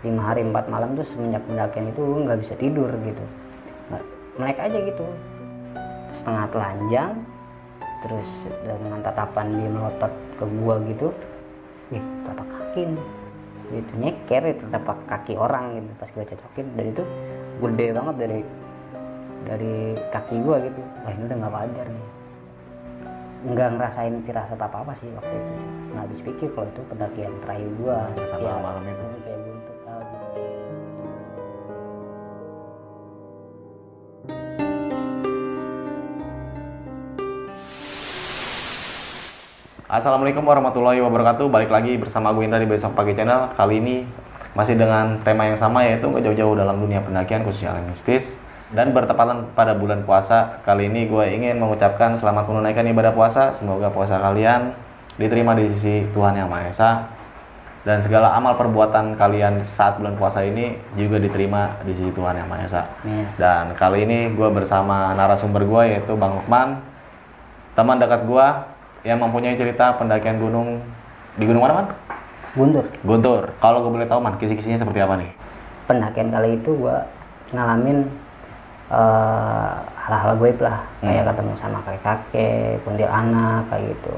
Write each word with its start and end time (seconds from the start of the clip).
lima 0.00 0.22
hari 0.24 0.40
empat 0.40 0.64
malam 0.72 0.96
tuh 0.96 1.04
semenjak 1.12 1.44
pendakian 1.44 1.92
itu 1.92 2.00
gue 2.00 2.20
nggak 2.24 2.40
bisa 2.40 2.54
tidur 2.56 2.88
gitu. 3.04 3.24
Melek 4.40 4.56
aja 4.56 4.78
gitu. 4.80 5.04
Setengah 6.16 6.48
telanjang 6.48 7.12
terus 8.00 8.30
dengan 8.64 9.04
tatapan 9.04 9.60
dia 9.60 9.68
melotot 9.68 10.12
ke 10.40 10.44
gua 10.64 10.80
gitu 10.88 11.12
wih 11.92 12.00
tapak 12.24 12.48
kaki 12.48 12.82
nih. 12.96 13.06
Gitu 13.70 13.92
nyeker 14.00 14.42
itu 14.56 14.64
tapak 14.72 14.98
kaki 15.04 15.36
orang 15.36 15.76
gitu 15.76 15.90
pas 16.00 16.08
gue 16.08 16.24
cocokin. 16.24 16.66
Dan 16.80 16.84
itu 16.96 17.02
gede 17.60 17.86
banget 17.92 18.14
dari 18.16 18.40
dari 19.44 19.74
kaki 20.08 20.36
gua 20.40 20.56
gitu. 20.64 20.80
Wah 21.04 21.12
ini 21.12 21.22
udah 21.28 21.36
nggak 21.44 21.52
wajar 21.52 21.86
nih. 21.92 22.06
Nggak 23.40 23.68
ngerasain 23.76 24.14
firasat 24.24 24.56
apa 24.56 24.76
apa 24.80 24.92
sih 24.96 25.12
waktu 25.12 25.34
itu. 25.36 25.52
Nggak 25.92 26.02
habis 26.08 26.20
pikir 26.24 26.48
kalau 26.56 26.68
itu 26.72 26.82
pendakian 26.88 27.32
terakhir 27.44 27.68
gua. 27.76 27.98
Sama 28.32 28.40
Ya, 28.40 28.54
malam 28.64 28.84
itu. 28.88 29.29
Assalamualaikum 39.90 40.46
warahmatullahi 40.46 41.02
wabarakatuh. 41.02 41.50
Balik 41.50 41.66
lagi 41.66 41.98
bersama 41.98 42.30
gue 42.30 42.46
Indra 42.46 42.62
di 42.62 42.70
Besok 42.70 42.94
Pagi 42.94 43.10
Channel. 43.10 43.58
Kali 43.58 43.82
ini 43.82 44.06
masih 44.54 44.78
dengan 44.78 45.18
tema 45.26 45.50
yang 45.50 45.58
sama 45.58 45.82
yaitu 45.82 46.06
nggak 46.06 46.30
jauh-jauh 46.30 46.54
dalam 46.54 46.78
dunia 46.78 47.02
pendakian 47.02 47.42
khususnya 47.42 47.74
mistis. 47.90 48.38
Dan 48.70 48.94
bertepatan 48.94 49.50
pada 49.58 49.74
bulan 49.74 50.06
puasa, 50.06 50.62
kali 50.62 50.86
ini 50.86 51.10
gue 51.10 51.34
ingin 51.34 51.58
mengucapkan 51.58 52.14
selamat 52.14 52.46
menunaikan 52.46 52.86
ibadah 52.86 53.10
puasa. 53.10 53.50
Semoga 53.50 53.90
puasa 53.90 54.22
kalian 54.22 54.78
diterima 55.18 55.58
di 55.58 55.66
sisi 55.74 56.06
Tuhan 56.14 56.38
Yang 56.38 56.48
Maha 56.54 56.64
Esa. 56.70 56.90
Dan 57.82 57.98
segala 57.98 58.30
amal 58.38 58.54
perbuatan 58.54 59.18
kalian 59.18 59.66
saat 59.66 59.98
bulan 59.98 60.14
puasa 60.14 60.46
ini 60.46 60.78
juga 60.94 61.18
diterima 61.18 61.82
di 61.82 61.98
sisi 61.98 62.14
Tuhan 62.14 62.38
Yang 62.38 62.46
Maha 62.46 62.62
Esa. 62.62 62.82
Dan 63.34 63.74
kali 63.74 64.06
ini 64.06 64.38
gue 64.38 64.54
bersama 64.54 65.18
narasumber 65.18 65.66
gue 65.66 65.98
yaitu 65.98 66.14
Bang 66.14 66.38
Lukman, 66.38 66.78
teman 67.74 67.98
dekat 67.98 68.22
gue 68.22 68.69
yang 69.06 69.18
mempunyai 69.18 69.56
cerita 69.56 69.96
pendakian 69.96 70.36
gunung 70.38 70.84
di 71.36 71.44
gunung 71.48 71.62
mana 71.64 71.74
man? 71.74 71.86
Guntur 72.52 72.84
Guntur. 73.06 73.42
Kalau 73.62 73.80
gue 73.86 73.92
boleh 73.94 74.08
tahu 74.10 74.20
man, 74.20 74.36
kisi-kisinya 74.36 74.80
seperti 74.80 75.00
apa 75.00 75.16
nih? 75.20 75.30
pendakian 75.90 76.30
kali 76.30 76.54
itu 76.54 76.70
gua 76.78 77.02
ngalamin 77.50 78.06
eh, 78.94 79.70
hal-hal 80.06 80.38
gue 80.38 80.54
lah 80.62 80.78
Hmm. 81.02 81.10
kayak 81.10 81.34
ketemu 81.34 81.52
sama 81.58 81.78
kakek-kakek, 81.82 82.78
kuntilanak 82.86 83.66
kayak 83.66 83.90
gitu 83.90 84.14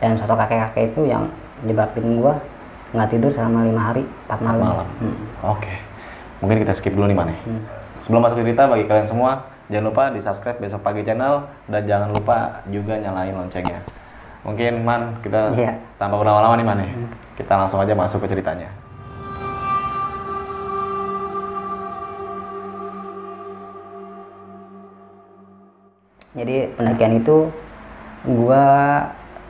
dan 0.00 0.16
sosok 0.16 0.40
kakek-kakek 0.40 0.96
itu 0.96 1.12
yang 1.12 1.28
nyebabin 1.60 2.24
gua 2.24 2.40
nggak 2.96 3.12
tidur 3.12 3.30
selama 3.36 3.68
lima 3.68 3.82
hari 3.92 4.02
empat 4.26 4.40
malam, 4.40 4.64
Malam. 4.64 4.88
Hmm. 4.98 5.16
Oke. 5.44 5.72
Mungkin 6.40 6.64
kita 6.64 6.72
skip 6.72 6.96
dulu 6.96 7.04
nih 7.04 7.16
man 7.20 7.28
ya. 7.30 7.38
Hmm. 7.44 7.62
Sebelum 8.00 8.24
masuk 8.24 8.40
ke 8.40 8.48
cerita 8.48 8.64
bagi 8.64 8.88
kalian 8.88 9.04
semua, 9.04 9.44
jangan 9.68 9.92
lupa 9.92 10.02
di 10.08 10.24
subscribe 10.24 10.56
besok 10.56 10.80
pagi 10.80 11.04
channel 11.04 11.44
dan 11.68 11.84
jangan 11.84 12.16
lupa 12.16 12.64
juga 12.72 12.96
nyalain 12.96 13.36
loncengnya. 13.36 13.84
Mungkin 14.40 14.84
man 14.84 15.20
kita 15.20 15.52
Iya. 15.52 15.76
tanpa 16.00 16.16
berlama-lama 16.16 16.54
nih 16.56 16.66
man 16.66 16.78
ya. 16.80 16.90
Kita 17.36 17.52
langsung 17.60 17.80
aja 17.80 17.92
masuk 17.92 18.24
ke 18.24 18.28
ceritanya. 18.32 18.68
jadi 26.34 26.70
pendakian 26.78 27.20
itu 27.20 27.50
gua 28.26 28.64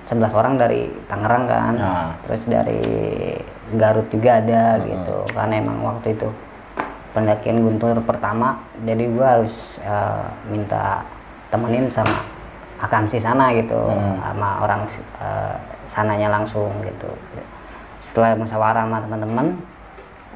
11 0.08 0.32
orang 0.34 0.54
dari 0.58 0.90
Tangerang 1.06 1.44
kan 1.46 1.74
Nah. 1.76 2.08
terus 2.26 2.42
dari 2.48 2.80
Garut 3.78 4.08
juga 4.10 4.42
ada 4.42 4.82
gitu 4.82 5.16
karena 5.30 5.54
emang 5.62 5.78
waktu 5.86 6.18
itu 6.18 6.26
pendakian 7.14 7.62
Guntur 7.62 8.00
pertama 8.02 8.58
jadi 8.82 9.04
gua 9.12 9.26
harus 9.38 9.54
eh, 9.82 10.24
minta 10.50 11.04
temenin 11.52 11.86
sama 11.92 12.24
akamsi 12.80 13.20
sana 13.20 13.52
gitu 13.52 13.76
Hmm. 13.76 14.16
sama 14.24 14.64
orang 14.64 14.80
eh, 15.20 15.56
sananya 15.92 16.28
langsung 16.32 16.72
gitu. 16.80 17.10
Setelah 18.00 18.32
musyawarah 18.40 18.88
sama 18.88 19.04
teman-teman 19.04 19.46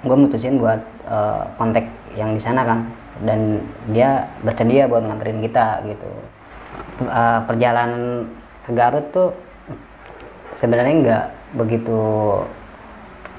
gue 0.05 0.16
mutusin 0.16 0.60
buat 0.60 0.81
eh, 1.09 1.43
kontak 1.56 1.88
yang 2.15 2.37
di 2.37 2.43
sana 2.44 2.62
kan. 2.69 2.84
Dan 3.25 3.62
dia 3.94 4.27
bersedia 4.44 4.91
buat 4.91 5.06
nganterin 5.06 5.41
kita 5.41 5.83
gitu. 5.88 6.10
Eh, 7.09 7.41
perjalanan 7.49 8.28
ke 8.69 8.71
Garut 8.77 9.06
tuh 9.15 9.31
sebenarnya 10.60 10.94
nggak 11.00 11.27
begitu 11.59 12.00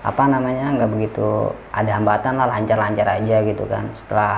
apa 0.05 0.23
namanya 0.29 0.77
nggak 0.77 0.91
begitu 0.95 1.49
ada 1.73 1.97
hambatan 1.97 2.37
lah 2.37 2.47
lancar-lancar 2.49 3.07
aja 3.21 3.37
gitu 3.45 3.63
kan. 3.69 3.85
Setelah 4.01 4.35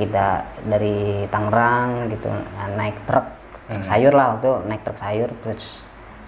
kita 0.00 0.48
dari 0.64 1.28
Tangerang 1.28 2.08
gitu 2.08 2.32
naik 2.80 2.96
truk 3.04 3.37
Hmm. 3.68 3.84
sayur 3.84 4.16
lah 4.16 4.32
waktu 4.32 4.64
naik 4.64 4.80
truk 4.80 4.96
sayur 4.96 5.28
terus 5.44 5.60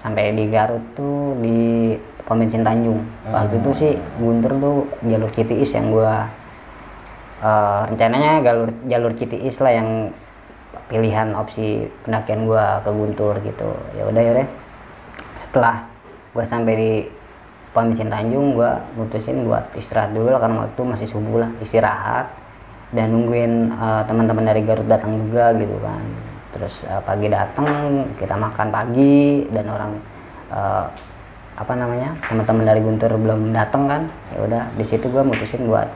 sampai 0.04 0.36
di 0.36 0.44
Garut 0.52 0.84
tuh 0.92 1.32
di 1.40 1.96
pom 2.28 2.36
bensin 2.36 2.60
Tanjung. 2.60 3.00
Waktu 3.32 3.64
itu 3.64 3.70
sih 3.80 3.92
Guntur 4.20 4.52
tuh 4.60 4.76
jalur 5.08 5.30
Citiis 5.32 5.72
yang 5.72 5.88
gua 5.88 6.28
eh, 7.40 7.80
rencananya 7.88 8.44
jalur 8.44 8.68
jalur 8.92 9.12
Citiis 9.16 9.56
lah 9.56 9.72
yang 9.72 9.88
pilihan 10.92 11.32
opsi 11.32 11.88
pendakian 12.04 12.44
gua 12.44 12.84
ke 12.84 12.92
Guntur 12.92 13.40
gitu. 13.40 13.72
Ya 13.96 14.04
udah 14.04 14.20
ya 14.20 14.44
setelah 15.40 15.88
gua 16.36 16.44
sampai 16.44 16.76
di 16.76 16.92
pom 17.72 17.88
bensin 17.88 18.12
Tanjung 18.12 18.52
gua 18.52 18.84
mutusin 19.00 19.48
buat 19.48 19.64
istirahat 19.80 20.12
dulu 20.12 20.28
lah 20.28 20.44
karena 20.44 20.68
waktu 20.68 20.80
masih 20.84 21.08
subuh 21.08 21.48
lah 21.48 21.50
istirahat. 21.64 22.28
Dan 22.92 23.16
nungguin 23.16 23.72
eh, 23.72 24.02
teman-teman 24.04 24.44
dari 24.44 24.60
Garut 24.60 24.84
datang 24.84 25.16
juga 25.16 25.56
gitu 25.56 25.80
kan 25.80 26.29
terus 26.56 26.74
eh, 26.84 27.02
pagi 27.06 27.28
datang 27.30 28.04
kita 28.18 28.34
makan 28.34 28.68
pagi 28.74 29.46
dan 29.54 29.66
orang 29.70 29.92
eh, 30.50 30.86
apa 31.60 31.72
namanya 31.76 32.16
teman-teman 32.24 32.64
dari 32.64 32.80
Guntur 32.80 33.12
belum 33.20 33.52
datang 33.52 33.84
kan. 33.86 34.02
Ya 34.32 34.38
udah 34.46 34.62
di 34.74 34.84
situ 34.88 35.06
gua 35.12 35.22
mutusin 35.22 35.68
buat 35.68 35.88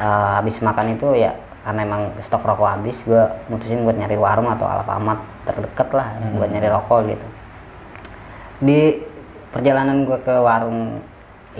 eh, 0.00 0.30
habis 0.38 0.58
makan 0.58 0.98
itu 0.98 1.14
ya 1.14 1.32
karena 1.68 1.84
emang 1.84 2.02
stok 2.24 2.48
rokok 2.48 2.64
habis 2.64 2.96
gue 3.04 3.22
mutusin 3.52 3.84
buat 3.84 3.92
nyari 3.92 4.16
warung 4.16 4.48
atau 4.48 4.64
Alfamart 4.64 5.20
terdekat 5.44 5.92
lah 5.92 6.16
buat 6.40 6.48
nyari 6.48 6.64
rokok 6.72 7.12
gitu. 7.12 7.26
Di 8.64 8.80
perjalanan 9.52 10.08
gue 10.08 10.16
ke 10.24 10.32
warung 10.40 11.04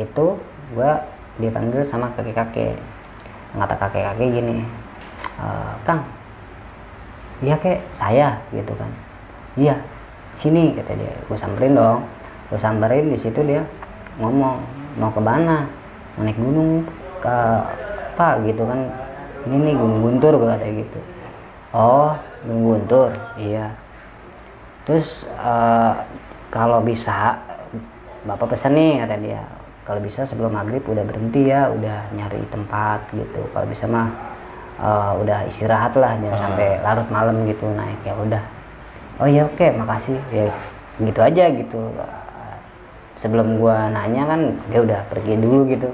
itu 0.01 0.41
gue 0.73 0.91
dipanggil 1.37 1.84
sama 1.93 2.09
kakek-kakek. 2.17 2.81
Kata 3.53 3.75
kakek-kakek 3.77 4.28
gini 4.33 4.65
"E, 5.37 5.47
Kang 5.84 6.01
iya 7.43 7.54
kek. 7.59 7.78
Saya 7.99 8.38
gitu 8.54 8.72
kan. 8.75 8.91
Iya 9.59 9.76
sini 10.38 10.75
kata 10.75 10.94
dia. 10.94 11.15
Gue 11.26 11.38
samperin 11.38 11.75
dong. 11.75 12.06
Gue 12.49 12.59
samperin 12.59 13.10
di 13.10 13.19
situ 13.19 13.41
dia 13.43 13.62
ngomong 14.19 14.59
mau 14.99 15.10
ke 15.10 15.22
mana? 15.22 15.66
Mau 16.19 16.22
naik 16.27 16.38
gunung 16.38 16.87
ke 17.22 17.37
apa? 18.15 18.43
Gitu 18.47 18.62
kan. 18.62 18.81
Ini 19.47 19.54
nih 19.54 19.75
gunung 19.78 20.00
guntur 20.03 20.32
gue 20.38 20.48
kata 20.48 20.66
gitu. 20.66 21.00
Oh 21.75 22.15
gunung 22.47 22.65
guntur? 22.75 23.10
Iya. 23.38 23.75
Terus 24.87 25.27
eh, 25.27 25.94
kalau 26.48 26.81
bisa 26.81 27.38
bapak 28.25 28.56
pesan 28.56 28.75
nih 28.75 29.04
kata 29.04 29.16
dia. 29.21 29.43
Kalau 29.88 30.04
bisa 30.04 30.28
sebelum 30.28 30.53
maghrib 30.53 30.84
udah 30.84 31.00
berhenti 31.00 31.48
ya 31.48 31.72
udah 31.72 32.12
nyari 32.12 32.44
tempat 32.53 33.09
gitu. 33.16 33.41
Kalau 33.56 33.65
bisa 33.65 33.88
mah 33.88 34.28
eh, 34.78 35.12
udah 35.22 35.39
istirahat 35.50 35.93
lah 35.99 36.15
jangan 36.22 36.39
Ah. 36.39 36.43
sampai 36.49 36.69
larut 36.83 37.09
malam 37.11 37.37
gitu 37.47 37.66
naik 37.75 38.00
ya 38.06 38.15
udah. 38.15 38.43
Oh 39.19 39.27
ya 39.27 39.44
oke 39.50 39.66
makasih. 39.75 40.19
Ya 40.31 40.50
gitu 41.03 41.21
aja 41.22 41.44
gitu. 41.50 41.81
Sebelum 43.19 43.59
gua 43.59 43.91
nanya 43.91 44.31
kan 44.31 44.41
dia 44.71 44.78
udah 44.78 45.00
pergi 45.11 45.34
dulu 45.34 45.66
gitu. 45.75 45.91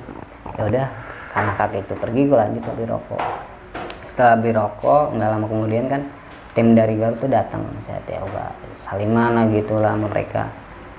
Ya 0.61 0.63
udah 0.69 0.87
karena 1.33 1.53
kakek 1.57 1.89
itu 1.89 1.95
pergi 1.97 2.21
gua 2.29 2.45
lanjut 2.45 2.63
beli 2.77 2.85
rokok. 2.85 3.23
Setelah 4.13 4.37
beli 4.37 4.53
rokok 4.53 5.17
nggak 5.17 5.31
lama 5.33 5.47
kemudian 5.49 5.85
kan 5.89 6.03
tim 6.53 6.77
dari 6.77 7.01
Garut 7.01 7.17
tuh 7.25 7.33
datang. 7.33 7.65
Saya 7.89 8.21
coba 8.21 8.53
salimana 8.85 9.49
gitu 9.49 9.81
lah 9.81 9.97
sama 9.97 10.13
mereka. 10.13 10.53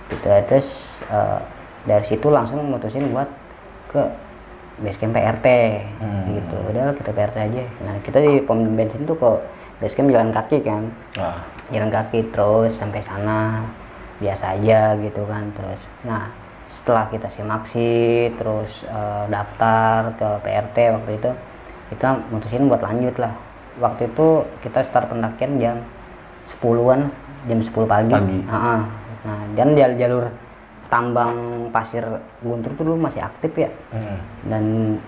Gitu 0.10 0.26
terus 0.50 0.68
eh, 1.14 1.40
dari 1.86 2.06
situ 2.10 2.28
langsung 2.34 2.66
mutusin 2.66 3.14
buat 3.14 3.30
ke 3.94 4.02
basecamp 4.81 5.16
PRT 5.16 5.48
Hmm. 6.04 6.24
gitu. 6.36 6.57
Udah 6.72 6.92
kita 7.00 7.10
PRT 7.16 7.38
aja. 7.51 7.63
Nah 7.86 7.95
kita 8.04 8.18
di 8.19 8.44
pom 8.44 8.60
bensin 8.75 9.07
tuh 9.07 9.16
ke 9.16 9.30
basecamp 9.80 10.12
jalan 10.12 10.31
kaki 10.36 10.57
kan. 10.63 10.83
Nah, 11.16 11.39
jalan 11.72 11.92
kaki 11.92 12.19
terus 12.36 12.75
sampai 12.75 13.01
sana. 13.04 13.63
Biasa 14.16 14.56
aja 14.56 14.95
gitu 15.00 15.27
kan 15.27 15.51
terus. 15.56 15.81
Nah 16.07 16.31
setelah 16.72 17.07
kita 17.07 17.27
simaksi 17.36 17.92
terus 18.36 18.83
eh, 18.83 19.24
daftar 19.27 20.12
ke 20.16 20.30
PRT 20.44 20.77
waktu 20.95 21.12
itu 21.19 21.31
kita 21.94 22.07
mutusin 22.31 22.68
buat 22.68 22.81
lanjut 22.83 23.16
lah. 23.19 23.31
Waktu 23.80 24.07
itu 24.07 24.48
kita 24.63 24.88
start 24.88 25.12
pendakian 25.12 25.60
jam 25.60 25.77
10-an 26.48 27.12
jam 27.45 27.60
10 27.60 27.72
pagi, 27.86 28.13
Pagi. 28.16 28.39
Ah, 28.48 28.56
ah. 28.56 28.81
nah 29.25 29.39
dan 29.54 29.75
jalur 29.75 29.98
jalur 30.00 30.24
tambang 30.88 31.36
pasir 31.70 32.06
Guntur 32.40 32.72
tuh 32.74 32.84
dulu 32.84 32.98
masih 33.02 33.20
aktif 33.20 33.52
ya 33.56 33.70
Hmm. 33.90 34.18
dan 34.46 34.64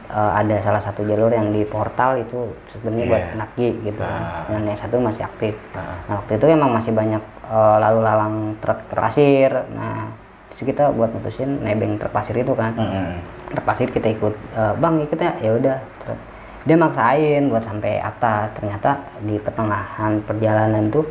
eh, 0.07 0.31
ada 0.35 0.55
salah 0.59 0.79
satu 0.79 1.01
jalur 1.01 1.29
yang 1.29 1.49
di 1.49 1.61
portal 1.63 2.17
itu 2.17 2.39
sebenarnya 2.69 3.05
buat 3.05 3.19
Iya. 3.19 3.29
pendaki 3.31 3.67
gitu 3.83 4.01
kan. 4.01 4.21
Ah. 4.21 4.43
dan 4.47 4.61
yang 4.63 4.75
satu 4.75 4.95
masih 4.97 5.23
aktif 5.23 5.53
Nah, 5.71 5.95
nah 6.03 6.15
waktu 6.17 6.31
itu 6.33 6.45
emang 6.47 6.71
masih 6.71 6.91
banyak 6.91 7.21
eh, 7.45 7.77
lalu 7.79 7.99
lalang 8.01 8.35
truk 8.57 8.79
pasir 8.91 9.49
nah 9.71 10.09
terus 10.49 10.63
kita 10.65 10.89
buat 10.89 11.11
mutusin 11.11 11.61
nebeng 11.61 11.95
truk 11.95 12.09
pasir 12.09 12.33
itu 12.33 12.51
kan 12.51 12.73
hmm. 12.73 13.13
truk 13.51 13.65
pasir 13.65 13.87
kita 13.87 14.07
ikut 14.09 14.33
"Eh, 14.51 14.73
bang 14.75 14.95
ikutnya 15.01 15.31
ya 15.37 15.51
udah 15.53 15.77
Terus 15.99 16.19
dia 16.63 16.75
maksain 16.75 17.47
buat 17.47 17.63
sampai 17.63 17.95
atas 17.97 18.51
ternyata 18.51 18.89
di 19.19 19.37
pertengahan 19.37 20.19
perjalanan 20.21 20.89
tuh 20.89 21.05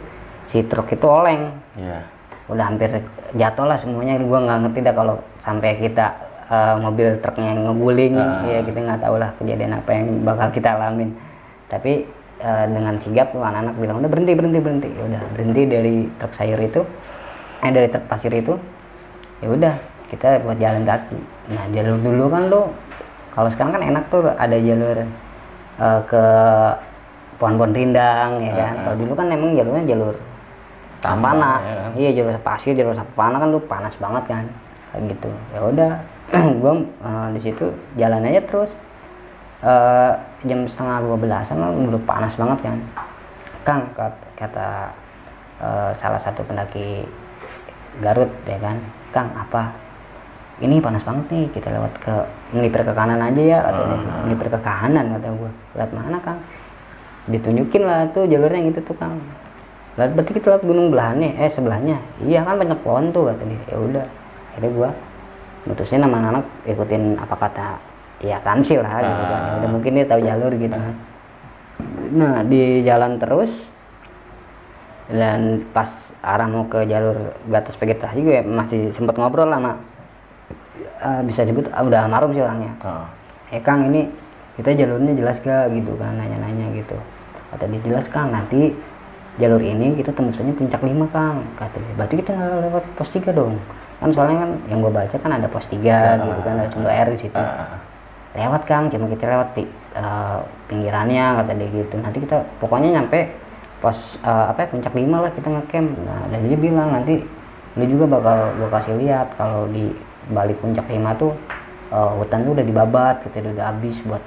si 0.45 0.61
truk 0.63 0.91
itu 0.91 1.07
oleng 1.07 1.49
Iya. 1.75 2.01
Udah 2.47 2.65
hampir 2.67 2.91
jatuh 3.35 3.67
lah 3.67 3.79
semuanya. 3.79 4.19
Gua 4.23 4.39
nggak 4.43 4.59
ngerti 4.67 4.79
dah 4.87 4.95
kalau 4.95 5.15
sampai 5.43 5.71
kita 5.79 6.07
eh, 6.47 6.75
mobil 6.79 7.09
truknya 7.19 7.53
ngeguling 7.59 8.15
Ah. 8.15 8.47
ya 8.47 8.61
kita 8.63 8.79
nggak 8.87 9.01
tahu 9.03 9.15
lah 9.19 9.31
kejadian 9.43 9.73
apa 9.75 9.91
yang 9.91 10.07
bakal 10.23 10.49
kita 10.55 10.69
alamin. 10.79 11.11
Tapi 11.67 12.07
eh, 12.39 12.65
dengan 12.71 12.95
sigap 13.03 13.35
tuh 13.35 13.43
anak-anak 13.43 13.75
bilang 13.79 13.97
udah 13.99 14.11
berhenti 14.11 14.33
berhenti 14.39 14.59
berhenti. 14.63 14.89
Ya 14.95 15.03
udah 15.11 15.23
berhenti 15.35 15.63
dari 15.67 15.95
truk 16.23 16.33
sayur 16.39 16.61
itu. 16.63 16.81
Eh 17.67 17.71
dari 17.75 17.89
truk 17.91 18.05
pasir 18.07 18.31
itu. 18.31 18.55
Ya 19.43 19.49
udah 19.51 19.75
kita 20.07 20.39
buat 20.47 20.57
jalan 20.63 20.87
kaki. 20.87 21.19
Nah 21.51 21.65
jalur 21.75 21.99
dulu 21.99 22.25
kan 22.31 22.43
lo 22.47 22.63
kalau 23.35 23.51
sekarang 23.53 23.77
kan 23.77 23.83
enak 23.85 24.05
tuh 24.09 24.23
ada 24.33 24.57
jalur 24.57 24.97
eh, 25.77 26.01
ke 26.07 26.23
pohon-pohon 27.37 27.73
rindang 27.77 28.41
ya 28.41 28.53
kan? 28.57 28.73
Ah. 28.73 28.83
kalau 28.89 28.97
dulu 28.97 29.13
kan 29.13 29.27
emang 29.29 29.53
jalurnya 29.53 29.85
jalur 29.93 30.15
sapana 31.01 31.61
ya 31.63 31.75
kan? 31.77 31.91
iya 31.95 32.11
jalur 32.17 32.37
pasir 32.41 32.73
jalur 32.73 32.97
sapana 32.97 33.37
kan 33.39 33.49
lu 33.53 33.61
panas 33.63 33.95
banget 34.01 34.25
kan? 34.27 34.45
Kayak 34.93 35.03
gitu. 35.13 35.31
Ya 35.55 35.61
udah 35.63 35.93
gua 36.63 36.73
eh, 36.83 37.29
di 37.37 37.41
situ 37.43 37.67
jalan 37.95 38.27
aja 38.27 38.41
terus. 38.49 38.71
Eh, 39.65 40.13
jam 40.47 40.69
setengah 40.69 41.01
dua 41.03 41.17
belasan 41.17 41.59
lah 41.59 41.71
udah 41.73 42.03
panas 42.05 42.35
banget 42.35 42.59
kan. 42.65 42.79
Kang 43.67 43.83
kat- 43.95 44.25
kata 44.39 44.69
eh, 45.61 45.91
salah 46.01 46.21
satu 46.23 46.41
pendaki 46.45 47.05
Garut 48.01 48.29
ya 48.45 48.59
kan? 48.61 48.77
Kang 49.13 49.33
apa? 49.33 49.73
Ini 50.57 50.81
panas 50.81 51.05
banget 51.05 51.29
nih 51.29 51.45
kita 51.53 51.69
lewat 51.69 51.93
ke 52.01 52.15
melipir 52.57 52.81
ke 52.81 52.93
kanan 52.97 53.21
aja 53.21 53.43
ya 53.45 53.59
kata 53.61 53.81
dia. 53.85 53.99
Ah. 54.01 54.25
melipir 54.25 54.49
ke 54.49 54.59
kanan 54.65 55.05
kata 55.17 55.29
gua. 55.37 55.53
Lewat 55.77 55.91
mana 55.93 56.19
kang? 56.25 56.41
Ditunjukin 57.27 57.83
lah 57.85 58.07
tuh 58.15 58.25
jalurnya 58.25 58.61
yang 58.65 58.71
itu 58.73 58.81
tuh 58.81 58.97
kang 58.97 59.19
Lihat 59.97 60.11
berarti 60.13 60.33
kita 60.37 60.47
lihat 60.57 60.65
gunung 60.65 60.93
belahannya 60.93 61.41
eh 61.41 61.49
sebelahnya. 61.49 61.97
Iya 62.21 62.45
kan 62.45 62.61
banyak 62.61 62.79
pohon 62.85 63.13
tuh 63.17 63.33
kata 63.33 63.43
dia. 63.49 63.61
Ya 63.73 63.77
udah 63.81 64.05
akhirnya 64.53 64.71
gua 64.77 64.89
mutusin 65.65 66.05
sama 66.05 66.21
anak 66.21 66.45
ikutin 66.69 67.17
apa 67.17 67.35
kata 67.35 67.67
ya 68.21 68.37
Kamsil 68.45 68.85
lah 68.85 69.01
gitu 69.01 69.25
kan. 69.25 69.41
Ya 69.41 69.53
udah 69.65 69.71
mungkin 69.73 69.91
dia 69.97 70.05
tahu 70.05 70.21
jalur 70.21 70.53
gitu. 70.53 70.77
Kan 70.77 70.95
nah 72.17 72.41
di 72.47 72.87
jalan 72.87 73.21
terus 73.21 73.51
dan 75.13 75.63
pas 75.71 75.89
arah 76.25 76.49
mau 76.49 76.67
ke 76.67 76.83
jalur 76.89 77.37
batas 77.47 77.77
vegetasi 77.79 78.19
gue 78.25 78.39
masih 78.43 78.91
sempat 78.97 79.15
ngobrol 79.21 79.47
lah 79.47 79.61
sama 79.61 79.73
eh, 80.99 81.21
bisa 81.23 81.47
disebut 81.47 81.71
ah, 81.71 81.85
udah 81.85 82.09
almarhum 82.09 82.35
sih 82.35 82.43
orangnya. 82.43 82.73
Ah. 82.83 83.07
eh 83.55 83.63
Kang 83.63 83.87
ini 83.87 84.11
kita 84.57 84.73
jalurnya 84.73 85.13
jelas 85.15 85.37
gak 85.45 85.71
gitu 85.77 85.93
kan 86.01 86.17
nanya-nanya 86.17 86.73
gitu. 86.75 86.97
Kata 87.53 87.65
dia 87.71 87.81
jelas 87.85 88.07
Kang 88.11 88.33
nanti 88.35 88.75
jalur 89.37 89.61
ini 89.61 89.93
kita 90.01 90.17
tembusannya 90.17 90.57
puncak 90.57 90.81
5 90.81 91.13
Kang 91.13 91.45
kata 91.61 91.77
dia. 91.77 91.95
Berarti 91.97 92.15
kita 92.25 92.31
nggak 92.33 92.61
lewat 92.69 92.85
pos 92.97 93.09
3 93.13 93.37
dong. 93.37 93.61
Kan 94.01 94.11
soalnya 94.13 94.37
kan 94.45 94.51
yang 94.69 94.79
gue 94.81 94.93
baca 94.93 95.17
kan 95.17 95.33
ada 95.33 95.49
pos 95.49 95.67
3 95.69 95.81
gitu 96.25 96.41
kan 96.45 96.55
ada 96.57 96.69
sumber 96.73 96.93
air 96.93 97.09
di 97.13 97.19
situ. 97.21 97.37
Ah. 97.37 97.81
lewat 98.37 98.69
Kang 98.69 98.93
cuma 98.93 99.09
kita 99.09 99.25
lewat 99.33 99.49
di 99.57 99.65
eh, 99.97 100.39
pinggirannya 100.69 101.25
kata 101.41 101.53
dia 101.57 101.69
gitu. 101.73 101.95
Nanti 102.01 102.19
kita 102.21 102.37
pokoknya 102.61 103.01
nyampe 103.01 103.33
pos 103.81 103.97
eh, 104.25 104.47
apa 104.53 104.59
ya, 104.65 104.67
puncak 104.73 104.93
5 104.93 105.25
lah 105.25 105.31
kita 105.33 105.49
ngecamp. 105.53 105.91
Nah 106.05 106.21
dan 106.33 106.41
dia 106.45 106.57
bilang 106.57 106.89
nanti 106.93 107.25
lu 107.77 107.85
juga 107.85 108.05
bakal 108.09 108.57
gue 108.57 108.69
kasih 108.73 108.95
lihat 109.05 109.37
kalau 109.37 109.69
di 109.69 109.93
balik 110.33 110.57
puncak 110.65 110.89
5 110.89 111.21
tuh 111.21 111.33
eh, 111.93 112.11
hutan 112.21 112.41
tuh 112.45 112.53
udah 112.57 112.65
dibabat 112.65 113.17
gitu 113.29 113.53
udah 113.53 113.67
habis 113.69 114.01
buat 114.05 114.25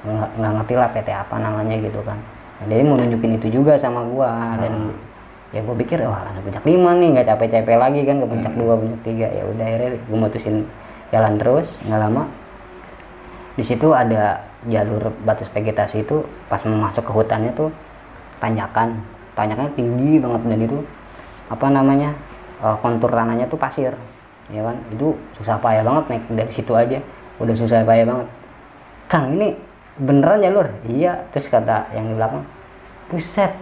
nggak 0.00 0.30
nggak 0.40 0.52
ngerti 0.56 0.74
lah 0.78 0.88
PT 0.88 1.08
apa 1.12 1.36
namanya 1.36 1.76
gitu 1.84 2.00
kan 2.00 2.16
nah, 2.60 2.64
dia 2.68 2.84
mau 2.84 3.00
nunjukin 3.00 3.40
itu 3.40 3.48
juga 3.48 3.80
sama 3.80 4.04
gua 4.04 4.60
dan 4.60 4.92
ya 5.50 5.66
gue 5.66 5.76
pikir 5.82 5.98
wah 6.06 6.22
langsung 6.22 6.46
puncak 6.46 6.62
5 6.62 6.78
nih 6.78 7.08
nggak 7.10 7.26
capek-capek 7.26 7.74
lagi 7.74 8.00
kan 8.06 8.22
ke 8.22 8.26
puncak 8.30 8.54
2 8.54 8.70
puncak 8.70 9.00
3 9.02 9.36
ya 9.38 9.42
udah 9.50 9.64
akhirnya 9.66 9.90
gue 9.98 10.18
mutusin 10.18 10.56
jalan 11.10 11.34
terus 11.38 11.66
nggak 11.84 12.00
lama. 12.00 12.22
Di 13.58 13.64
situ 13.66 13.90
ada 13.90 14.46
jalur 14.70 15.10
batas 15.26 15.50
vegetasi 15.50 16.06
itu 16.06 16.22
pas 16.46 16.62
masuk 16.62 17.02
ke 17.02 17.12
hutannya 17.12 17.50
tuh 17.58 17.74
tanjakan. 18.38 19.02
Tanjakan 19.34 19.74
tinggi 19.74 20.22
banget 20.22 20.42
dan 20.46 20.60
itu 20.62 20.78
apa 21.50 21.66
namanya 21.66 22.14
eh, 22.62 22.76
kontur 22.78 23.10
tanahnya 23.10 23.50
tuh 23.50 23.58
pasir 23.58 23.92
ya 24.54 24.62
kan? 24.62 24.78
Itu 24.94 25.18
susah 25.34 25.58
payah 25.58 25.82
banget 25.82 26.04
naik 26.14 26.24
dari 26.30 26.52
situ 26.54 26.72
aja. 26.78 27.02
Udah 27.42 27.54
susah 27.58 27.82
payah 27.82 28.06
banget. 28.06 28.28
Kang 29.10 29.34
ini 29.34 29.58
beneran 30.00 30.40
jalur? 30.40 30.66
Iya 30.84 31.28
terus 31.30 31.46
kata 31.46 31.92
yang 31.92 32.08
di 32.08 32.14
belakang 32.16 32.42
buset 33.08 33.52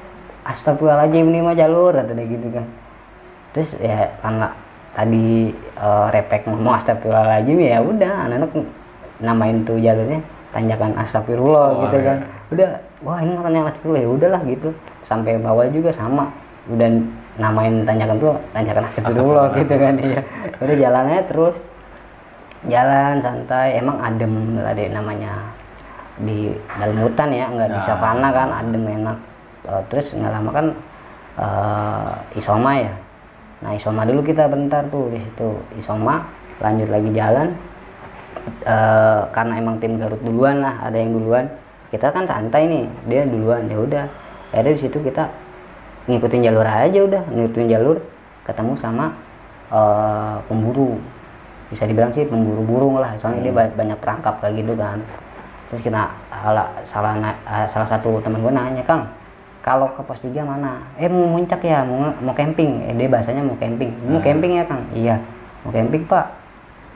astagfirullahaladzim 0.44 1.26
ini 1.26 1.40
mah 1.42 1.52
jalur 1.52 1.92
kata 1.92 2.12
dia 2.12 2.26
gitu 2.26 2.48
kan. 2.50 2.66
Terus 3.52 3.70
ya 3.76 4.12
karena 4.18 4.48
tadi 4.94 5.50
eh, 5.54 6.06
repek 6.10 6.46
ngomong 6.46 6.74
astagfirullahaladzim 6.78 7.58
ya 7.58 7.78
udah 7.80 8.12
anak-anak 8.24 8.50
namain 9.18 9.58
tuh 9.62 9.76
jalurnya 9.76 10.22
tanjakan 10.48 10.94
astagfirullah 10.96 11.66
Oh, 11.68 11.80
gitu 11.84 11.98
iya. 11.98 12.06
kan 12.06 12.16
udah 12.48 12.68
wah 13.02 13.18
ini 13.18 13.32
tanjakan 13.36 13.66
astagfirullah 13.68 14.00
ya 14.00 14.10
udahlah 14.10 14.40
gitu. 14.46 14.68
Sampai 15.04 15.36
bawah 15.36 15.66
juga 15.68 15.90
sama 15.90 16.30
udah 16.68 16.88
namain 17.36 17.82
tanjakan 17.82 18.16
tuh 18.16 18.34
tanjakan 18.52 18.84
astagfirullah 18.86 19.44
Astagfirullah. 19.50 19.58
gitu 19.58 19.74
kan 19.74 19.94
iya. 20.00 20.20
Udah 20.58 20.76
jalannya 20.76 21.20
terus 21.26 21.56
jalan 22.66 23.14
santai 23.22 23.78
emang 23.78 23.96
adem 24.02 24.32
ada 24.58 24.82
namanya 24.90 25.32
di 26.22 26.50
dalam 26.78 26.98
hutan 27.02 27.28
ya 27.30 27.46
nggak 27.46 27.70
di 27.70 27.80
Ya. 27.80 27.86
savana 27.86 28.28
kan 28.30 28.48
adem 28.50 28.84
enak. 28.84 29.18
Eh, 29.68 29.82
terus 29.92 30.06
nggak 30.10 30.32
lama 30.32 30.50
kan 30.50 30.66
eh, 31.38 32.38
isoma 32.38 32.72
ya. 32.78 32.92
Nah 33.62 33.74
isoma 33.74 34.02
dulu 34.06 34.22
kita 34.22 34.46
bentar 34.46 34.86
tuh 34.90 35.10
di 35.10 35.18
situ 35.22 35.48
isoma 35.78 36.26
lanjut 36.58 36.88
lagi 36.90 37.10
jalan. 37.14 37.48
Eh, 38.64 39.20
karena 39.30 39.54
emang 39.60 39.76
tim 39.78 39.98
Garut 40.00 40.18
duluan 40.22 40.62
lah 40.64 40.80
ada 40.82 40.96
yang 40.96 41.12
duluan. 41.14 41.46
Kita 41.88 42.12
kan 42.12 42.26
santai 42.26 42.68
nih 42.68 42.84
dia 43.06 43.22
duluan 43.24 43.66
ya 43.66 43.78
udah. 43.78 44.04
Akhirnya 44.52 44.72
di 44.76 44.82
situ 44.82 44.98
kita 45.00 45.28
ngikutin 46.08 46.40
jalur 46.44 46.64
aja 46.64 47.00
udah 47.04 47.22
ngikutin 47.28 47.68
jalur 47.68 47.96
ketemu 48.42 48.72
sama 48.80 49.12
eh, 49.70 50.36
pemburu. 50.48 50.96
Bisa 51.68 51.84
dibilang 51.84 52.16
sih 52.16 52.24
pemburu 52.24 52.64
burung 52.64 52.96
lah 52.96 53.12
soalnya 53.20 53.44
dia 53.44 53.52
ba- 53.52 53.74
banyak 53.76 53.98
perangkap 54.00 54.40
kayak 54.40 54.64
gitu 54.64 54.72
kan 54.72 55.04
terus 55.68 55.84
kita 55.84 56.08
ala- 56.32 56.72
salah 56.88 57.14
na- 57.16 57.38
eh, 57.44 57.66
salah 57.68 57.88
satu 57.88 58.18
teman 58.24 58.40
gue 58.40 58.52
nanya 58.52 58.82
kang 58.84 59.04
kalau 59.58 59.90
ke 59.92 60.00
pos 60.00 60.16
3 60.24 60.40
mana? 60.40 60.80
Eh 60.96 61.12
mau 61.12 61.28
muncak 61.28 61.60
ya 61.60 61.84
mau 61.84 62.08
mau 62.24 62.32
camping. 62.32 62.88
Eh 62.88 62.94
dia 62.96 63.04
bahasanya 63.10 63.44
mau 63.44 63.58
camping. 63.60 63.92
Mau 64.08 64.16
Hmm. 64.16 64.24
camping 64.24 64.56
ya 64.56 64.64
kang? 64.64 64.80
Iya 64.96 65.20
mau 65.60 65.74
camping 65.74 66.08
pak. 66.08 66.24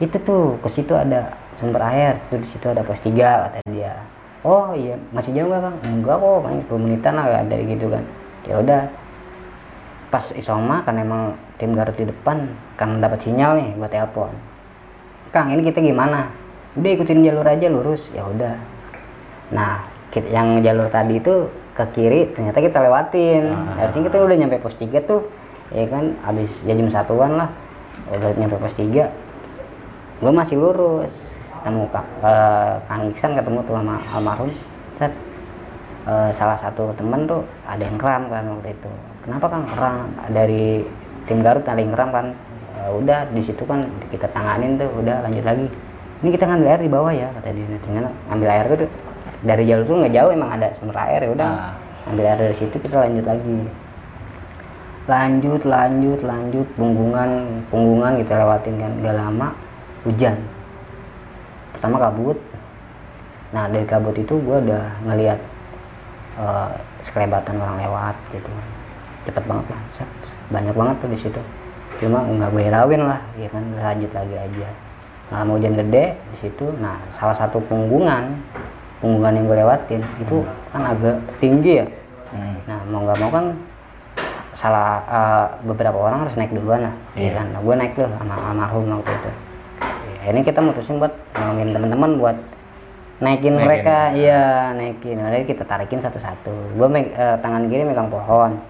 Itu 0.00 0.16
tuh 0.24 0.56
ke 0.64 0.68
situ 0.72 0.96
ada 0.96 1.36
sumber 1.60 1.84
air. 1.84 2.16
Tuh 2.32 2.40
di 2.40 2.48
situ 2.48 2.64
ada 2.72 2.80
pos 2.80 2.96
3 3.04 3.50
kata 3.50 3.60
dia. 3.68 3.92
Oh 4.40 4.72
iya 4.72 4.96
masih 5.12 5.36
jauh 5.36 5.52
nggak 5.52 5.62
kang? 5.68 5.76
Enggak 5.84 6.16
kok 6.16 6.38
paling 6.48 6.60
10 6.64 6.80
menitan 6.80 7.12
lah 7.20 7.26
ada 7.44 7.56
gitu 7.60 7.86
kan. 7.92 8.04
Ya 8.48 8.54
udah. 8.56 8.82
Pas 10.08 10.24
isoma 10.32 10.80
kan 10.84 10.96
emang 10.96 11.36
tim 11.56 11.76
Garut 11.76 11.96
di 11.96 12.08
depan 12.08 12.56
kan 12.76 13.00
dapat 13.04 13.20
sinyal 13.20 13.56
nih 13.60 13.68
gua 13.76 13.88
telepon. 13.88 14.32
Kang 15.28 15.48
ini 15.48 15.60
kita 15.60 15.80
gimana 15.80 16.28
udah 16.78 16.90
ikutin 16.96 17.20
jalur 17.24 17.46
aja 17.46 17.66
lurus. 17.68 18.02
Ya 18.16 18.24
udah. 18.24 18.56
Nah 19.52 19.84
kita, 20.12 20.28
yang 20.32 20.60
jalur 20.64 20.88
tadi 20.88 21.20
itu 21.20 21.48
ke 21.72 21.84
kiri 21.96 22.32
ternyata 22.36 22.60
kita 22.60 22.78
lewatin. 22.84 23.52
Ah. 23.52 23.84
harusnya 23.84 24.02
kita 24.12 24.16
udah 24.20 24.36
nyampe 24.36 24.56
pos 24.60 24.76
3 24.76 25.00
tuh 25.04 25.24
ya 25.72 25.88
kan? 25.88 26.16
Habis 26.24 26.52
ya 26.64 26.72
jam 26.76 26.88
satuan 26.88 27.36
lah. 27.36 27.48
Udah 28.12 28.32
nyampe 28.36 28.56
pos 28.60 28.76
3 28.76 29.08
gue 30.22 30.32
masih 30.32 30.56
lurus. 30.56 31.12
Ketemu 31.62 31.86
kak 31.94 32.06
eh, 32.26 32.74
Kang 32.90 33.02
Iksan 33.14 33.32
ketemu 33.38 33.58
tuh 33.66 33.74
sama 33.78 33.94
almarhum. 34.14 34.50
Set. 34.98 35.12
Eh, 36.02 36.30
salah 36.34 36.58
satu 36.58 36.90
temen 36.98 37.30
tuh 37.30 37.46
ada 37.62 37.82
yang 37.82 37.94
kram 37.94 38.26
kan 38.26 38.42
waktu 38.58 38.74
itu. 38.74 38.90
Kenapa 39.22 39.46
kang? 39.46 39.64
Kram. 39.70 40.10
Dari 40.34 40.82
tim 41.30 41.38
Garut 41.46 41.62
ada 41.62 41.78
yang 41.78 41.94
kram 41.94 42.10
kan. 42.10 42.26
"Ya 42.74 42.84
udah 42.90 43.20
di 43.30 43.42
situ 43.46 43.62
kan 43.62 43.86
kita 44.10 44.26
tanganin 44.34 44.78
tuh. 44.82 44.90
Udah 44.98 45.22
lanjut 45.22 45.46
lagi 45.46 45.66
ini 46.22 46.30
kita 46.30 46.46
ngambil 46.46 46.68
air 46.70 46.80
di 46.86 46.92
bawah 46.92 47.12
ya 47.12 47.28
kata 47.34 47.50
dia. 47.50 47.66
Ternyata 47.82 48.10
ngambil 48.30 48.48
air 48.54 48.64
tuh 48.70 48.90
dari 49.42 49.62
jalur 49.66 49.84
tuh 49.90 49.96
nggak 49.98 50.14
jauh 50.14 50.30
emang 50.30 50.50
ada 50.54 50.66
sumber 50.78 50.96
air 51.02 51.20
ya 51.26 51.30
udah. 51.34 51.50
Ah. 51.50 51.74
ambil 52.02 52.24
air 52.26 52.38
dari 52.38 52.56
situ 52.58 52.76
kita 52.78 52.96
lanjut 52.98 53.26
lagi. 53.26 53.58
Lanjut 55.02 55.62
lanjut 55.66 56.20
lanjut 56.22 56.66
punggungan 56.78 57.30
punggungan 57.74 58.22
kita 58.22 58.38
lewatin 58.38 58.74
kan 58.78 58.92
gak 59.02 59.16
lama 59.18 59.48
hujan. 60.06 60.36
Pertama 61.74 61.98
kabut. 61.98 62.38
Nah 63.50 63.66
dari 63.66 63.86
kabut 63.86 64.14
itu 64.14 64.34
gue 64.38 64.56
udah 64.62 64.84
ngelihat 65.10 65.38
uh, 66.38 66.70
sekelebatan 67.02 67.58
orang 67.58 67.82
lewat 67.82 68.14
gitu 68.30 68.46
kan. 68.46 68.68
Cepet 69.26 69.44
banget 69.46 69.66
lah 69.74 69.82
banyak 70.54 70.74
banget 70.74 70.96
tuh 71.02 71.10
di 71.10 71.18
situ. 71.18 71.42
Cuma 71.98 72.22
nggak 72.22 72.50
gue 72.54 72.66
lah 72.70 73.22
ya 73.38 73.46
kan 73.50 73.62
lanjut 73.74 74.10
lagi 74.14 74.36
aja 74.38 74.70
nah 75.32 75.40
mau 75.42 75.56
hujan 75.56 75.72
gede 75.74 76.12
di 76.12 76.36
situ. 76.44 76.68
Nah 76.76 77.00
salah 77.16 77.32
satu 77.32 77.56
punggungan 77.64 78.36
punggungan 79.00 79.32
yang 79.34 79.44
gue 79.48 79.56
lewatin 79.58 80.02
itu 80.20 80.44
kan 80.70 80.82
agak 80.86 81.16
tinggi 81.40 81.80
ya. 81.80 81.86
Hmm. 82.32 82.56
nah 82.64 82.78
mau 82.88 83.04
nggak 83.04 83.18
mau 83.20 83.28
kan 83.28 83.44
salah 84.52 85.00
uh, 85.04 85.46
beberapa 85.64 85.96
orang 85.96 86.24
harus 86.24 86.36
naik 86.36 86.52
duluan 86.52 86.86
lah 86.86 86.94
ya 87.12 87.28
Iya. 87.28 87.30
kan? 87.34 87.46
Nah, 87.50 87.60
gue 87.60 87.74
naik 87.74 87.92
tuh 87.92 88.04
sama 88.06 88.34
almarhum 88.36 88.84
waktu 88.88 89.10
itu. 89.10 89.30
Ya, 90.22 90.30
ini 90.30 90.40
kita 90.40 90.60
mutusin 90.60 90.96
buat 90.96 91.12
nolongin 91.34 91.72
teman-teman 91.74 92.10
buat 92.20 92.36
naikin, 93.18 93.52
Naikin. 93.52 93.54
mereka. 93.58 93.96
Iya 94.14 94.70
naikin. 94.76 95.16
Nah, 95.18 95.32
jadi 95.34 95.44
kita 95.44 95.64
tarikin 95.66 95.98
satu-satu. 95.98 96.78
Gue 96.78 96.88
eh, 96.94 97.36
tangan 97.42 97.66
kiri 97.66 97.82
megang 97.82 98.06
pohon. 98.06 98.60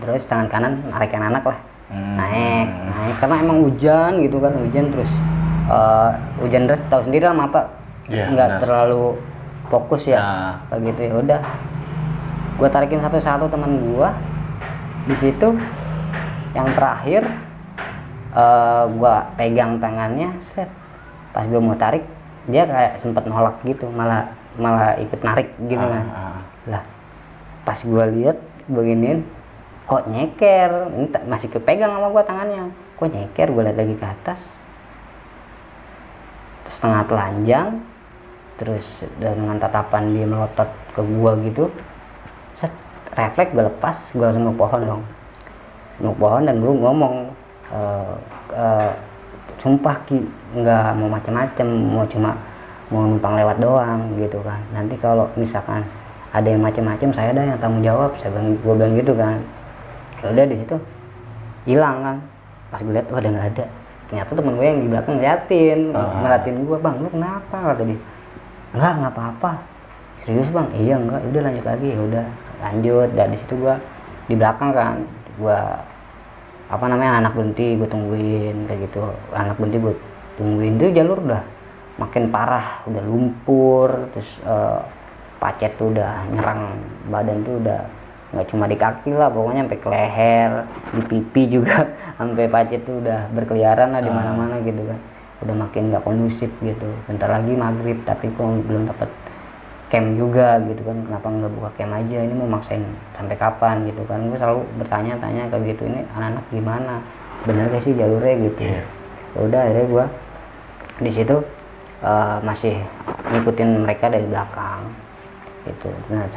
Terus 0.00 0.24
tangan 0.24 0.46
kanan 0.48 0.72
narikin 0.88 1.20
anak 1.20 1.44
lah. 1.44 1.58
Hmm. 1.90 2.14
naik 2.16 2.66
naik. 2.70 3.14
Karena 3.18 3.36
emang 3.42 3.58
hujan 3.66 4.22
gitu 4.22 4.38
kan 4.38 4.54
hujan 4.56 4.94
terus 4.94 5.10
eh, 5.70 6.10
hujan 6.42 6.66
deras 6.66 6.82
tahu 6.90 7.06
sendiri 7.06 7.24
lah 7.30 7.36
mata. 7.36 7.62
Iya, 8.10 8.26
nggak 8.34 8.48
benar. 8.50 8.60
terlalu 8.60 9.04
fokus 9.70 10.02
ya. 10.10 10.18
Nah. 10.18 10.54
kayak 10.68 10.80
gitu 10.90 11.00
ya 11.06 11.14
udah. 11.22 11.40
Gue 12.58 12.68
tarikin 12.68 13.00
satu-satu 13.00 13.46
teman 13.48 13.72
gue 13.78 14.08
di 15.08 15.16
situ 15.16 15.48
yang 16.52 16.68
terakhir 16.74 17.22
eh 18.30 18.84
gue 18.90 19.14
pegang 19.38 19.78
tangannya 19.78 20.34
set. 20.52 20.70
Pas 21.30 21.46
gue 21.46 21.60
mau 21.62 21.78
tarik 21.78 22.02
dia 22.50 22.66
kayak 22.66 22.98
sempet 22.98 23.22
nolak 23.30 23.62
gitu 23.62 23.86
malah 23.94 24.26
malah 24.58 24.98
ikut 24.98 25.22
narik 25.22 25.54
gitu 25.70 25.82
kan. 25.82 26.04
Ah, 26.10 26.18
ah. 26.18 26.38
lah 26.66 26.82
pas 27.62 27.78
gue 27.78 28.04
lihat 28.18 28.36
beginiin 28.66 29.22
kok 29.86 30.06
nyeker? 30.10 30.70
Ini 30.94 31.06
masih 31.30 31.48
kepegang 31.50 31.94
sama 31.94 32.10
gue 32.10 32.22
tangannya. 32.26 32.64
Kok 32.98 33.08
nyeker? 33.10 33.48
Gue 33.54 33.62
lihat 33.66 33.78
lagi 33.78 33.94
ke 33.94 34.06
atas 34.06 34.40
setengah 36.80 37.04
telanjang 37.04 37.68
terus 38.56 39.04
dengan 39.20 39.60
tatapan 39.60 40.16
dia 40.16 40.24
melotot 40.24 40.68
ke 40.96 41.00
gua 41.04 41.36
gitu 41.44 41.68
set 42.56 42.72
refleks 43.12 43.52
gue 43.52 43.64
lepas 43.68 43.96
gue 44.16 44.24
langsung 44.24 44.56
pohon 44.56 44.80
dong. 44.80 45.02
Mau 46.00 46.16
pohon 46.16 46.48
dan 46.48 46.56
gue 46.56 46.72
ngomong 46.72 47.14
eh, 47.68 48.14
eh, 48.56 48.92
sumpah 49.60 49.96
ki 50.08 50.24
nggak 50.56 50.96
mau 50.96 51.08
macam-macam 51.12 51.66
mau 51.68 52.08
cuma 52.08 52.32
mau 52.88 53.04
numpang 53.04 53.36
lewat 53.36 53.60
doang 53.60 54.00
gitu 54.16 54.40
kan. 54.40 54.64
Nanti 54.72 54.96
kalau 54.96 55.28
misalkan 55.36 55.84
ada 56.32 56.48
yang 56.48 56.64
macam-macam 56.64 57.12
saya 57.12 57.36
ada 57.36 57.44
yang 57.44 57.60
tanggung 57.60 57.84
jawab 57.84 58.16
saya 58.24 58.32
bilang 58.32 58.56
gue 58.56 58.72
bilang 58.72 58.94
gitu 58.96 59.12
kan. 59.12 59.36
Ya 60.24 60.26
udah 60.32 60.44
di 60.48 60.56
situ 60.56 60.76
hilang 61.68 61.96
kan. 62.00 62.16
Pas 62.72 62.80
gue 62.80 62.92
lihat 62.96 63.06
wah 63.12 63.20
udah 63.20 63.30
nggak 63.36 63.48
ada 63.52 63.79
ternyata 64.10 64.34
temen 64.34 64.58
gue 64.58 64.66
yang 64.66 64.80
di 64.82 64.88
belakang 64.90 65.14
ngeliatin 65.22 65.80
Ah. 65.94 66.18
ngeliatin 66.26 66.56
gue 66.66 66.78
bang 66.82 66.96
lu 66.98 67.08
kenapa? 67.14 67.56
kata 67.70 67.82
dia. 67.86 67.98
Enggak 68.74 68.92
nggak 68.98 69.12
apa-apa. 69.14 69.50
Serius 70.26 70.50
bang? 70.50 70.68
Iya 70.74 70.94
enggak 70.98 71.20
udah 71.30 71.42
lanjut 71.46 71.64
lagi. 71.64 71.88
Ya 71.94 72.00
udah 72.02 72.26
lanjut. 72.60 73.08
Dan 73.14 73.26
di 73.30 73.38
situ 73.38 73.54
gue 73.54 73.74
di 74.26 74.34
belakang 74.34 74.70
kan 74.74 74.98
gue 75.38 75.58
apa 76.70 76.84
namanya 76.86 77.22
anak 77.22 77.32
berhenti 77.38 77.78
gue 77.78 77.86
tungguin 77.86 78.56
kayak 78.66 78.90
gitu. 78.90 79.14
Anak 79.30 79.54
berhenti 79.62 79.78
gue 79.78 79.94
tungguin 80.34 80.74
itu 80.74 80.86
jalur 80.90 81.18
udah 81.22 81.42
makin 82.02 82.32
parah 82.34 82.82
udah 82.90 83.02
lumpur 83.06 84.10
terus 84.16 84.30
eh, 84.42 84.80
pacet 85.38 85.72
tuh 85.78 85.92
udah 85.94 86.26
nyerang 86.34 86.74
badan 87.12 87.44
tuh 87.44 87.60
udah 87.62 87.80
nggak 88.30 88.46
cuma 88.46 88.70
di 88.70 88.78
kaki 88.78 89.10
lah 89.10 89.26
pokoknya 89.26 89.66
sampai 89.66 89.80
ke 89.82 89.88
leher 89.90 90.50
di 90.94 91.02
pipi 91.02 91.42
juga. 91.50 91.82
Sampai 92.20 92.46
pacet 92.46 92.84
tuh 92.84 93.00
udah 93.00 93.32
berkeliaran 93.32 93.96
lah 93.96 94.04
di 94.04 94.12
Ah. 94.12 94.14
mana-mana 94.14 94.60
gitu 94.62 94.84
kan. 94.86 94.98
Udah 95.40 95.56
makin 95.56 95.88
nggak 95.90 96.04
kondusif 96.04 96.52
gitu. 96.60 96.88
Bentar 97.08 97.32
lagi 97.32 97.56
maghrib 97.56 97.96
tapi 98.04 98.28
kok 98.28 98.44
belum 98.68 98.86
dapat 98.92 99.08
camp 99.88 100.14
juga 100.14 100.60
gitu 100.68 100.84
kan. 100.84 101.00
Kenapa 101.08 101.26
nggak 101.26 101.52
buka 101.56 101.70
camp 101.80 101.96
aja? 101.96 102.18
Ini 102.22 102.34
mau 102.36 102.46
maksain 102.46 102.84
sampai 103.16 103.34
kapan 103.40 103.88
gitu 103.88 104.04
kan. 104.04 104.20
Gue 104.28 104.38
selalu 104.38 104.62
bertanya-tanya 104.78 105.48
kayak 105.48 105.64
gitu 105.74 105.82
ini 105.88 106.04
anak-anak 106.12 106.44
gimana? 106.52 106.94
Bener 107.48 107.72
gak 107.72 107.82
sih 107.88 107.96
jalurnya? 107.96 108.34
gitu. 108.46 108.60
Iya. 108.62 108.82
Ya 109.30 109.40
udah 109.48 109.60
akhirnya 109.64 109.86
gue 109.88 110.04
di 111.00 111.10
situ 111.16 111.36
eh, 112.04 112.36
masih 112.44 112.74
ngikutin 113.32 113.70
mereka 113.82 114.12
dari 114.12 114.28
belakang 114.28 114.92
gitu. 115.64 115.88
Nah 116.12 116.28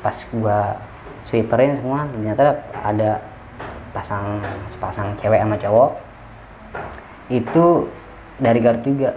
pas 0.00 0.16
gue 0.16 0.58
sweeperin 1.30 1.78
semua. 1.78 2.06
Ternyata 2.10 2.62
ada 2.82 3.20
pasang 3.90 4.40
sepasang 4.74 5.16
cewek 5.20 5.40
sama 5.42 5.56
cowok. 5.58 5.90
Itu 7.32 7.90
dari 8.38 8.60
Garut 8.62 8.82
juga. 8.84 9.16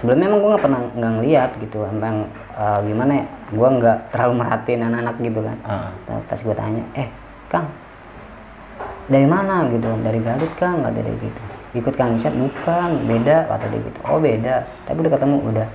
Sebelumnya 0.00 0.28
emang 0.28 0.40
gue 0.44 0.50
nggak 0.52 0.64
pernah 0.64 0.80
nggak 0.92 1.12
ngeliat 1.20 1.50
gitu. 1.64 1.78
Emang 1.88 2.28
eh, 2.54 2.78
gimana 2.86 3.12
ya? 3.20 3.26
Gue 3.50 3.68
nggak 3.80 3.98
terlalu 4.14 4.32
merhatiin 4.44 4.82
anak-anak 4.86 5.16
gitu 5.24 5.40
kan. 5.42 5.56
Nah, 6.06 6.20
pas 6.28 6.40
gue 6.40 6.54
tanya 6.54 6.84
eh 6.94 7.08
kang 7.50 7.66
dari 9.10 9.26
mana 9.26 9.66
gitu? 9.72 9.88
Dari 10.04 10.20
Garut 10.22 10.52
kang? 10.60 10.84
Nggak 10.84 10.94
dari 11.00 11.12
gitu. 11.18 11.40
Ikut 11.70 11.94
kang 11.94 12.18
Isyad? 12.18 12.34
Bukan 12.34 13.06
beda 13.06 13.46
kata 13.46 13.66
dia 13.70 13.80
gitu. 13.82 13.98
Oh 14.06 14.18
beda. 14.22 14.66
Tapi 14.86 14.96
udah 15.02 15.12
ketemu 15.16 15.36
udah. 15.50 15.68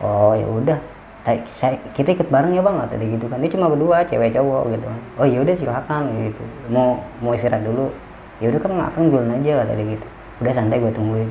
Oh 0.00 0.32
ya 0.32 0.48
udah 0.48 0.78
saya 1.26 1.76
kita 1.92 2.16
ikut 2.16 2.28
bareng 2.32 2.56
ya 2.56 2.64
bang 2.64 2.80
kata 2.80 2.94
dia 2.96 3.08
gitu 3.12 3.26
kan. 3.28 3.38
Dia 3.44 3.50
cuma 3.52 3.68
berdua 3.68 4.08
cewek 4.08 4.32
cowok 4.32 4.62
gitu. 4.72 4.86
Kan 4.88 5.00
oh 5.20 5.26
ya 5.28 5.38
udah 5.44 5.54
silakan 5.60 6.02
gitu. 6.24 6.42
Mau 6.72 7.04
mau 7.20 7.36
istirahat 7.36 7.60
dulu. 7.60 7.92
Ya 8.40 8.48
udah 8.48 8.60
kan 8.64 8.72
akan 8.72 9.02
duluan 9.12 9.28
aja 9.36 9.60
kata 9.60 9.72
dia 9.76 9.86
gitu. 10.00 10.06
Udah 10.40 10.52
santai 10.56 10.80
gue 10.80 10.92
tungguin. 10.96 11.28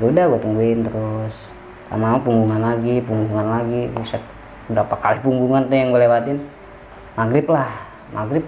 Ya 0.00 0.04
udah 0.08 0.24
gue 0.32 0.40
tungguin 0.40 0.78
terus. 0.88 1.34
Lama 1.92 2.16
punggungan 2.24 2.60
lagi 2.64 3.04
punggungan 3.04 3.46
lagi. 3.60 3.92
Buset 3.92 4.24
berapa 4.72 4.94
kali 4.96 5.20
punggungan 5.20 5.68
tuh 5.68 5.76
yang 5.76 5.88
gue 5.92 6.00
lewatin. 6.00 6.38
Maghrib 7.20 7.46
lah. 7.52 7.70
Maghrib 8.16 8.44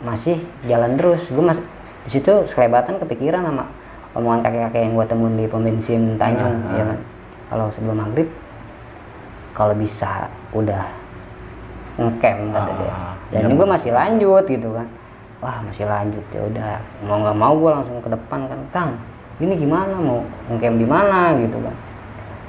masih 0.00 0.40
jalan 0.64 0.96
terus. 0.96 1.20
Gue 1.28 1.44
mas 1.44 1.60
di 2.08 2.10
situ 2.16 2.32
sekelebatan 2.48 3.02
kepikiran 3.04 3.44
sama 3.44 3.68
omongan 4.16 4.48
kakek-kakek 4.48 4.80
yang 4.80 4.92
gue 4.96 5.06
temuin 5.12 5.34
di 5.36 5.44
pom 5.44 5.60
bensin 5.60 6.16
Tanjung 6.16 6.56
Ah, 6.72 6.72
ya 6.72 6.82
ah. 6.82 6.86
kan. 6.88 7.00
Kalau 7.52 7.66
sebelum 7.76 8.00
maghrib 8.00 8.28
kalau 9.56 9.72
bisa 9.72 10.28
udah 10.52 10.84
ngecamp 11.96 12.52
kata 12.52 12.72
dia. 12.76 12.92
Ah, 12.92 13.14
dan 13.32 13.40
iya, 13.40 13.46
ini 13.48 13.54
gue 13.56 13.64
bener. 13.64 13.74
masih 13.80 13.90
lanjut 13.96 14.44
gitu 14.44 14.68
kan. 14.76 14.86
Wah 15.40 15.56
masih 15.64 15.84
lanjut 15.88 16.24
ya 16.28 16.40
udah. 16.44 16.76
Mau 17.08 17.16
nggak 17.24 17.36
mau 17.40 17.52
gue 17.56 17.70
langsung 17.72 17.98
ke 18.04 18.10
depan 18.12 18.40
kan 18.52 18.60
kang 18.70 18.90
ini 19.40 19.54
gimana? 19.56 19.96
Mau 19.96 20.20
ngecamp 20.52 20.76
di 20.76 20.86
mana? 20.86 21.32
Gitu 21.40 21.56
kan. 21.56 21.76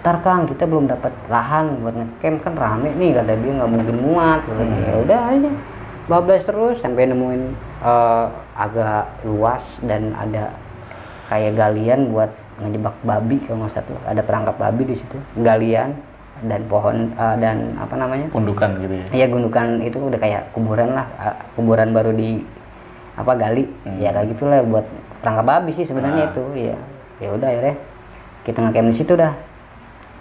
Ntar 0.04 0.18
kang 0.24 0.42
kita 0.52 0.64
belum 0.68 0.92
dapat 0.92 1.16
lahan 1.32 1.80
buat 1.80 1.96
ngecamp. 1.96 2.38
Kan 2.44 2.54
rame 2.60 2.92
nih 3.00 3.16
kata 3.16 3.40
dia 3.40 3.52
nggak 3.56 3.72
mungkin 3.72 3.96
muat 4.04 4.40
kata 4.44 4.62
dia. 4.68 4.76
Hmm. 4.76 4.88
ya 4.92 4.96
udah 5.08 5.22
aja. 5.32 5.52
Bablas 6.08 6.44
terus 6.44 6.76
sampai 6.84 7.08
nemuin 7.08 7.44
eh, 7.88 8.26
agak 8.56 9.24
luas 9.24 9.64
dan 9.84 10.12
ada 10.16 10.56
kayak 11.32 11.56
galian 11.60 12.12
buat 12.12 12.32
ngejebak 12.58 12.96
babi 13.06 13.38
kalau 13.46 13.64
nggak 13.64 13.72
salah 13.76 13.86
tuh. 13.86 14.00
ada 14.08 14.22
perangkap 14.26 14.56
babi 14.58 14.84
di 14.88 14.96
situ 14.98 15.18
galian 15.46 15.94
dan 16.46 16.62
pohon 16.68 17.10
eh, 17.12 17.36
dan 17.38 17.74
apa 17.76 17.96
namanya 17.96 18.30
Pundukan 18.30 18.78
gitu 18.78 18.94
ya. 18.94 19.06
Iya 19.14 19.26
gundukan 19.28 19.82
itu 19.82 19.98
udah 19.98 20.20
kayak 20.20 20.54
kuburan 20.54 20.94
lah, 20.94 21.08
eh, 21.20 21.36
kuburan 21.56 21.90
baru 21.92 22.12
di 22.12 22.46
apa 23.18 23.34
gali, 23.34 23.66
Hmm. 23.82 23.98
ya 23.98 24.14
kayak 24.14 24.38
gitulah 24.38 24.62
buat 24.62 24.86
perangkap 25.20 25.46
babi 25.48 25.72
sih 25.74 25.86
sebenarnya 25.86 26.24
Ah. 26.24 26.30
itu, 26.30 26.44
ya. 26.54 26.78
Ya 27.18 27.30
udah 27.34 27.48
akhirnya 27.50 27.76
kita 28.46 28.58
ngecamp 28.62 28.88
di 28.88 28.96
situ 28.96 29.14
dah 29.14 29.34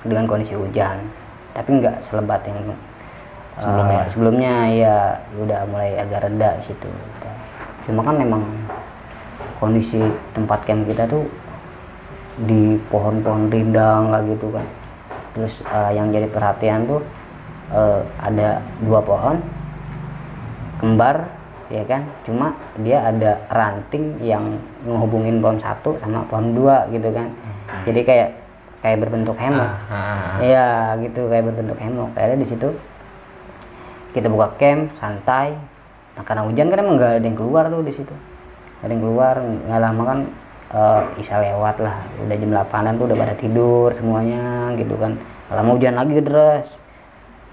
dengan 0.01 0.25
kondisi 0.25 0.57
hujan, 0.57 0.97
tapi 1.53 1.77
nggak 1.77 2.09
selebat 2.09 2.41
yang 2.45 2.57
eh, 2.65 2.79
Sebelumnya. 3.57 4.01
sebelumnya 4.09 4.55
ya 4.69 4.97
udah 5.37 5.61
mulai 5.69 5.97
agak 5.97 6.25
reda 6.25 6.57
di 6.61 6.65
situ. 6.69 6.89
Cuma 7.85 8.01
kan 8.01 8.17
memang 8.17 8.43
kondisi 9.57 10.01
tempat 10.33 10.65
camp 10.65 10.85
kita 10.85 11.05
tuh 11.05 11.25
di 12.39 12.77
pohon-pohon 12.89 13.49
rindang 13.49 14.13
kayak 14.13 14.25
gitu 14.29 14.53
kan 14.53 14.67
terus 15.37 15.61
eh, 15.62 15.93
yang 15.93 16.09
jadi 16.09 16.26
perhatian 16.26 16.88
tuh 16.88 17.05
eh, 17.71 18.00
ada 18.19 18.64
dua 18.81 19.05
pohon 19.05 19.37
kembar 20.81 21.28
ya 21.66 21.83
kan 21.85 22.07
cuma 22.23 22.55
dia 22.81 23.02
ada 23.02 23.43
ranting 23.50 24.16
yang 24.23 24.55
menghubungin 24.87 25.43
pohon 25.43 25.59
satu 25.59 25.99
sama 25.99 26.23
pohon 26.31 26.55
dua 26.55 26.87
gitu 26.88 27.11
kan 27.11 27.28
jadi 27.83 28.00
kayak 28.07 28.28
kayak 28.81 28.99
berbentuk 29.02 29.35
hemok 29.35 29.66
Ah, 29.66 29.75
ah, 29.90 29.97
ah. 29.99 30.37
Iya 30.38 30.66
gitu 31.02 31.26
kayak 31.26 31.43
berbentuk 31.50 31.75
hemok. 31.81 32.14
Akhirnya 32.14 32.38
di 32.38 32.47
situ 32.47 32.69
kita 34.14 34.31
buka 34.31 34.55
camp 34.62 34.95
santai. 35.02 35.59
Nah 36.14 36.23
karena 36.23 36.47
hujan 36.47 36.71
kan 36.71 36.78
emang 36.78 36.95
nggak 36.95 37.12
ada 37.19 37.26
yang 37.26 37.35
keluar 37.35 37.64
tuh 37.66 37.83
di 37.83 37.93
situ. 37.93 38.14
ada 38.85 38.93
yang 38.93 39.02
keluar 39.02 39.35
nggak 39.40 39.81
lama 39.83 40.02
kan 40.07 40.19
uh, 40.73 41.07
isya 41.21 41.43
lewat 41.43 41.79
lah. 41.83 42.03
Udah 42.25 42.37
jam 42.39 42.51
8 42.51 42.99
tuh 42.99 43.05
udah 43.07 43.17
pada 43.19 43.35
tidur 43.39 43.89
semuanya 43.95 44.75
gitu 44.75 44.95
kan. 44.99 45.15
Nggak 45.47 45.57
lama 45.63 45.71
hujan 45.79 45.95
lagi 45.95 46.13
deras 46.23 46.67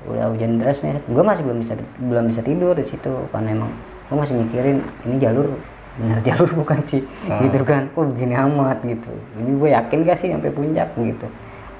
udah 0.03 0.25
hujan 0.35 0.59
deras 0.59 0.79
nih. 0.83 0.99
Gue 1.07 1.23
masih 1.23 1.43
belum 1.45 1.59
bisa 1.63 1.73
belum 2.01 2.25
bisa 2.33 2.41
tidur 2.41 2.73
di 2.73 2.85
situ. 2.89 3.13
Karena 3.29 3.49
emang 3.53 3.71
gue 4.09 4.17
masih 4.17 4.35
mikirin 4.39 4.77
ini 5.05 5.15
jalur 5.21 5.47
benar 5.93 6.19
jalur 6.27 6.49
bukan 6.57 6.79
sih? 6.89 7.01
Hmm. 7.27 7.43
gitu 7.49 7.61
kan. 7.63 7.91
Kok 7.93 8.15
begini 8.15 8.33
amat 8.33 8.81
gitu. 8.81 9.11
Ini 9.37 9.51
gue 9.59 9.69
yakin 9.71 9.97
gak 10.07 10.17
sih 10.23 10.29
sampai 10.31 10.51
puncak 10.51 10.89
gitu. 10.97 11.27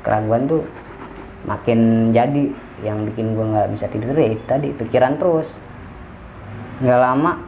Keraguan 0.06 0.46
tuh 0.46 0.62
makin 1.48 2.12
jadi. 2.12 2.52
Yang 2.84 3.16
bikin 3.16 3.32
gue 3.40 3.46
nggak 3.48 3.80
bisa 3.80 3.88
tidur 3.88 4.12
ya 4.12 4.36
tadi 4.44 4.76
pikiran 4.76 5.16
terus. 5.16 5.48
Nggak 6.84 7.00
lama 7.00 7.40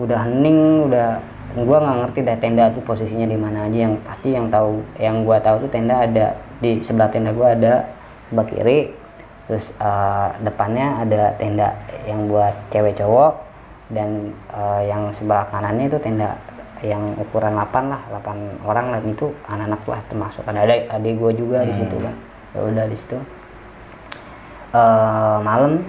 udah 0.00 0.18
hening 0.24 0.88
udah 0.88 1.20
gua 1.58 1.78
nggak 1.82 1.98
ngerti 2.06 2.20
dah 2.22 2.36
tenda 2.38 2.64
tuh 2.70 2.82
posisinya 2.86 3.26
di 3.26 3.38
mana 3.38 3.66
aja. 3.66 3.78
Yang 3.90 3.94
pasti 4.06 4.28
yang 4.30 4.46
tahu 4.48 4.82
yang 5.02 5.26
gua 5.26 5.42
tahu 5.42 5.66
tuh 5.66 5.70
tenda 5.70 6.06
ada. 6.06 6.38
Di 6.62 6.78
sebelah 6.86 7.10
tenda 7.10 7.34
gua 7.34 7.56
ada 7.58 7.90
sebelah 8.30 8.46
kiri. 8.46 8.78
Terus 9.50 9.66
eh, 9.74 10.28
depannya 10.46 10.86
ada 11.02 11.34
tenda 11.40 11.74
yang 12.06 12.30
buat 12.30 12.54
cewek 12.70 12.94
cowok. 13.02 13.32
Dan 13.90 14.30
eh, 14.54 14.82
yang 14.86 15.10
sebelah 15.18 15.50
kanannya 15.50 15.90
itu 15.90 15.98
tenda 15.98 16.38
yang 16.80 17.12
ukuran 17.20 17.58
8 17.58 17.92
lah 17.92 18.00
8 18.22 18.64
orang 18.64 18.86
lah. 18.94 19.00
Itu 19.02 19.34
anak-anak 19.50 19.82
lah 19.90 20.00
termasuk 20.06 20.42
ada 20.46 20.62
adik 20.62 20.86
adik 20.86 21.14
gua 21.18 21.30
juga 21.34 21.58
di 21.66 21.74
situ 21.74 21.96
kan. 21.98 22.14
Ya 22.54 22.60
udah 22.62 22.84
di 22.86 22.96
situ. 22.96 23.18
Eh 24.70 25.36
malam 25.42 25.82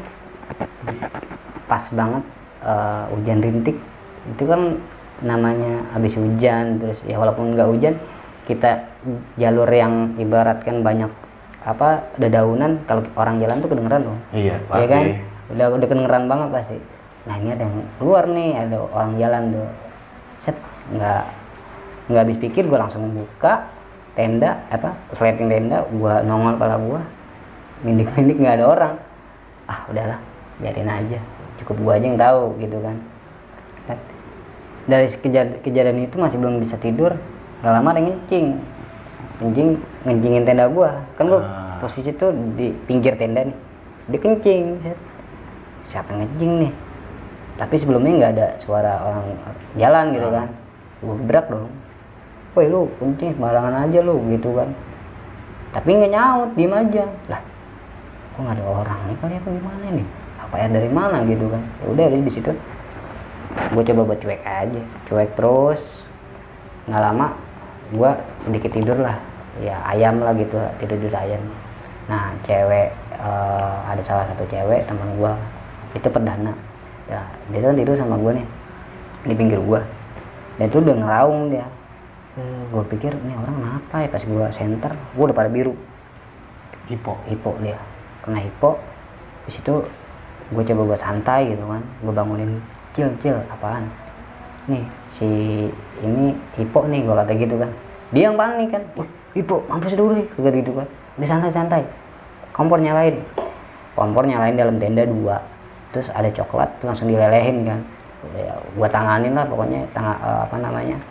pas 1.70 1.86
banget 1.94 2.24
eh, 2.66 3.04
hujan 3.14 3.40
rintik. 3.46 3.78
Itu 4.38 4.46
kan 4.50 4.78
namanya 5.22 5.86
habis 5.94 6.18
hujan 6.18 6.82
terus 6.82 6.98
ya 7.06 7.22
walaupun 7.22 7.54
nggak 7.54 7.70
hujan 7.70 7.96
kita 8.50 8.90
jalur 9.38 9.70
yang 9.70 10.18
ibaratkan 10.18 10.82
banyak 10.82 11.10
apa 11.62 12.10
dedaunan 12.18 12.82
kalau 12.90 13.06
orang 13.14 13.38
jalan 13.38 13.62
tuh 13.62 13.70
kedengeran 13.70 14.02
loh. 14.02 14.18
Iya, 14.34 14.58
ya 14.58 14.66
pasti. 14.66 14.90
kan? 14.90 15.04
Udah 15.54 15.66
udah 15.78 15.88
kedengeran 15.88 16.24
banget 16.26 16.50
pasti. 16.50 16.78
Nah 17.30 17.36
ini 17.38 17.50
ada 17.54 17.64
yang 17.70 17.76
keluar 18.02 18.24
nih 18.26 18.50
ada 18.58 18.78
orang 18.82 19.12
jalan 19.22 19.44
tuh. 19.54 19.70
Set 20.42 20.58
nggak 20.90 21.24
nggak 22.10 22.22
habis 22.26 22.38
pikir 22.42 22.66
gue 22.66 22.80
langsung 22.82 23.14
buka 23.14 23.70
tenda 24.18 24.58
apa 24.74 24.98
sleting 25.14 25.48
tenda 25.48 25.86
gue 25.86 26.14
nongol 26.26 26.58
pala 26.58 26.82
gue 26.82 27.02
mindik 27.86 28.10
mindik 28.18 28.42
nggak 28.42 28.58
ada 28.58 28.66
orang. 28.66 28.94
Ah 29.70 29.86
udahlah 29.86 30.18
biarin 30.58 30.90
aja. 30.90 31.22
Cukup 31.62 31.78
gue 31.78 31.94
aja 31.94 32.06
yang 32.10 32.18
tahu 32.18 32.58
gitu 32.58 32.82
kan 32.82 32.98
dari 34.90 35.08
kejadian, 35.12 35.62
kejadian 35.62 35.98
itu 36.02 36.16
masih 36.18 36.38
belum 36.42 36.62
bisa 36.62 36.78
tidur. 36.78 37.14
Nggak 37.62 37.74
lama 37.78 37.88
ada 37.94 38.00
yang 38.02 38.08
ngencing. 38.10 38.48
Ngencing 39.42 39.70
ngencingin 40.06 40.44
tenda 40.46 40.66
gua. 40.70 40.92
Kan 41.18 41.30
gua 41.30 41.42
Ah. 41.42 41.78
posisi 41.82 42.10
tuh 42.14 42.34
di 42.58 42.74
pinggir 42.86 43.14
tenda 43.18 43.46
nih. 43.46 43.58
Dia 44.10 44.20
kencing. 44.20 44.64
Siapa 45.90 46.14
yang 46.14 46.26
ngencing 46.26 46.52
nih? 46.66 46.72
Tapi 47.60 47.76
sebelumnya 47.78 48.12
nggak 48.18 48.32
ada 48.38 48.48
suara 48.64 48.94
orang 49.06 49.26
jalan 49.78 50.06
gitu 50.16 50.28
Ah. 50.30 50.34
kan. 50.42 50.48
Gua 51.02 51.14
gebrak 51.22 51.46
dong. 51.50 51.70
Woi 52.52 52.68
lu 52.68 52.90
kencing 52.98 53.38
sembarangan 53.38 53.88
aja 53.88 54.00
lu 54.02 54.18
gitu 54.34 54.50
kan. 54.58 54.70
Tapi 55.72 55.90
nggak 55.94 56.12
nyaut 56.12 56.50
diem 56.58 56.74
aja. 56.74 57.06
Lah 57.30 57.42
kok 58.34 58.40
nggak 58.42 58.56
ada 58.60 58.66
orang 58.66 59.00
nih 59.08 59.16
kali 59.22 59.34
apa 59.38 59.50
gimana 59.52 59.86
nih? 59.94 60.08
Apa 60.42 60.54
air 60.58 60.72
dari 60.74 60.90
mana 60.92 61.18
gitu 61.24 61.46
kan? 61.48 61.64
Ya 61.80 61.86
udah 61.94 62.06
di 62.12 62.18
di 62.26 62.32
situ 62.34 62.52
gue 63.72 63.84
coba 63.94 64.02
buat 64.14 64.20
cuek 64.20 64.42
aja 64.44 64.82
cuek 65.10 65.32
terus. 65.36 65.82
Nggak 66.90 67.02
lama 67.02 67.28
gue 67.92 68.12
sedikit 68.48 68.72
tidur 68.74 68.98
lah. 69.00 69.18
Ya 69.60 69.80
ayam 69.88 70.24
lah 70.24 70.34
gitu 70.36 70.58
tidur 70.80 70.98
tidur 70.98 71.16
ayam. 71.18 71.44
Nah 72.08 72.36
cewek 72.48 72.92
eh, 73.16 73.76
ada 73.88 74.02
salah 74.04 74.26
satu 74.32 74.44
cewek 74.48 74.88
teman 74.88 75.10
gue 75.20 75.34
itu 75.96 76.08
perdana. 76.08 76.54
Ya 77.12 77.22
dia 77.52 77.60
tuh 77.60 77.76
tidur 77.76 77.96
sama 78.00 78.16
gue 78.18 78.42
nih 78.42 78.48
di 79.22 79.34
pinggir 79.38 79.62
gue 79.62 79.82
dan 80.58 80.70
itu 80.70 80.78
udah 80.78 80.96
ngeraung 80.98 81.50
dia. 81.50 81.68
Gue 82.72 82.84
pikir 82.88 83.12
ini 83.12 83.36
orang 83.36 83.56
kenapa 83.60 83.96
ya 84.06 84.08
pas 84.14 84.24
gue 84.24 84.46
center? 84.56 84.92
Gue 85.18 85.24
udah 85.26 85.38
pada 85.38 85.50
biru. 85.52 85.76
Hipo. 86.88 87.16
hipo 87.28 87.56
dia. 87.64 87.82
Kena 88.22 88.40
hipo. 88.40 88.80
Di 89.48 89.52
situ 89.58 89.84
gue 90.52 90.64
coba 90.70 90.82
buat 90.96 91.02
santai 91.02 91.56
gitu 91.56 91.66
kan. 91.66 91.84
Gue 92.04 92.14
bangunin 92.14 92.62
cil 92.98 93.10
cil 93.24 93.38
apaan? 93.50 93.88
Nih 94.70 94.86
si 95.16 95.28
ini 96.04 96.38
hipo 96.56 96.86
nih 96.86 97.02
gue 97.04 97.16
kata 97.16 97.32
gitu 97.36 97.56
kan. 97.58 97.72
Dia 98.12 98.30
yang 98.30 98.38
panik 98.38 98.70
kan. 98.76 98.84
Wah 99.00 99.08
hipo 99.32 99.64
mampus 99.72 99.96
dulu 99.96 100.20
nih 100.20 100.28
gue 100.28 100.52
gitu 100.62 100.72
kan. 100.76 100.88
Udah 101.18 101.28
santai 101.28 101.52
santai 101.52 101.82
kompor 102.52 102.80
nyalain. 102.80 103.20
Kompor 103.96 104.24
nyalain 104.28 104.56
dalam 104.56 104.78
tenda 104.78 105.04
dua. 105.08 105.40
Terus 105.92 106.08
ada 106.14 106.30
coklat 106.32 106.70
langsung 106.84 107.12
dilelehin 107.12 107.68
kan. 107.68 107.80
Ya, 108.38 108.54
gue 108.54 108.88
tanganin 108.94 109.34
lah 109.34 109.50
pokoknya 109.50 109.82
tang 109.98 110.14
apa 110.22 110.54
namanya 110.62 111.02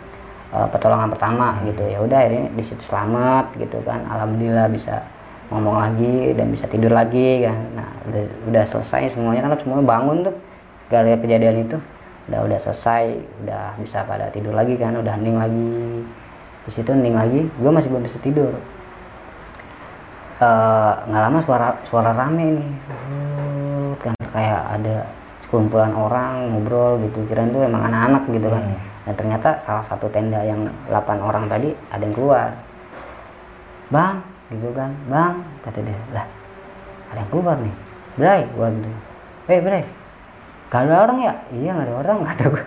eh, 0.55 0.67
pertolongan 0.71 1.11
pertama 1.11 1.59
gitu. 1.67 1.83
Ya 1.85 1.99
udah 1.99 2.17
akhirnya 2.23 2.45
di 2.55 2.63
situ 2.63 2.81
selamat 2.87 3.51
gitu 3.59 3.83
kan. 3.83 4.07
Alhamdulillah 4.07 4.71
bisa 4.71 5.03
ngomong 5.51 5.83
lagi 5.83 6.31
dan 6.39 6.47
bisa 6.55 6.65
tidur 6.71 6.95
lagi 6.95 7.43
kan. 7.43 7.57
Nah 7.75 7.89
udah, 8.07 8.23
udah 8.47 8.63
selesai 8.71 9.11
semuanya 9.11 9.51
kan 9.51 9.59
semuanya 9.59 9.85
bangun 9.85 10.17
tuh 10.31 10.35
gara 10.91 11.15
kejadian 11.15 11.63
itu 11.63 11.79
udah 12.27 12.39
udah 12.43 12.59
selesai 12.59 13.17
udah 13.47 13.79
bisa 13.79 14.03
pada 14.03 14.27
tidur 14.35 14.51
lagi 14.51 14.75
kan 14.75 14.99
udah 14.99 15.15
hening 15.15 15.39
lagi. 15.39 16.03
Di 16.67 16.71
situ 16.75 16.91
hening 16.91 17.15
lagi 17.15 17.47
gue 17.47 17.71
masih 17.71 17.87
belum 17.87 18.03
bisa 18.03 18.19
tidur. 18.19 18.51
Eh, 20.41 20.93
nggak 21.07 21.23
lama 21.23 21.39
suara 21.47 21.67
suara 21.87 22.11
rame 22.11 22.59
nih. 22.59 22.69
Rut, 22.91 23.97
kan 24.03 24.15
kayak 24.35 24.61
ada 24.79 25.07
sekumpulan 25.47 25.95
orang 25.95 26.51
ngobrol 26.51 26.99
gitu. 27.07 27.23
Kirain 27.31 27.55
tuh 27.55 27.63
emang 27.63 27.87
anak-anak 27.87 28.27
gitu 28.27 28.49
kan. 28.51 28.63
Hmm. 28.67 28.89
dan 29.01 29.17
ternyata 29.17 29.57
salah 29.65 29.81
satu 29.89 30.05
tenda 30.13 30.45
yang 30.45 30.69
8 30.85 31.17
orang 31.25 31.49
tadi 31.49 31.73
ada 31.89 32.05
yang 32.05 32.13
keluar. 32.13 32.53
Bang 33.89 34.21
gitu 34.53 34.69
kan. 34.77 34.93
Bang 35.09 35.41
kata 35.65 35.81
dia 35.81 35.97
lah 36.13 36.25
ada 37.09 37.19
yang 37.21 37.29
keluar 37.33 37.57
nih. 37.57 37.75
Bray 38.17 38.41
gua 38.53 38.67
gitu. 38.69 38.89
Eh 39.49 39.59
Bray 39.61 39.83
gak 40.71 40.87
ada 40.87 41.03
orang 41.03 41.19
ya? 41.19 41.33
Iya 41.51 41.69
gak 41.75 41.85
ada 41.91 41.95
orang 41.99 42.17
kata 42.31 42.43
gua. 42.47 42.63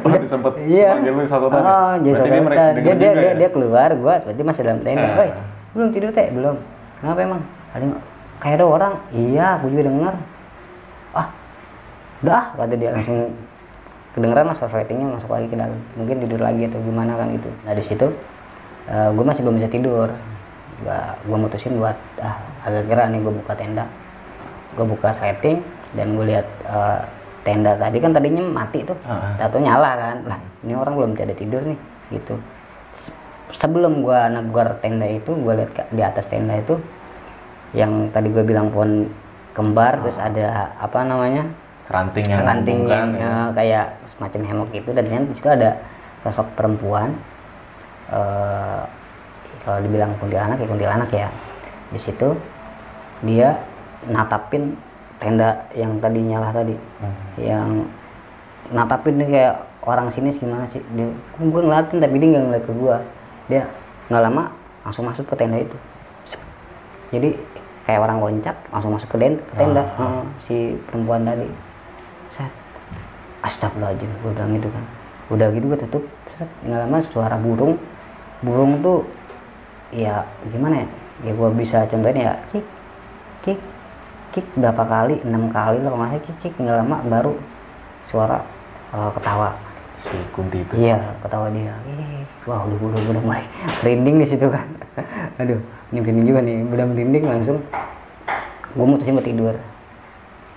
Oh, 0.00 0.16
disempet 0.16 0.52
iya. 0.64 0.96
manggil 0.96 1.12
lu 1.12 1.24
satu 1.28 1.46
tadi? 1.52 1.60
oh 1.60 1.92
jadi 2.00 2.08
dia 2.08 2.16
satu 2.16 2.28
tadi. 2.56 2.80
dia 2.80 2.94
dia, 2.96 3.12
dia, 3.12 3.12
ya? 3.20 3.32
dia 3.36 3.48
keluar 3.52 3.88
gua 4.00 4.14
berarti 4.24 4.42
masih 4.42 4.62
dalam 4.64 4.80
tenda. 4.80 5.08
Woi, 5.20 5.30
belum 5.76 5.88
tidur 5.92 6.10
teh? 6.16 6.26
Belum. 6.32 6.56
Kenapa 7.04 7.18
emang? 7.20 7.40
Ada 7.76 7.84
kayak 8.40 8.56
ada 8.56 8.64
orang. 8.64 8.92
Iya 9.12 9.60
aku 9.60 9.64
juga 9.68 9.82
denger. 9.92 10.14
Ah 11.12 11.28
udah 12.24 12.32
ah, 12.32 12.44
kata 12.56 12.74
dia 12.80 12.90
langsung 12.96 13.36
kedengeran 14.16 14.48
lah 14.48 14.56
suara 14.56 14.80
ratingnya 14.80 15.06
masuk 15.12 15.28
lagi 15.28 15.46
ke 15.52 15.56
dalam. 15.60 15.78
Mungkin 16.00 16.16
tidur 16.24 16.40
lagi 16.40 16.62
atau 16.64 16.80
gimana 16.80 17.12
kan 17.20 17.28
gitu. 17.36 17.50
Nah 17.68 17.72
di 17.76 17.84
situ 17.84 18.06
gue 18.88 19.24
masih 19.24 19.44
belum 19.44 19.60
bisa 19.60 19.68
tidur. 19.68 20.08
Gue 21.28 21.36
mutusin 21.36 21.76
buat 21.76 22.00
ah 22.24 22.40
agak 22.64 22.88
kira 22.88 23.12
nih 23.12 23.20
gue 23.20 23.32
buka 23.36 23.52
tenda. 23.52 23.84
Gue 24.80 24.88
buka 24.88 25.12
setting 25.20 25.60
dan 25.92 26.16
gue 26.16 26.24
lihat 26.24 26.48
eh, 26.64 27.00
tenda 27.44 27.76
tadi 27.76 28.00
kan 28.00 28.10
tadinya 28.16 28.42
mati 28.42 28.82
tuh. 28.82 28.96
Ah. 29.04 29.36
tato 29.36 29.60
nyala 29.60 29.90
kan. 29.94 30.16
Lah 30.26 30.38
ini 30.64 30.72
orang 30.74 30.94
belum 30.96 31.10
pada 31.14 31.36
tidur 31.36 31.62
nih 31.62 31.78
gitu. 32.16 32.34
Se- 33.04 33.16
sebelum 33.60 34.00
gue 34.00 34.20
negor 34.32 34.80
tenda 34.80 35.04
itu 35.06 35.30
gue 35.30 35.52
lihat 35.54 35.92
di 35.92 36.02
atas 36.02 36.24
tenda 36.26 36.56
itu 36.56 36.80
yang 37.76 38.08
tadi 38.10 38.32
gue 38.32 38.42
bilang 38.42 38.72
pohon 38.72 39.06
kembar 39.52 40.02
terus 40.02 40.18
ada 40.18 40.72
apa 40.80 41.04
namanya? 41.04 41.46
Ranting 41.92 42.26
yang 42.32 42.40
ranting 42.48 42.80
yang 42.88 43.08
ya. 43.12 43.32
kayak 43.52 43.86
semacam 44.16 44.40
hemok 44.48 44.70
itu 44.72 44.90
dan 44.96 45.04
ternyata 45.04 45.26
di 45.28 45.36
situ 45.36 45.50
ada 45.52 45.70
sosok 46.24 46.48
perempuan 46.56 47.12
eh 48.08 48.82
kalau 49.64 49.80
dibilang 49.80 50.12
kuntilanak 50.20 50.60
ya 50.60 50.66
kuntilanak 50.68 51.10
ya. 51.12 51.28
Di 51.92 52.00
situ 52.00 52.36
dia 53.24 53.56
natapin 54.08 54.76
tenda 55.24 55.64
yang 55.72 55.96
tadi 56.04 56.20
nyala 56.20 56.52
tadi. 56.52 56.76
Hmm. 57.00 57.16
yang 57.40 57.68
natapin 58.68 59.16
nih 59.20 59.28
kayak 59.32 59.54
orang 59.84 60.12
sini 60.12 60.36
gimana 60.36 60.68
sih? 60.68 60.84
Dia 60.92 61.08
gue 61.40 61.60
ngeliatin 61.64 61.98
tapi 62.00 62.16
dia 62.20 62.28
nggak 62.36 62.44
ngeliat 62.44 62.64
ke 62.68 62.72
gue 62.76 62.96
dia 63.48 63.62
nggak 64.12 64.22
lama 64.24 64.44
langsung 64.84 65.04
masuk 65.08 65.24
ke 65.24 65.34
tenda 65.40 65.58
itu. 65.60 65.76
Jadi 67.12 67.28
kayak 67.84 68.00
orang 68.00 68.18
loncat 68.20 68.56
langsung 68.72 68.92
masuk 68.96 69.08
ke, 69.12 69.16
den- 69.20 69.40
ke 69.40 69.54
tenda. 69.56 69.84
Ah. 69.84 69.88
Heeh, 69.96 70.24
si 70.44 70.56
perempuan 70.88 71.24
tadi. 71.24 71.48
Set. 72.36 72.52
Astagfirullahaladzim 73.44 74.08
gue 74.24 74.30
bilang 74.32 74.52
gitu 74.56 74.68
kan. 74.72 74.84
Udah 75.32 75.46
gitu 75.52 75.64
gue 75.68 75.78
tutup. 75.88 76.04
Set. 76.36 76.48
Nggak 76.64 76.80
lama 76.84 76.96
suara 77.12 77.36
burung 77.40 77.76
burung 78.44 78.80
tuh 78.84 79.04
ya 79.92 80.24
gimana 80.52 80.84
ya? 80.84 80.88
Ya 81.28 81.32
gue 81.32 81.48
bisa 81.54 81.84
contohin 81.88 82.24
ya 82.24 82.32
kik 82.52 82.64
kik 83.46 83.58
kik 84.34 84.58
berapa 84.58 84.82
kali? 84.82 85.22
Enam 85.22 85.46
kali 85.54 85.78
lah 85.78 85.94
salah 85.94 86.10
kik 86.18 86.36
kik 86.42 86.54
nggak 86.58 86.82
lama 86.82 86.98
baru 87.06 87.32
suara 88.10 88.42
eh, 88.90 89.10
ketawa. 89.14 89.54
Si 90.02 90.16
Kunti 90.34 90.60
itu? 90.60 90.74
Iya 90.74 90.98
ketawa 91.22 91.48
dia. 91.54 91.72
Ih, 91.86 92.26
wah 92.50 92.66
udah 92.66 92.78
udah 92.82 93.00
udah 93.14 93.22
mulai 93.22 93.46
merinding 93.80 94.20
di 94.20 94.26
situ 94.26 94.50
kan. 94.50 94.66
Aduh 95.40 95.62
ini 95.94 95.98
merinding 96.02 96.26
juga 96.26 96.40
nih. 96.42 96.56
Udah 96.66 96.86
merinding 96.90 97.24
langsung. 97.24 97.58
Gue 98.74 98.86
mutusin 98.90 99.14
buat 99.14 99.24
tidur. 99.24 99.54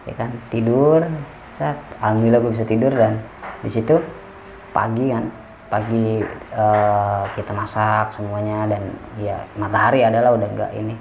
Ya 0.10 0.14
kan? 0.18 0.34
Tidur 0.50 1.06
saat 1.54 1.78
alhamdulillah 2.02 2.42
gue 2.42 2.52
bisa 2.58 2.66
tidur 2.66 2.92
dan 2.92 3.22
di 3.62 3.70
situ 3.70 4.02
pagi 4.74 5.14
kan. 5.14 5.30
Pagi 5.68 6.26
eh, 6.58 7.24
kita 7.38 7.52
masak 7.54 8.18
semuanya 8.18 8.66
dan 8.66 8.84
ya 9.22 9.38
matahari 9.54 10.02
adalah 10.02 10.34
udah 10.34 10.50
enggak 10.50 10.72
ini 10.74 10.96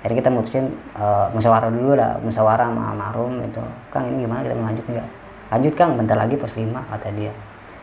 jadi 0.00 0.14
kita 0.16 0.28
mutusin 0.32 0.72
eh, 0.96 1.26
musyawarah 1.36 1.68
dulu 1.68 1.92
lah 1.92 2.16
musyawarah 2.24 2.72
sama 2.72 2.82
almarhum 2.96 3.44
itu. 3.44 3.60
Kang 3.92 4.08
ini 4.08 4.24
gimana 4.24 4.40
kita 4.48 4.54
lanjut 4.56 4.86
nggak? 4.88 5.08
Lanjut 5.50 5.72
kang 5.76 5.90
bentar 6.00 6.16
lagi 6.16 6.34
pos 6.40 6.52
5 6.56 6.72
kata 6.72 7.08
dia. 7.12 7.32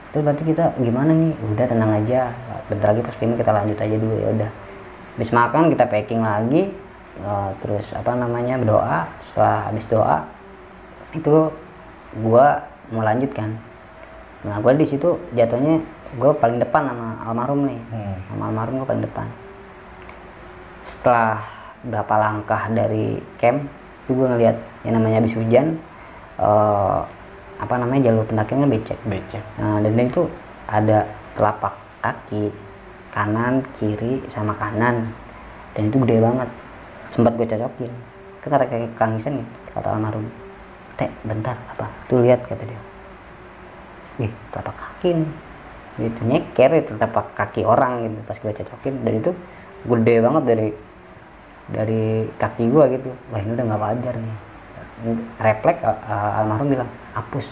Terus 0.09 0.23
berarti 0.25 0.43
kita 0.49 0.65
gimana 0.81 1.11
nih? 1.13 1.33
Udah 1.53 1.65
tenang 1.69 1.91
aja 1.93 2.33
bentar 2.65 2.87
lagi 2.95 3.01
pos 3.05 3.17
5 3.21 3.37
kita 3.37 3.51
lanjut 3.53 3.77
aja 3.77 3.95
dulu 4.01 4.15
ya 4.17 4.27
udah. 4.33 4.51
Habis 5.17 5.29
makan 5.33 5.63
kita 5.69 5.85
packing 5.85 6.21
lagi 6.25 6.61
eh, 7.21 7.49
terus 7.61 7.85
apa 7.93 8.11
namanya 8.17 8.57
berdoa. 8.57 8.99
Setelah 9.29 9.69
habis 9.69 9.85
doa 9.85 10.17
itu 11.13 11.53
gua 12.25 12.65
mau 12.89 13.05
lanjut 13.05 13.29
kan. 13.29 13.53
Nah 14.41 14.57
gua 14.57 14.73
di 14.73 14.89
situ 14.89 15.21
jatuhnya 15.37 15.85
gue 16.07 16.31
paling 16.39 16.55
depan 16.63 16.87
sama 16.87 17.19
almarhum 17.27 17.67
nih. 17.67 17.79
Hmm. 17.91 18.15
sama 18.31 18.43
almarhum 18.47 18.79
gue 18.79 18.87
paling 18.87 19.03
depan. 19.03 19.27
Setelah 20.87 21.56
berapa 21.85 22.13
langkah 22.17 22.69
dari 22.73 23.21
camp 23.37 23.67
itu 24.05 24.17
gue 24.17 24.27
ngeliat 24.27 24.57
yang 24.87 24.97
namanya 24.97 25.21
habis 25.21 25.35
hujan 25.35 25.77
eh, 26.39 26.99
apa 27.57 27.73
namanya 27.77 28.09
jalur 28.09 28.25
pendakiannya 28.25 28.69
becek 28.69 28.99
becek 29.05 29.43
Nah, 29.57 29.81
dan 29.81 29.97
itu 29.97 30.29
ada 30.69 31.09
telapak 31.37 31.73
kaki 32.01 32.53
kanan, 33.17 33.65
kiri, 33.73 34.21
sama 34.29 34.53
kanan. 34.61 35.09
Dan 35.73 35.89
itu 35.89 35.97
gede 36.05 36.21
banget. 36.21 36.49
Sempat 37.17 37.33
gue 37.33 37.49
cocokin. 37.49 37.91
Ke 38.45 38.47
kata 38.53 38.65
kayak 38.69 38.93
Kang 38.93 39.17
Isen 39.17 39.41
gitu, 39.41 39.57
kata 39.73 39.97
almarhum. 39.97 40.29
Teh, 41.01 41.09
bentar, 41.25 41.57
apa? 41.73 41.89
Tuh 42.05 42.21
lihat, 42.21 42.45
kata 42.45 42.61
dia. 42.61 42.81
Ih, 44.21 44.31
telapak 44.53 44.77
kaki 44.77 45.17
nih. 45.17 45.31
Gitu, 45.97 46.19
nyeker 46.29 46.71
itu 46.77 46.93
telapak 46.93 47.33
kaki 47.33 47.65
orang 47.65 48.05
gitu. 48.05 48.17
Pas 48.29 48.37
gue 48.37 48.53
cocokin, 48.53 48.93
dan 49.01 49.13
itu 49.17 49.31
gede 49.89 50.15
banget 50.21 50.43
dari 50.45 50.67
dari 51.71 52.27
kaki 52.39 52.71
gue 52.71 52.83
gitu. 52.95 53.09
Wah, 53.31 53.39
ini 53.43 53.51
udah 53.55 53.65
nggak 53.67 53.81
wajar 53.81 54.15
nih. 54.15 54.37
Refleks, 55.37 55.81
uh, 55.85 55.93
uh, 55.93 56.39
almarhum 56.41 56.73
bilang, 56.73 56.89
hapus. 57.13 57.45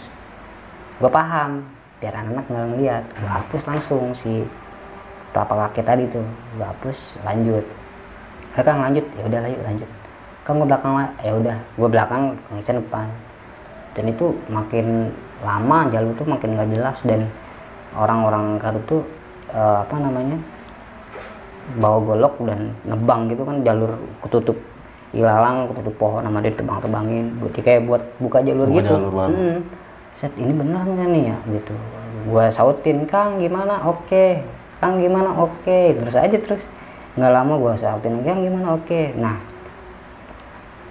Gue 0.98 1.10
paham 1.12 1.62
biar 2.00 2.14
anak-anak 2.16 2.46
nggak 2.48 2.66
ngeliat. 2.72 3.04
Gue 3.12 3.30
hapus 3.30 3.62
langsung 3.68 4.04
si 4.16 4.44
telapak 5.36 5.70
kaki 5.70 5.80
tadi 5.84 6.04
tuh. 6.08 6.24
Gue 6.56 6.66
hapus 6.66 6.98
lanjut. 7.22 7.64
Kang 8.56 8.80
lanjut. 8.80 9.04
Ya 9.20 9.22
udah 9.28 9.40
lah 9.44 9.50
yuk 9.52 9.62
lanjut. 9.62 9.90
Kang 10.48 10.56
gue 10.62 10.68
belakang 10.68 10.94
lah 10.96 11.08
ya 11.20 11.32
udah 11.36 11.56
gue 11.76 11.88
belakang 11.92 12.22
Kang 12.48 12.78
depan. 12.80 13.08
Dan 13.96 14.04
itu 14.12 14.32
makin 14.48 15.12
lama 15.44 15.88
jalur 15.92 16.12
tuh 16.16 16.28
makin 16.28 16.56
nggak 16.56 16.68
jelas. 16.72 16.96
Dan 17.04 17.28
orang-orang 17.92 18.56
Garut 18.60 18.84
tuh 18.88 19.02
eh, 19.52 19.76
apa 19.84 19.96
namanya 20.00 20.40
bawa 21.74 21.98
golok 21.98 22.34
dan 22.46 22.70
nebang 22.86 23.26
gitu 23.26 23.42
kan 23.42 23.66
jalur 23.66 23.98
ketutup 24.22 24.54
ilalang 25.10 25.66
ketutup 25.72 25.94
pohon 25.98 26.22
sama 26.22 26.38
dia 26.38 26.54
tebang-tebangin 26.54 27.42
buat 27.42 27.52
kayak 27.58 27.82
buat 27.90 28.02
buka 28.22 28.38
jalur 28.46 28.68
Buka 28.70 28.78
gitu. 28.82 28.90
jalur. 28.94 29.12
Hmm. 29.32 29.58
Set, 30.16 30.32
ini 30.40 30.52
bener 30.54 30.80
nggak 30.80 31.08
nih 31.12 31.22
ya? 31.28 31.36
Gitu. 31.52 31.74
Gua 32.30 32.48
sautin 32.54 33.04
Kang 33.04 33.36
gimana? 33.42 33.84
Oke. 33.84 34.40
Kang 34.80 34.96
gimana? 35.02 35.34
Oke. 35.36 35.92
Terus 35.92 36.16
aja 36.16 36.36
terus. 36.40 36.62
Nggak 37.18 37.32
lama 37.32 37.52
gua 37.60 37.74
sautin 37.76 38.24
Kang 38.24 38.40
gimana? 38.46 38.78
Oke. 38.80 39.12
Nah 39.18 39.36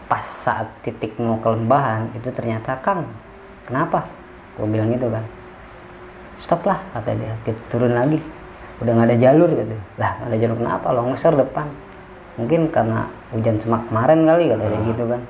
pas 0.06 0.22
saat 0.46 0.70
titik 0.86 1.18
mau 1.18 1.42
ke 1.42 1.50
lembahan 1.50 2.14
itu 2.14 2.30
ternyata 2.30 2.78
Kang 2.86 3.10
kenapa? 3.66 4.06
Gua 4.60 4.68
bilang 4.70 4.94
gitu 4.94 5.10
kan. 5.10 5.26
Stop 6.42 6.62
lah 6.68 6.78
kata 6.94 7.16
dia. 7.18 7.34
Kita 7.48 7.60
turun 7.74 7.96
lagi 7.98 8.20
udah 8.84 8.92
nggak 8.92 9.08
ada 9.08 9.18
jalur 9.18 9.50
gitu 9.56 9.76
lah 9.96 10.12
nggak 10.20 10.30
ada 10.32 10.38
jalur 10.40 10.58
kenapa? 10.60 10.88
Longsor 10.92 11.34
depan. 11.40 11.68
Mungkin 12.36 12.68
karena 12.68 13.08
hujan 13.32 13.56
semak 13.64 13.88
kemarin 13.88 14.28
kali 14.28 14.52
kata 14.52 14.64
dia 14.68 14.82
gitu 14.92 15.04
kan. 15.08 15.22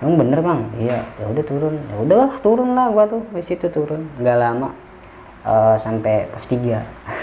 Emang 0.00 0.16
bener 0.20 0.40
bang? 0.44 0.60
Iya 0.76 0.98
ya 1.16 1.24
udah 1.28 1.44
turun. 1.44 1.74
Ya 1.80 1.96
udahlah 1.96 2.30
turun 2.44 2.70
lah 2.76 2.86
gua 2.92 3.04
tuh 3.08 3.24
di 3.32 3.44
situ 3.44 3.66
turun. 3.72 4.04
Nggak 4.20 4.36
lama 4.36 4.68
eh, 5.48 5.76
sampai 5.80 6.28
pos 6.28 6.44
3 6.44 6.60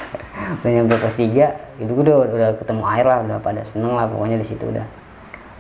udah 0.62 0.72
nyampe 0.74 0.96
pos 0.98 1.14
3 1.14 1.82
itu 1.82 1.92
gua 1.94 2.04
udah 2.06 2.18
udah 2.34 2.50
ketemu 2.58 2.84
air 2.98 3.06
lah 3.06 3.20
udah 3.22 3.38
pada 3.38 3.62
seneng 3.70 3.94
lah 3.94 4.10
pokoknya 4.10 4.42
di 4.42 4.48
situ 4.50 4.66
udah. 4.66 4.86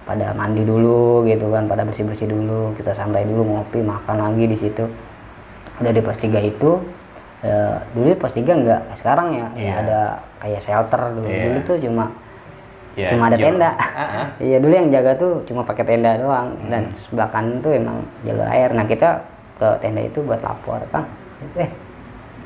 Pada 0.07 0.31
mandi 0.33 0.63
dulu 0.63 1.27
gitu 1.27 1.51
kan 1.51 1.67
pada 1.69 1.83
bersih 1.83 2.07
bersih 2.07 2.31
dulu 2.31 2.73
kita 2.79 2.95
santai 2.95 3.27
dulu 3.27 3.43
ngopi 3.45 3.85
makan 3.85 4.17
lagi 4.17 4.49
di 4.49 4.57
situ. 4.57 4.89
Udah 5.77 5.93
di 5.93 6.01
pos 6.01 6.17
3 6.17 6.41
itu 6.41 6.81
eh, 7.43 7.75
dulu 7.93 8.07
pos 8.17 8.33
3 8.33 8.49
enggak 8.49 8.81
sekarang 8.97 9.27
ya 9.33 9.47
Iya. 9.53 9.73
ada 9.83 9.99
kayak 10.39 10.61
shelter 10.61 11.01
dulu. 11.13 11.27
Iya. 11.27 11.43
dulu 11.45 11.59
tuh 11.65 11.77
cuma 11.81 12.05
Ya, 12.97 13.13
cuma 13.13 13.29
ada 13.29 13.37
iya. 13.37 13.45
tenda. 13.45 13.69
Ah, 13.77 13.85
ah. 14.01 14.27
iya 14.49 14.57
dulu 14.57 14.73
yang 14.73 14.89
jaga 14.89 15.13
tuh 15.21 15.45
cuma 15.45 15.61
pakai 15.61 15.85
tenda 15.85 16.17
doang. 16.17 16.57
Dan 16.65 16.97
sebelah 17.05 17.29
kanan 17.29 17.61
tuh 17.61 17.77
emang 17.77 18.01
jalur 18.25 18.49
air. 18.49 18.73
Nah 18.73 18.89
kita 18.89 19.21
ke 19.61 19.67
tenda 19.85 20.01
itu 20.01 20.25
buat 20.25 20.41
lapor 20.41 20.81
kan 20.89 21.05
eh 21.61 21.69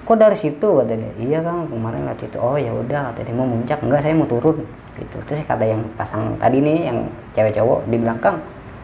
kok 0.03 0.17
dari 0.19 0.35
situ? 0.35 0.67
kata 0.83 0.91
dia. 0.91 1.11
Iya 1.15 1.39
kang 1.39 1.71
kemarin 1.71 2.03
lewat 2.03 2.19
situ. 2.19 2.35
Oh 2.35 2.59
ya 2.59 2.75
udah 2.75 3.15
kata 3.15 3.23
dia. 3.23 3.31
Mau 3.31 3.47
muncak? 3.47 3.79
Enggak 3.79 4.03
saya 4.03 4.11
mau 4.11 4.27
turun 4.27 4.59
gitu. 4.99 5.17
Terus 5.23 5.39
kata 5.47 5.63
yang 5.63 5.87
pasang 5.95 6.35
tadi 6.35 6.59
nih 6.59 6.77
yang 6.91 7.07
cewek 7.31 7.55
cowok 7.55 7.79
di 7.87 7.95
belakang 7.95 8.35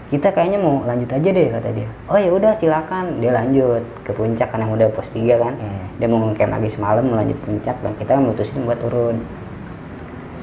kita 0.07 0.31
kayaknya 0.31 0.59
mau 0.63 0.79
lanjut 0.87 1.11
aja 1.11 1.29
deh 1.29 1.47
kata 1.51 1.69
dia. 1.75 1.87
Oh 2.07 2.15
ya 2.15 2.31
udah 2.31 2.55
silakan. 2.55 3.19
Dia 3.19 3.35
lanjut 3.35 3.83
ke 4.07 4.15
puncak 4.15 4.47
kan 4.49 4.63
yang 4.63 4.71
udah 4.71 4.87
pos 4.95 5.11
3 5.11 5.35
kan. 5.35 5.53
Hmm. 5.59 5.83
dia 5.99 6.07
mau 6.07 6.23
ngecamp 6.23 6.51
lagi 6.55 6.69
semalam 6.71 7.03
mau 7.03 7.19
lanjut 7.19 7.35
puncak. 7.43 7.75
Dan 7.83 7.91
kita 7.99 8.15
mutusin 8.15 8.63
buat 8.63 8.79
turun. 8.79 9.19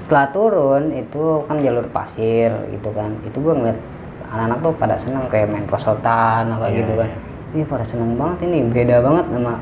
Setelah 0.04 0.26
turun 0.36 0.92
itu 0.92 1.40
kan 1.48 1.64
jalur 1.64 1.88
pasir 1.88 2.52
gitu 2.68 2.92
kan. 2.92 3.16
Itu 3.24 3.40
gue 3.40 3.54
ngeliat 3.56 3.78
anak-anak 4.28 4.58
tuh 4.60 4.72
pada 4.76 4.94
seneng 5.00 5.24
kayak 5.32 5.48
main 5.48 5.64
prosotan 5.64 6.52
apa 6.52 6.68
Iya, 6.68 6.84
gitu 6.84 6.92
kan. 7.00 7.08
iya. 7.08 7.18
ini 7.54 7.62
pada 7.64 7.84
seneng 7.88 8.10
banget 8.20 8.38
ini. 8.44 8.58
Beda 8.68 9.00
banget 9.00 9.24
sama 9.32 9.54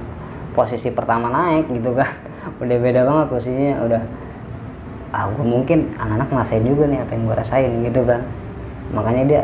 posisi 0.53 0.89
pertama 0.91 1.31
naik 1.31 1.71
gitu 1.71 1.95
kan. 1.95 2.11
Udah 2.63 2.75
beda 2.75 3.01
banget 3.07 3.27
posisinya 3.31 3.75
udah. 3.87 4.03
Ah 5.15 5.31
gue 5.31 5.47
mungkin 5.47 5.95
anak-anak 5.95 6.27
ngerasain 6.27 6.65
juga 6.67 6.91
nih 6.91 6.99
apa 6.99 7.11
yang 7.15 7.23
gue 7.31 7.37
rasain 7.39 7.71
gitu 7.87 8.01
kan. 8.03 8.21
Makanya 8.91 9.23
dia 9.31 9.43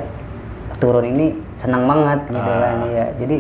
turun 0.79 1.05
ini 1.05 1.27
senang 1.59 1.85
banget 1.85 2.21
gitu 2.31 2.51
Ah. 2.51 2.59
kan 2.63 2.77
ya 2.89 3.07
jadi 3.19 3.37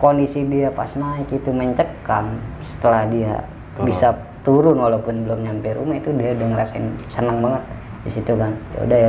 kondisi 0.00 0.40
dia 0.48 0.68
pas 0.72 0.90
naik 0.96 1.28
itu 1.30 1.48
mencekam 1.48 2.36
setelah 2.64 3.04
dia 3.06 3.44
Turun. 3.76 3.86
bisa 3.88 4.08
turun 4.44 4.76
walaupun 4.76 5.24
belum 5.24 5.44
nyampe 5.44 5.72
rumah 5.72 5.96
itu 5.96 6.12
dia 6.16 6.36
udah 6.36 6.46
ngerasain 6.52 6.84
senang 7.08 7.40
banget 7.40 7.62
di 8.04 8.10
situ 8.12 8.32
kan. 8.36 8.52
Ya 8.76 8.80
udah 8.84 8.98
ya 8.98 9.08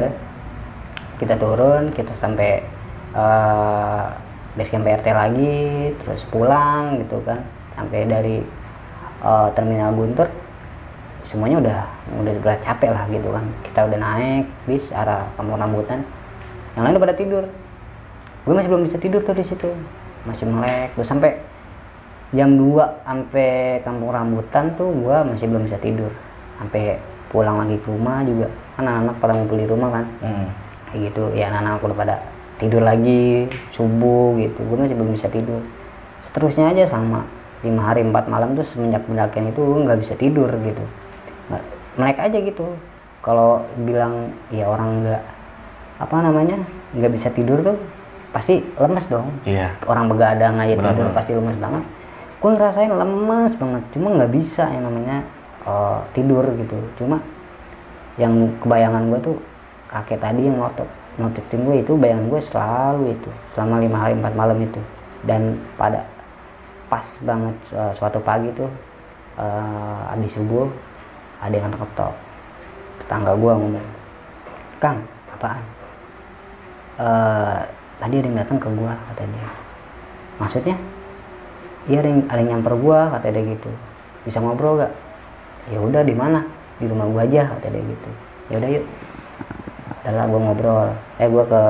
kita 1.20 1.36
turun 1.36 1.84
kita 1.92 2.12
sampai 2.16 2.64
eh 3.16 4.04
base 4.56 4.72
camp 4.72 4.88
PRT 4.88 5.08
lagi 5.12 5.60
terus 6.00 6.24
pulang 6.32 7.04
gitu 7.04 7.20
kan. 7.28 7.44
Sampai 7.76 8.08
dari 8.08 8.40
eh, 9.22 9.48
terminal 9.56 9.92
Guntur 9.92 10.32
semuanya 11.28 11.58
udah 11.60 11.78
udah 12.22 12.32
berat 12.40 12.62
capek 12.64 12.92
lah 12.96 13.04
gitu 13.12 13.28
kan. 13.32 13.44
Kita 13.68 13.80
udah 13.92 14.00
naik 14.00 14.46
bis 14.64 14.86
arah 14.96 15.28
kampung 15.36 15.60
rambutan 15.60 16.08
yang 16.76 16.84
lain 16.84 16.94
udah 17.00 17.04
pada 17.08 17.16
tidur. 17.16 17.44
Gue 18.46 18.54
masih 18.54 18.70
belum 18.70 18.84
bisa 18.86 18.98
tidur 19.00 19.22
tuh 19.24 19.36
di 19.36 19.46
situ. 19.48 19.70
Masih 20.28 20.46
melek. 20.46 20.92
Gue 20.94 21.08
sampai 21.08 21.40
jam 22.36 22.60
2 22.60 23.08
sampai 23.08 23.80
kampung 23.82 24.12
rambutan 24.12 24.76
tuh 24.76 24.92
gue 24.92 25.18
masih 25.24 25.48
belum 25.48 25.72
bisa 25.72 25.80
tidur. 25.80 26.12
Sampai 26.60 27.00
pulang 27.32 27.58
lagi 27.64 27.80
ke 27.80 27.88
rumah 27.88 28.22
juga. 28.28 28.52
Kan 28.76 28.86
anak-anak 28.86 29.16
pada 29.24 29.34
ngumpul 29.34 29.58
di 29.58 29.68
rumah 29.68 29.90
kan. 29.90 30.06
Hmm. 30.22 30.48
kayak 30.92 31.12
gitu. 31.12 31.24
Ya 31.34 31.50
anak-anak 31.50 31.82
udah 31.82 31.98
pada 31.98 32.16
tidur 32.60 32.84
lagi. 32.84 33.48
Subuh 33.72 34.36
gitu. 34.38 34.60
Gue 34.68 34.78
masih 34.78 34.96
belum 35.00 35.16
bisa 35.16 35.32
tidur. 35.32 35.64
Seterusnya 36.28 36.76
aja 36.76 36.92
sama 36.92 37.24
lima 37.64 37.82
hari 37.82 38.06
empat 38.06 38.30
malam 38.30 38.54
tuh 38.54 38.68
semenjak 38.68 39.02
pendakian 39.10 39.50
itu 39.50 39.58
gue 39.58 39.80
nggak 39.90 40.00
bisa 40.04 40.14
tidur 40.20 40.52
gitu. 40.62 40.84
Melek 41.96 42.20
aja 42.20 42.38
gitu. 42.44 42.68
Kalau 43.24 43.66
bilang 43.88 44.36
ya 44.54 44.70
orang 44.70 45.02
nggak 45.02 45.22
apa 45.96 46.16
namanya 46.20 46.60
nggak 46.96 47.12
bisa 47.16 47.28
tidur 47.32 47.62
tuh 47.64 47.78
pasti 48.36 48.60
lemes 48.76 49.06
dong. 49.08 49.32
Iya. 49.48 49.80
orang 49.88 50.12
begadang 50.12 50.60
aja 50.60 50.76
Benar, 50.76 50.92
tidur 50.92 51.08
pasti 51.16 51.32
lemes 51.36 51.58
banget. 51.60 51.84
Gue 52.44 52.52
ngerasain 52.52 52.92
lemes 52.92 53.54
banget 53.56 53.84
cuma 53.96 54.08
nggak 54.12 54.32
bisa 54.36 54.64
yang 54.68 54.84
namanya 54.92 55.18
eh, 55.64 56.00
tidur 56.12 56.44
gitu. 56.60 56.78
Cuma 57.00 57.24
yang 58.20 58.52
kebayangan 58.60 59.08
gue 59.12 59.20
tuh 59.24 59.36
kakek 59.92 60.20
tadi 60.20 60.48
yang 60.48 60.60
ngotot 60.60 60.88
ngototin 61.16 61.64
gue 61.64 61.76
itu 61.80 61.96
bayangan 61.96 62.28
gue 62.28 62.42
selalu 62.44 63.04
itu 63.16 63.32
selama 63.56 63.80
lima 63.80 63.98
hari 64.04 64.14
empat 64.20 64.34
malam 64.36 64.60
itu. 64.60 64.82
Dan 65.26 65.58
pada 65.80 66.06
pas 66.90 67.06
banget 67.26 67.56
uh, 67.74 67.92
suatu 67.98 68.22
pagi 68.22 68.50
tuh 68.54 68.70
uh, 69.42 70.00
habis 70.14 70.32
subuh 70.34 70.70
ada 71.42 71.56
yang 71.58 71.74
ketok 71.74 72.14
tetangga 73.04 73.34
gua 73.36 73.54
ngomong 73.58 73.88
kang 74.80 75.02
apaan 75.34 75.62
uh, 77.00 77.60
tadi 78.00 78.16
ada 78.20 78.28
yang 78.28 78.38
datang 78.40 78.58
ke 78.60 78.68
gua 78.76 78.94
kata 79.12 79.24
dia 79.28 79.48
maksudnya? 80.42 80.76
Iya 81.86 81.98
ada 82.02 82.10
yang, 82.10 82.22
ada 82.28 82.40
yang 82.42 82.50
nyamper 82.58 82.74
gua 82.82 83.00
kata 83.16 83.28
dia 83.32 83.44
gitu. 83.56 83.72
Bisa 84.26 84.42
ngobrol 84.42 84.82
gak 84.82 84.94
ya 85.72 85.80
udah 85.80 86.02
di 86.02 86.16
mana? 86.18 86.44
Di 86.82 86.86
rumah 86.90 87.08
gua 87.08 87.24
aja 87.24 87.48
kata 87.56 87.68
dia 87.72 87.84
gitu. 87.84 88.10
Ya 88.52 88.56
udah 88.60 88.70
yuk. 88.70 88.86
Adalah 90.06 90.26
gua 90.28 90.40
ngobrol. 90.50 90.90
Eh 91.22 91.28
gua 91.30 91.44
ke 91.46 91.62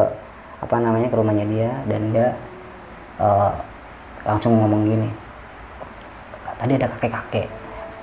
apa 0.65 0.75
namanya 0.81 1.07
ke 1.11 1.15
rumahnya 1.19 1.45
dia 1.45 1.69
dan 1.85 2.01
dia 2.09 2.27
uh, 3.21 3.53
langsung 4.25 4.57
ngomong 4.57 4.87
gini. 4.87 5.09
Tadi 6.55 6.73
ada 6.79 6.87
kakek-kakek. 6.95 7.47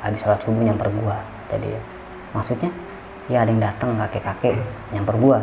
Habis 0.03 0.19
sholat 0.23 0.41
subuh 0.43 0.63
nyamper 0.63 0.91
gua 0.99 1.17
tadi 1.47 1.71
ya 1.71 1.83
maksudnya? 2.33 2.71
Ya 3.31 3.47
ada 3.47 3.51
yang 3.55 3.63
datang 3.63 3.95
kakek-kakek 3.97 4.59
nyamper 4.91 5.17
gua 5.17 5.39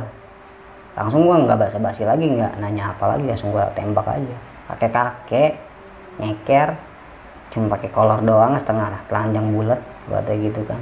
langsung 0.98 1.26
gua 1.28 1.42
nggak 1.44 1.58
basa-basi 1.58 2.06
lagi 2.08 2.26
nggak 2.26 2.58
nanya 2.62 2.94
apa 2.96 3.18
lagi 3.18 3.26
langsung 3.30 3.52
gua 3.52 3.70
tembak 3.74 4.08
aja. 4.08 4.38
Kakek-kakek 4.70 5.58
nyeker 6.22 6.78
cuma 7.50 7.74
pakai 7.74 7.90
kolor 7.90 8.22
doang 8.22 8.54
setengah 8.62 8.94
telanjang 9.10 9.50
bulat 9.50 9.82
kata 10.06 10.34
gitu 10.38 10.62
kan. 10.70 10.78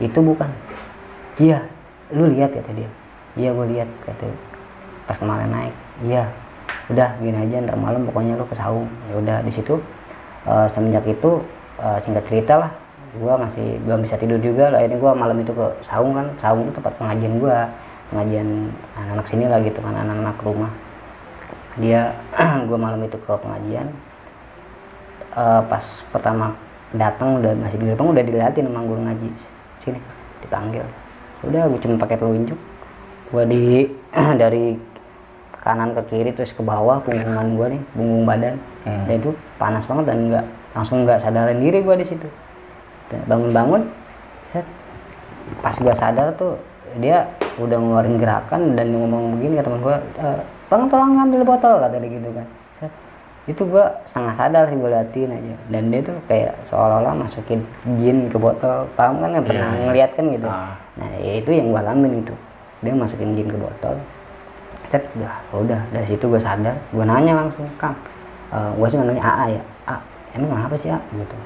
Itu 0.00 0.20
bukan. 0.20 0.50
Iya 1.40 1.64
lu 2.12 2.28
lihat 2.28 2.52
kata 2.52 2.70
dia. 2.76 2.90
Iya 3.32 3.56
gue 3.56 3.66
lihat 3.72 3.88
kata 4.04 4.28
pas 5.08 5.16
kemarin 5.16 5.48
naik 5.48 5.74
iya. 6.04 6.28
Udah 6.92 7.16
gini 7.24 7.40
aja 7.40 7.64
ntar 7.64 7.80
malam 7.80 8.04
pokoknya 8.04 8.36
lu 8.36 8.44
ke 8.44 8.56
saung. 8.58 8.84
Ya 9.08 9.14
udah 9.16 9.36
di 9.40 9.52
situ 9.54 9.80
uh, 10.44 10.68
semenjak 10.76 11.08
itu 11.08 11.40
uh, 11.80 11.96
singkat 12.04 12.28
cerita 12.28 12.60
lah 12.60 12.70
gue 13.12 13.32
masih 13.32 13.80
belum 13.88 14.04
bisa 14.04 14.20
tidur 14.20 14.36
juga. 14.44 14.68
Lah 14.68 14.84
ini 14.84 15.00
gue 15.00 15.12
malam 15.16 15.40
itu 15.40 15.56
ke 15.56 15.66
saung 15.88 16.12
kan. 16.12 16.28
Saung 16.36 16.68
itu 16.68 16.76
tempat 16.76 16.92
pengajian 17.00 17.40
gue 17.40 17.56
pengajian 18.12 18.68
anak-anak 18.92 19.26
sini 19.32 19.44
lah 19.48 19.58
gitu 19.64 19.80
kan 19.80 19.96
anak-anak 19.96 20.36
rumah. 20.44 20.72
Dia 21.80 22.12
gue 22.68 22.78
malam 22.78 23.00
itu 23.00 23.16
ke 23.16 23.32
pengajian 23.32 23.88
uh, 25.32 25.64
pas 25.64 25.80
pertama 26.12 26.52
datang 26.92 27.40
udah 27.40 27.56
masih 27.56 27.80
di 27.80 27.88
depan 27.88 28.12
udah 28.12 28.20
dilihatin 28.20 28.68
sama 28.68 28.84
guru 28.84 29.00
ngaji 29.08 29.28
sini 29.80 29.98
dipanggil. 30.44 30.84
Udah 31.48 31.72
gue 31.72 31.80
cuma 31.80 31.96
pakai 31.96 32.20
telunjuk. 32.20 32.60
Gue 33.32 33.44
di 33.48 33.62
dari 34.42 34.76
kanan 35.64 35.96
ke 35.96 36.02
kiri 36.12 36.36
terus 36.36 36.52
ke 36.52 36.60
bawah 36.60 37.00
punggungan 37.00 37.56
gue 37.56 37.66
nih 37.78 37.82
punggung 37.96 38.24
badan. 38.28 38.60
Hmm. 38.82 39.06
dan 39.06 39.14
itu 39.14 39.30
panas 39.62 39.86
banget 39.86 40.10
dan 40.10 40.18
nggak 40.26 40.46
langsung 40.74 41.06
nggak 41.06 41.22
sadarin 41.22 41.62
diri 41.64 41.80
gue 41.80 41.96
di 41.96 42.06
situ. 42.06 42.28
Bangun-bangun 43.30 44.02
pas 45.60 45.76
gue 45.76 45.94
sadar 45.98 46.34
tuh 46.38 46.56
dia 47.00 47.28
udah 47.60 47.78
ngeluarin 47.78 48.16
gerakan 48.16 48.76
dan 48.76 48.92
ngomong 48.92 49.38
begini 49.38 49.60
ke 49.60 49.64
teman 49.64 49.80
gue 49.84 49.96
e, 50.18 50.26
bang 50.72 50.82
tolong 50.88 51.12
ngambil 51.20 51.40
botol 51.44 51.74
kata 51.80 51.96
dia 52.00 52.10
gitu 52.10 52.28
kan 52.32 52.46
Set. 52.80 52.92
itu 53.48 53.62
gue 53.68 53.84
setengah 54.08 54.34
sadar 54.36 54.62
sih 54.72 54.76
gue 54.76 54.90
liatin 54.90 55.30
aja 55.32 55.54
dan 55.68 55.82
dia 55.92 56.00
tuh 56.00 56.16
kayak 56.28 56.52
seolah-olah 56.72 57.14
masukin 57.16 57.60
jin 58.00 58.32
ke 58.32 58.36
botol 58.40 58.88
paham 58.96 59.20
kan 59.20 59.36
nggak 59.36 59.46
pernah 59.48 59.68
yeah. 59.68 59.76
Iya. 59.76 59.84
ngeliat 59.88 60.10
kan 60.16 60.24
gitu 60.32 60.48
ah. 60.48 60.74
nah 60.96 61.10
ya 61.20 61.32
itu 61.40 61.50
yang 61.52 61.66
gue 61.70 61.80
alamin 61.80 62.12
itu 62.24 62.34
dia 62.82 62.94
masukin 62.96 63.30
jin 63.36 63.48
ke 63.48 63.58
botol 63.60 63.94
set 64.88 65.04
udah 65.16 65.34
udah 65.56 65.80
dari 65.92 66.06
situ 66.08 66.24
gue 66.28 66.40
sadar 66.40 66.76
gue 66.92 67.04
nanya 67.04 67.32
langsung 67.32 67.64
kang 67.80 67.96
uh, 68.52 68.72
gue 68.76 68.86
sih 68.92 68.96
nanya 69.00 69.20
AA 69.20 69.46
ya 69.60 69.62
A 69.88 69.96
emang 70.36 70.52
kenapa 70.52 70.74
sih 70.76 70.92
A 70.92 71.00
gitu 71.16 71.36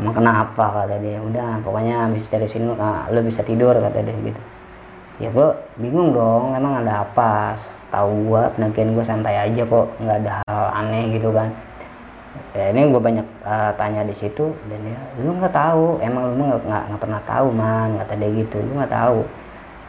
emang 0.00 0.14
kenapa 0.14 0.64
kata 0.84 0.96
dia. 1.00 1.18
Udah 1.20 1.60
pokoknya 1.62 2.08
habis 2.08 2.24
dari 2.28 2.46
sini 2.50 2.72
ah, 2.78 3.06
lo 3.08 3.20
bisa 3.22 3.40
tidur 3.44 3.74
kata 3.76 3.98
dia 4.02 4.16
gitu. 4.20 4.42
Ya 5.22 5.28
gue 5.30 5.48
bingung 5.78 6.10
dong 6.10 6.58
emang 6.58 6.82
ada 6.82 7.06
apa? 7.06 7.54
Tahu 7.94 8.34
gue 8.34 8.42
pendakian 8.58 8.98
gue 8.98 9.04
santai 9.06 9.38
aja 9.38 9.62
kok 9.62 9.86
nggak 10.02 10.18
ada 10.26 10.32
hal 10.42 10.64
aneh 10.82 11.14
gitu 11.14 11.30
kan. 11.30 11.54
Ya 12.54 12.74
ini 12.74 12.90
gue 12.90 12.98
banyak 12.98 13.26
uh, 13.46 13.70
tanya 13.78 14.02
di 14.02 14.14
situ 14.18 14.50
dan 14.66 14.78
dia 14.82 14.98
lu 15.22 15.38
nggak 15.38 15.54
tahu 15.54 16.02
emang 16.02 16.34
lu 16.34 16.42
nggak 16.50 16.66
nggak 16.66 17.00
pernah 17.02 17.20
tahu 17.22 17.46
man 17.54 17.94
kata 18.02 18.14
dia 18.18 18.30
gitu. 18.34 18.58
Lu 18.58 18.72
nggak 18.82 18.90
tahu. 18.90 19.22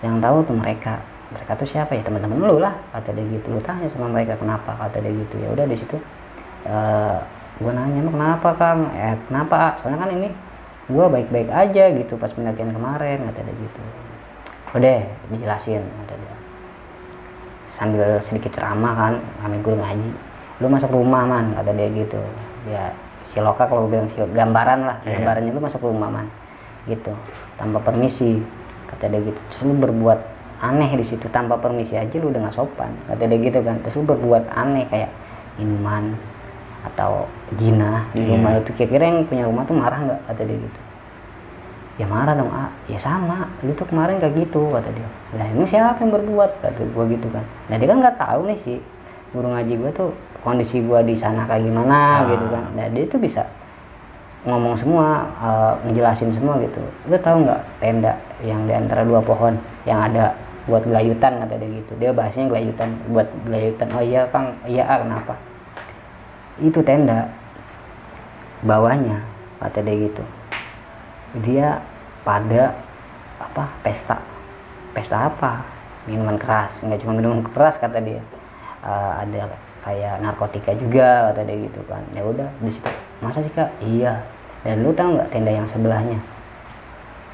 Yang 0.05 0.15
tahu 0.21 0.37
tuh 0.45 0.57
mereka. 0.61 0.93
Mereka 1.33 1.51
tuh 1.57 1.67
siapa 1.67 1.97
ya? 1.97 2.05
Teman-teman 2.05 2.37
lu 2.45 2.61
lah 2.61 2.77
kata 2.93 3.09
dia 3.17 3.25
gitu. 3.33 3.49
Lu 3.49 3.59
tanya 3.65 3.89
sama 3.89 4.13
mereka 4.13 4.37
kenapa 4.37 4.77
kata 4.77 5.01
dia 5.01 5.13
gitu. 5.13 5.35
Ya 5.41 5.49
udah 5.57 5.65
di 5.65 5.77
situ 5.77 5.97
uh, 6.69 7.17
gue 7.55 7.71
nanya 7.71 8.03
emang 8.03 8.15
kenapa 8.19 8.49
kang? 8.59 8.91
Eh 8.91 9.15
kenapa? 9.31 9.79
Soalnya 9.79 9.99
kan 10.03 10.11
ini 10.11 10.29
gue 10.85 11.05
baik-baik 11.07 11.49
aja 11.49 11.83
gitu 11.95 12.13
pas 12.19 12.29
pendakian 12.35 12.75
kemarin 12.75 13.23
kata 13.31 13.39
dia 13.47 13.55
gitu. 13.55 13.81
Udah 14.75 14.99
dijelasin 15.31 15.79
kata 15.79 16.13
dia. 16.19 16.35
Sambil 17.71 18.19
sedikit 18.27 18.59
ceramah 18.59 18.93
kan 18.95 19.13
kami 19.39 19.63
guru 19.63 19.79
ngaji. 19.79 20.11
Lu 20.59 20.67
masuk 20.67 20.91
rumah 20.91 21.23
man 21.23 21.55
kata 21.55 21.71
dia 21.71 21.87
gitu. 21.95 22.19
Ya 22.67 22.91
si 23.31 23.39
loka 23.39 23.71
kalau 23.71 23.87
bilang 23.87 24.11
si 24.11 24.19
gambaran 24.19 24.79
lah 24.83 24.97
yeah. 25.07 25.15
gambarannya 25.19 25.51
lu 25.55 25.63
masuk 25.63 25.79
rumah 25.79 26.11
man 26.11 26.27
gitu. 26.91 27.15
Tanpa 27.55 27.79
permisi 27.79 28.43
kata 28.91 29.07
dia 29.07 29.23
gitu. 29.31 29.39
Terus 29.55 29.61
lu 29.63 29.79
berbuat 29.79 30.19
aneh 30.59 30.91
di 30.91 31.07
situ 31.07 31.31
tanpa 31.31 31.55
permisi 31.55 31.95
aja 31.95 32.15
lu 32.19 32.35
udah 32.35 32.51
nggak 32.51 32.55
sopan 32.59 32.91
kata 33.07 33.31
dia 33.31 33.39
gitu 33.39 33.63
kan. 33.63 33.79
Terus 33.79 33.95
lu 33.95 34.03
berbuat 34.11 34.43
aneh 34.51 34.91
kayak 34.91 35.11
minuman 35.55 36.34
atau 36.93 37.25
jina 37.57 38.05
di 38.13 38.21
yeah. 38.21 38.29
rumah 38.37 38.51
itu 38.61 38.71
kira-kira 38.77 39.03
yang 39.09 39.25
punya 39.25 39.43
rumah 39.49 39.63
tuh 39.65 39.75
marah 39.75 39.99
nggak? 39.99 40.21
Kata 40.29 40.41
dia 40.45 40.57
gitu. 40.61 40.79
Ya 41.95 42.05
marah 42.11 42.35
dong 42.35 42.51
ah 42.51 42.69
ya 42.91 42.99
sama 42.99 43.47
lu 43.63 43.71
tuh 43.73 43.87
kemarin 43.87 44.19
kayak 44.21 44.35
gitu 44.37 44.69
kata 44.69 44.89
dia. 44.93 45.09
Lah 45.39 45.47
ini 45.49 45.65
siapa 45.65 45.97
yang 46.03 46.11
berbuat? 46.13 46.51
Kata 46.61 46.81
gua 46.93 47.03
gitu 47.09 47.27
kan. 47.33 47.45
Nah 47.71 47.75
dia 47.79 47.87
kan 47.89 47.97
nggak 48.03 48.17
tahu 48.19 48.39
nih 48.51 48.59
sih 48.61 48.77
guru 49.33 49.47
ngaji 49.51 49.73
gua 49.81 49.91
tuh 49.95 50.09
kondisi 50.45 50.77
gua 50.85 51.01
di 51.01 51.15
sana 51.17 51.47
kayak 51.49 51.65
gimana 51.65 51.95
ah. 51.95 52.17
gitu 52.29 52.45
kan. 52.51 52.63
Nah 52.77 52.85
dia 52.91 53.03
tuh 53.09 53.19
bisa 53.19 53.43
ngomong 54.45 54.77
semua 54.77 55.25
uh, 55.41 55.73
ngejelasin 55.89 56.29
semua 56.35 56.61
gitu. 56.61 56.77
Lu 57.09 57.17
tahu 57.17 57.47
nggak 57.47 57.61
tenda 57.81 58.13
yang 58.45 58.61
di 58.69 58.73
antara 58.77 59.01
dua 59.01 59.23
pohon 59.23 59.57
yang 59.89 60.05
ada 60.05 60.37
buat 60.69 60.85
gelayutan 60.85 61.41
kata 61.41 61.55
dia 61.57 61.69
gitu. 61.81 61.91
Dia 61.97 62.11
bahasnya 62.13 62.45
gelayutan 62.51 62.89
buat 63.09 63.27
gelayutan. 63.47 63.87
Oh 63.95 64.03
iya 64.03 64.27
kang. 64.29 64.53
Iya 64.67 64.83
ah, 64.85 64.99
kenapa 65.01 65.33
itu 66.59 66.79
tenda. 66.83 67.27
Bawahnya 68.63 69.21
kata 69.59 69.83
dia 69.83 69.95
gitu. 70.09 70.23
Dia 71.43 71.83
pada 72.23 72.73
apa 73.37 73.67
pesta. 73.83 74.17
Pesta 74.95 75.27
apa? 75.27 75.61
Minuman 76.07 76.39
keras. 76.39 76.79
Nggak 76.81 77.03
cuma 77.03 77.13
minuman 77.19 77.43
keras 77.51 77.75
kata 77.75 77.99
dia. 77.99 78.21
Uh, 78.85 79.11
ada 79.19 79.49
kayak 79.83 80.21
narkotika 80.21 80.71
juga 80.77 81.33
kata 81.33 81.41
dia 81.43 81.57
gitu 81.67 81.81
kan. 81.85 82.01
Ya 82.15 82.23
udah 82.23 82.49
di 82.63 82.71
situ. 82.71 82.89
Masa 83.19 83.43
sih 83.43 83.53
kak? 83.53 83.69
Iya. 83.83 84.23
Dan 84.63 84.81
lu 84.81 84.95
tahu 84.95 85.19
nggak 85.19 85.29
tenda 85.29 85.51
yang 85.53 85.67
sebelahnya? 85.69 86.17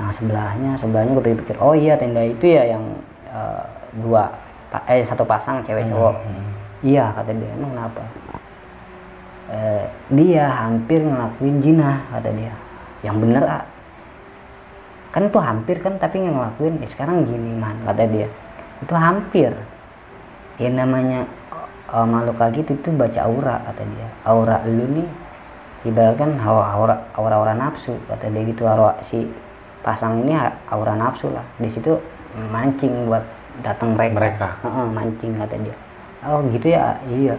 Nah 0.01 0.09
sebelahnya 0.17 0.71
sebelahnya 0.81 1.13
gue 1.13 1.25
pikir 1.45 1.61
oh 1.61 1.77
iya 1.77 1.93
tenda 1.93 2.25
itu 2.25 2.57
ya 2.57 2.73
yang 2.73 2.83
uh, 3.29 3.63
dua 4.01 4.33
eh 4.89 5.05
satu 5.05 5.21
pasang 5.27 5.61
cewek 5.61 5.85
hmm, 5.85 5.93
cowok. 5.93 6.15
hmm. 6.25 6.43
iya 6.81 7.13
kata 7.13 7.31
dia. 7.37 7.49
Emang 7.53 7.71
kenapa 7.77 8.01
eh, 9.51 9.83
dia 10.15 10.47
hampir 10.47 11.03
ngelakuin 11.03 11.59
jinah 11.59 12.07
kata 12.09 12.29
dia. 12.31 12.53
Yang 13.03 13.17
bener 13.27 13.43
ah 13.45 13.63
kan 15.11 15.27
itu 15.27 15.39
hampir 15.43 15.75
kan 15.83 15.99
tapi 15.99 16.23
nggak 16.23 16.35
ngelakuin. 16.35 16.73
Ya 16.79 16.87
sekarang 16.87 17.27
gini 17.27 17.51
man 17.59 17.75
kata 17.83 18.07
dia. 18.07 18.27
Itu 18.79 18.95
hampir. 18.95 19.51
Ya 20.55 20.69
namanya 20.71 21.27
uh, 21.91 22.07
makhluk 22.07 22.39
kayak 22.39 22.63
gitu 22.63 22.79
itu 22.79 22.89
baca 22.95 23.19
aura 23.27 23.55
kata 23.67 23.83
dia. 23.83 24.07
Aura 24.23 24.57
lu 24.63 24.85
nih 24.87 25.09
ibaratkan 25.81 26.37
aura 26.39 26.67
aura 26.77 26.95
aura, 27.17 27.35
aura 27.43 27.53
nafsu 27.53 27.99
kata 28.07 28.31
dia 28.31 28.41
gitu. 28.47 28.63
Aura 28.63 28.95
si 29.03 29.27
pasang 29.83 30.23
ini 30.23 30.37
aura 30.71 30.95
nafsu 30.95 31.27
lah. 31.27 31.43
Di 31.59 31.67
situ 31.67 31.99
mancing 32.53 33.11
buat 33.11 33.25
datang 33.59 33.99
mereka, 33.99 34.15
mereka. 34.15 34.47
Uh 34.63 34.67
-uh, 34.71 34.87
mancing 34.87 35.35
kata 35.35 35.59
dia. 35.59 35.75
Oh 36.21 36.39
gitu 36.53 36.69
ya 36.71 37.01
iya 37.09 37.33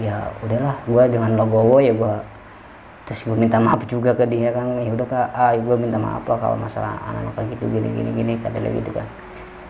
ya 0.00 0.32
udahlah 0.40 0.80
gue 0.88 1.02
dengan 1.12 1.36
logowo 1.36 1.76
ya 1.78 1.92
gue 1.92 2.16
terus 3.04 3.20
gue 3.26 3.36
minta 3.36 3.60
maaf 3.60 3.84
juga 3.84 4.16
ke 4.16 4.24
dia 4.24 4.54
kan. 4.54 4.80
Ya 4.80 4.90
udah 4.94 5.06
kak. 5.06 5.28
Ah 5.36 5.52
gue 5.52 5.76
minta 5.76 6.00
maaf 6.00 6.24
lah 6.24 6.38
kalau 6.40 6.56
masalah 6.56 6.96
anak-anak 7.04 7.32
kayak 7.36 7.48
gitu 7.58 7.64
gini 7.68 7.88
gini 7.92 8.10
gini 8.16 8.32
kata 8.40 8.56
dia 8.56 8.72
gitu 8.72 8.90
kan. 8.96 9.06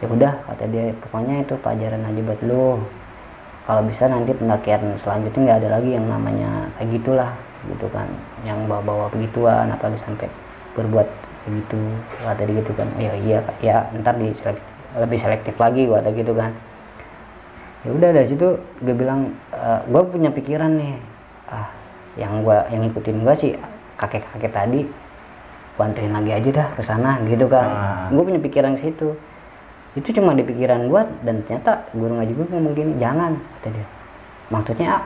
Ya 0.01 0.07
udah 0.07 0.33
kata 0.47 0.64
dia 0.71 0.85
pokoknya 1.03 1.35
itu 1.43 1.55
pelajaran 1.59 2.01
aja 2.07 2.21
buat 2.23 2.40
lo 2.47 2.81
kalau 3.66 3.83
bisa 3.87 4.09
nanti 4.09 4.33
pendakian 4.33 4.83
selanjutnya 5.05 5.40
nggak 5.47 5.59
ada 5.62 5.69
lagi 5.79 5.90
yang 5.95 6.07
namanya 6.07 6.51
kayak 6.79 6.88
gitulah 7.01 7.31
gitu 7.66 7.87
kan. 7.90 8.09
Yang 8.47 8.59
bawa-bawa 8.71 9.11
begituan 9.11 9.66
apalagi 9.73 9.99
sampai 10.07 10.29
berbuat 10.79 11.09
begitu 11.49 11.81
kata 12.23 12.43
dia 12.47 12.55
gitu 12.61 12.73
kan. 12.79 12.88
Ya 13.01 13.12
iya 13.19 13.38
ya 13.64 13.77
ntar 13.99 14.14
di 14.21 14.31
lebih 15.01 15.19
selektif 15.19 15.55
lagi 15.57 15.88
kata 15.88 16.12
gitu 16.12 16.35
kan 16.37 16.53
ya 17.87 17.90
udah 17.97 18.11
dari 18.12 18.29
situ 18.29 18.61
gue 18.85 18.95
bilang 18.95 19.33
e, 19.53 19.69
gue 19.88 20.03
punya 20.09 20.31
pikiran 20.33 20.77
nih. 20.77 20.95
Ah 21.51 21.81
yang 22.19 22.43
gua 22.43 22.66
yang 22.73 22.83
ngikutin 22.88 23.23
gua 23.23 23.35
sih 23.38 23.55
kakek 24.01 24.25
kakek 24.35 24.51
tadi 24.51 24.83
anterin 25.81 26.12
lagi 26.12 26.29
aja 26.37 26.51
dah 26.53 26.69
ke 26.77 26.83
sana 26.85 27.16
gitu 27.25 27.49
kan. 27.49 27.64
Ah. 27.64 28.07
gua 28.12 28.29
punya 28.29 28.37
pikiran 28.37 28.77
ke 28.77 28.90
situ. 28.90 29.16
Itu 29.97 30.12
cuma 30.12 30.37
di 30.37 30.45
pikiran 30.45 30.93
gua 30.93 31.09
dan 31.25 31.40
ternyata 31.49 31.88
guru 31.97 32.21
ngaji 32.21 32.33
gua 32.37 32.47
ngomong 32.53 32.75
gini 32.77 32.93
jangan 33.01 33.40
kata 33.61 33.69
dia. 33.73 33.87
Maksudnya 34.53 34.88
ah, 35.01 35.03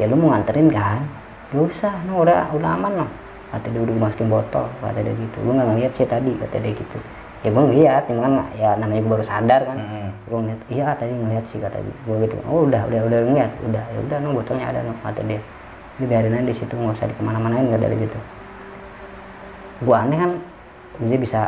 ya 0.00 0.08
lu 0.08 0.16
mau 0.16 0.32
nganterin 0.32 0.72
kan? 0.72 1.04
Gak 1.52 1.60
usah 1.60 1.92
no, 2.08 2.24
udah 2.24 2.48
udah 2.56 2.70
aman 2.72 3.04
no 3.04 3.06
kata 3.52 3.68
dia 3.68 3.80
udah 3.84 3.94
masukin 4.00 4.32
botol 4.32 4.64
kata 4.80 5.00
dia 5.04 5.12
gitu. 5.12 5.36
Gua 5.44 5.52
nggak 5.60 5.68
ngeliat 5.76 5.92
sih 5.92 6.08
tadi 6.08 6.30
kata 6.40 6.56
dia 6.56 6.72
gitu 6.72 6.98
ya 7.44 7.52
gua 7.52 7.62
ngeliat 7.68 8.02
cuman 8.08 8.32
ya 8.56 8.72
namanya 8.80 9.00
gua 9.04 9.12
baru 9.20 9.24
sadar 9.28 9.60
kan. 9.68 9.76
Mm-mm. 9.76 10.08
gue 10.24 10.38
ngeliat 10.40 10.60
iya 10.72 10.86
tadi 10.96 11.12
ngeliat 11.12 11.44
sih 11.52 11.60
kata 11.60 11.76
gue 11.84 12.16
gitu 12.24 12.34
oh 12.48 12.64
udah 12.64 12.88
udah 12.88 13.00
udah 13.04 13.18
ngeliat 13.28 13.52
udah 13.68 13.84
ya 13.84 13.98
udah 14.08 14.16
no 14.24 14.32
botolnya 14.32 14.72
ada 14.72 14.80
no 14.80 14.96
kata 15.04 15.20
dia. 15.28 15.40
Ini 16.00 16.04
biarin 16.08 16.34
aja 16.34 16.48
di 16.48 16.56
situ 16.56 16.72
nggak 16.72 16.96
usah 16.96 17.06
di 17.06 17.14
ke 17.14 17.22
mana-manain 17.22 17.68
nggak 17.68 17.82
dari 17.84 17.96
gitu. 18.00 18.18
Gue 19.84 19.94
aneh 19.94 20.16
kan 20.16 20.32
dia 21.04 21.18
bisa 21.20 21.40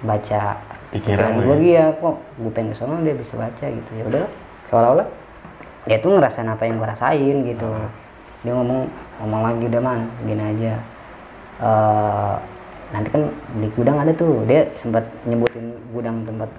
baca 0.00 0.56
Pikiran 0.88 1.42
gue 1.44 1.52
ya? 1.52 1.60
dia 1.60 1.84
kok 2.00 2.16
gue 2.40 2.50
pengen 2.54 2.72
ke 2.72 2.76
sono 2.80 2.96
dia 3.04 3.12
bisa 3.12 3.34
baca 3.36 3.64
gitu. 3.68 3.90
Ya 3.92 4.04
udah 4.08 4.24
seolah-olah 4.72 5.08
dia 5.84 5.98
tuh 6.00 6.10
ngerasain 6.16 6.48
apa 6.48 6.62
yang 6.64 6.80
gue 6.80 6.88
rasain 6.88 7.36
gitu. 7.44 7.68
Dia 8.40 8.52
ngomong 8.56 8.88
ngomong 9.20 9.40
lagi 9.44 9.64
udah 9.68 9.82
man 9.84 10.00
gini 10.24 10.42
aja. 10.42 10.74
Eh, 11.60 12.34
nanti 12.92 13.08
kan 13.08 13.22
di 13.60 13.68
gudang 13.72 13.96
ada 14.02 14.12
tuh. 14.12 14.44
Dia 14.44 14.68
sempat 14.82 15.06
nyebutin 15.24 15.72
gudang 15.94 16.26
tempat 16.26 16.50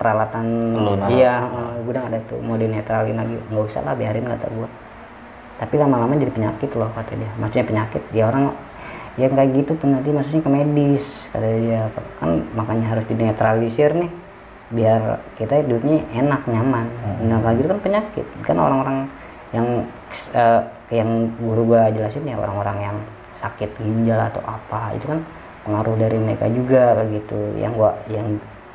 peralatan. 0.00 0.44
Lu 0.78 0.92
naruh. 0.96 1.10
iya 1.12 1.44
gudang 1.84 2.08
ada 2.08 2.18
tuh. 2.30 2.38
Mau 2.40 2.56
dinetralin 2.56 3.16
lagi. 3.18 3.36
Nggak 3.52 3.64
usah 3.68 3.82
lah 3.84 3.94
biarin 3.98 4.24
kata 4.24 4.48
gua 4.54 4.68
tapi 5.54 5.78
lama-lama 5.78 6.18
jadi 6.18 6.34
penyakit 6.34 6.70
loh 6.74 6.90
kata 6.92 7.14
dia. 7.14 7.30
Maksudnya 7.38 7.66
penyakit. 7.66 8.02
Ya 8.10 8.26
orang 8.26 8.54
ya 9.14 9.30
kayak 9.30 9.50
gitu 9.54 9.72
nanti 9.86 10.10
maksudnya 10.10 10.42
ke 10.42 10.50
medis 10.50 11.06
kata 11.30 11.46
dia. 11.46 11.82
Kan 12.18 12.42
makanya 12.58 12.96
harus 12.96 13.04
dinetralisir 13.06 13.94
nih 13.94 14.10
biar 14.74 15.22
kita 15.38 15.62
hidupnya 15.62 16.02
enak 16.10 16.42
nyaman. 16.50 16.86
Nah 17.30 17.38
kayak 17.42 17.56
gitu 17.62 17.68
kan 17.70 17.80
penyakit. 17.80 18.26
Kan 18.42 18.56
orang-orang 18.58 19.06
yang 19.54 19.66
eh, 20.34 20.60
yang 20.90 21.30
guru 21.38 21.74
gua 21.74 21.88
jelasin 21.94 22.26
ya 22.26 22.34
orang-orang 22.34 22.78
yang 22.82 22.96
sakit 23.38 23.70
ginjal 23.78 24.18
atau 24.18 24.42
apa 24.46 24.94
itu 24.98 25.06
kan 25.06 25.20
pengaruh 25.64 25.96
dari 25.96 26.16
mereka 26.20 26.46
juga 26.52 26.94
kayak 27.00 27.08
gitu. 27.24 27.40
Yang 27.56 27.72
gua 27.80 27.90
yang 28.12 28.26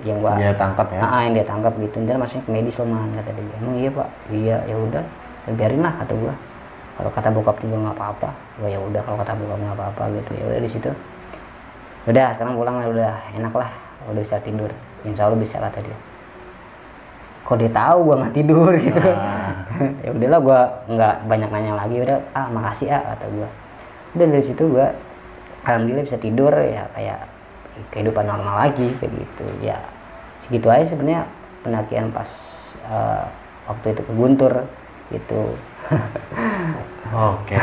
yang 0.02 0.18
gua 0.20 0.34
Dia 0.36 0.52
tangkap 0.58 0.88
ya. 0.90 1.00
Ah, 1.06 1.22
yang 1.24 1.34
dia 1.38 1.46
tangkap 1.46 1.74
gitu. 1.78 1.96
Ntar 2.04 2.18
maksudnya 2.18 2.44
ke 2.44 2.52
medis 2.52 2.76
loh 2.82 2.88
man 2.90 3.10
kata 3.16 3.32
dia. 3.38 3.56
Emang 3.62 3.76
iya 3.78 3.90
pak? 3.94 4.10
Iya 4.34 4.58
ya 4.66 4.76
udah. 4.76 5.04
Ya 5.48 5.52
biarin 5.56 5.82
lah 5.86 5.94
kata 6.02 6.14
gua. 6.18 6.34
Kalau 7.00 7.12
kata 7.16 7.30
bokap 7.32 7.56
juga 7.64 7.76
nggak 7.88 7.96
apa-apa. 7.96 8.30
Gua 8.60 8.68
ya 8.68 8.80
udah 8.82 9.02
kalau 9.06 9.18
kata 9.22 9.32
bokap 9.38 9.60
nggak 9.62 9.78
apa-apa 9.78 10.04
gitu. 10.20 10.32
Ya 10.36 10.44
udah 10.50 10.60
di 10.60 10.70
situ. 10.70 10.90
Udah 12.10 12.28
sekarang 12.36 12.54
pulang 12.58 12.76
lah 12.82 12.88
udah. 12.90 13.14
Enak 13.38 13.54
lah. 13.54 13.72
Udah 14.10 14.22
bisa 14.26 14.42
tidur. 14.42 14.72
Insya 15.06 15.30
Allah 15.30 15.40
bisa 15.40 15.56
kata 15.62 15.80
dia. 15.86 15.98
Kok 17.46 17.58
dia 17.58 17.72
tahu 17.72 17.98
gua 18.06 18.16
nggak 18.26 18.34
tidur 18.36 18.72
gitu? 18.78 19.10
Ah. 19.14 19.66
ya 20.06 20.10
udahlah 20.16 20.40
gua 20.42 20.60
nggak 20.90 21.16
banyak 21.30 21.50
nanya 21.54 21.74
lagi. 21.78 21.96
Udah 22.02 22.18
ah 22.34 22.48
makasih 22.50 22.88
ah 22.90 23.04
kata 23.14 23.26
gua. 23.36 23.50
Udah 24.18 24.26
dari 24.26 24.44
situ 24.48 24.64
gua 24.66 24.90
alhamdulillah 25.68 26.06
bisa 26.08 26.20
tidur 26.22 26.54
ya 26.54 26.88
kayak 26.96 27.20
kehidupan 27.92 28.28
normal 28.28 28.68
lagi 28.68 28.92
kayak 29.00 29.14
gitu 29.16 29.46
ya 29.64 29.80
segitu 30.46 30.68
aja 30.68 30.86
sebenarnya 30.92 31.24
pendakian 31.64 32.12
pas 32.12 32.30
eh, 32.88 33.26
waktu 33.68 33.86
itu 33.96 34.02
ke 34.04 34.14
Guntur 34.14 34.54
gitu 35.10 35.42
Oke. 37.10 37.56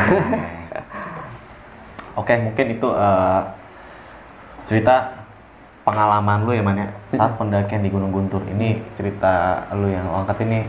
Oke, 2.17 2.33
mungkin 2.41 2.65
itu 2.75 2.87
eh, 2.91 3.41
cerita 4.67 4.95
pengalaman 5.87 6.43
lu 6.43 6.51
ya 6.51 6.63
man 6.65 6.75
ya 6.75 6.89
saat 7.15 7.39
pendakian 7.39 7.85
di 7.85 7.89
Gunung 7.93 8.11
Guntur. 8.11 8.43
Ini 8.43 8.81
cerita 8.99 9.63
lu 9.77 9.87
yang 9.87 10.09
lu 10.09 10.25
angkat 10.25 10.43
ini 10.43 10.65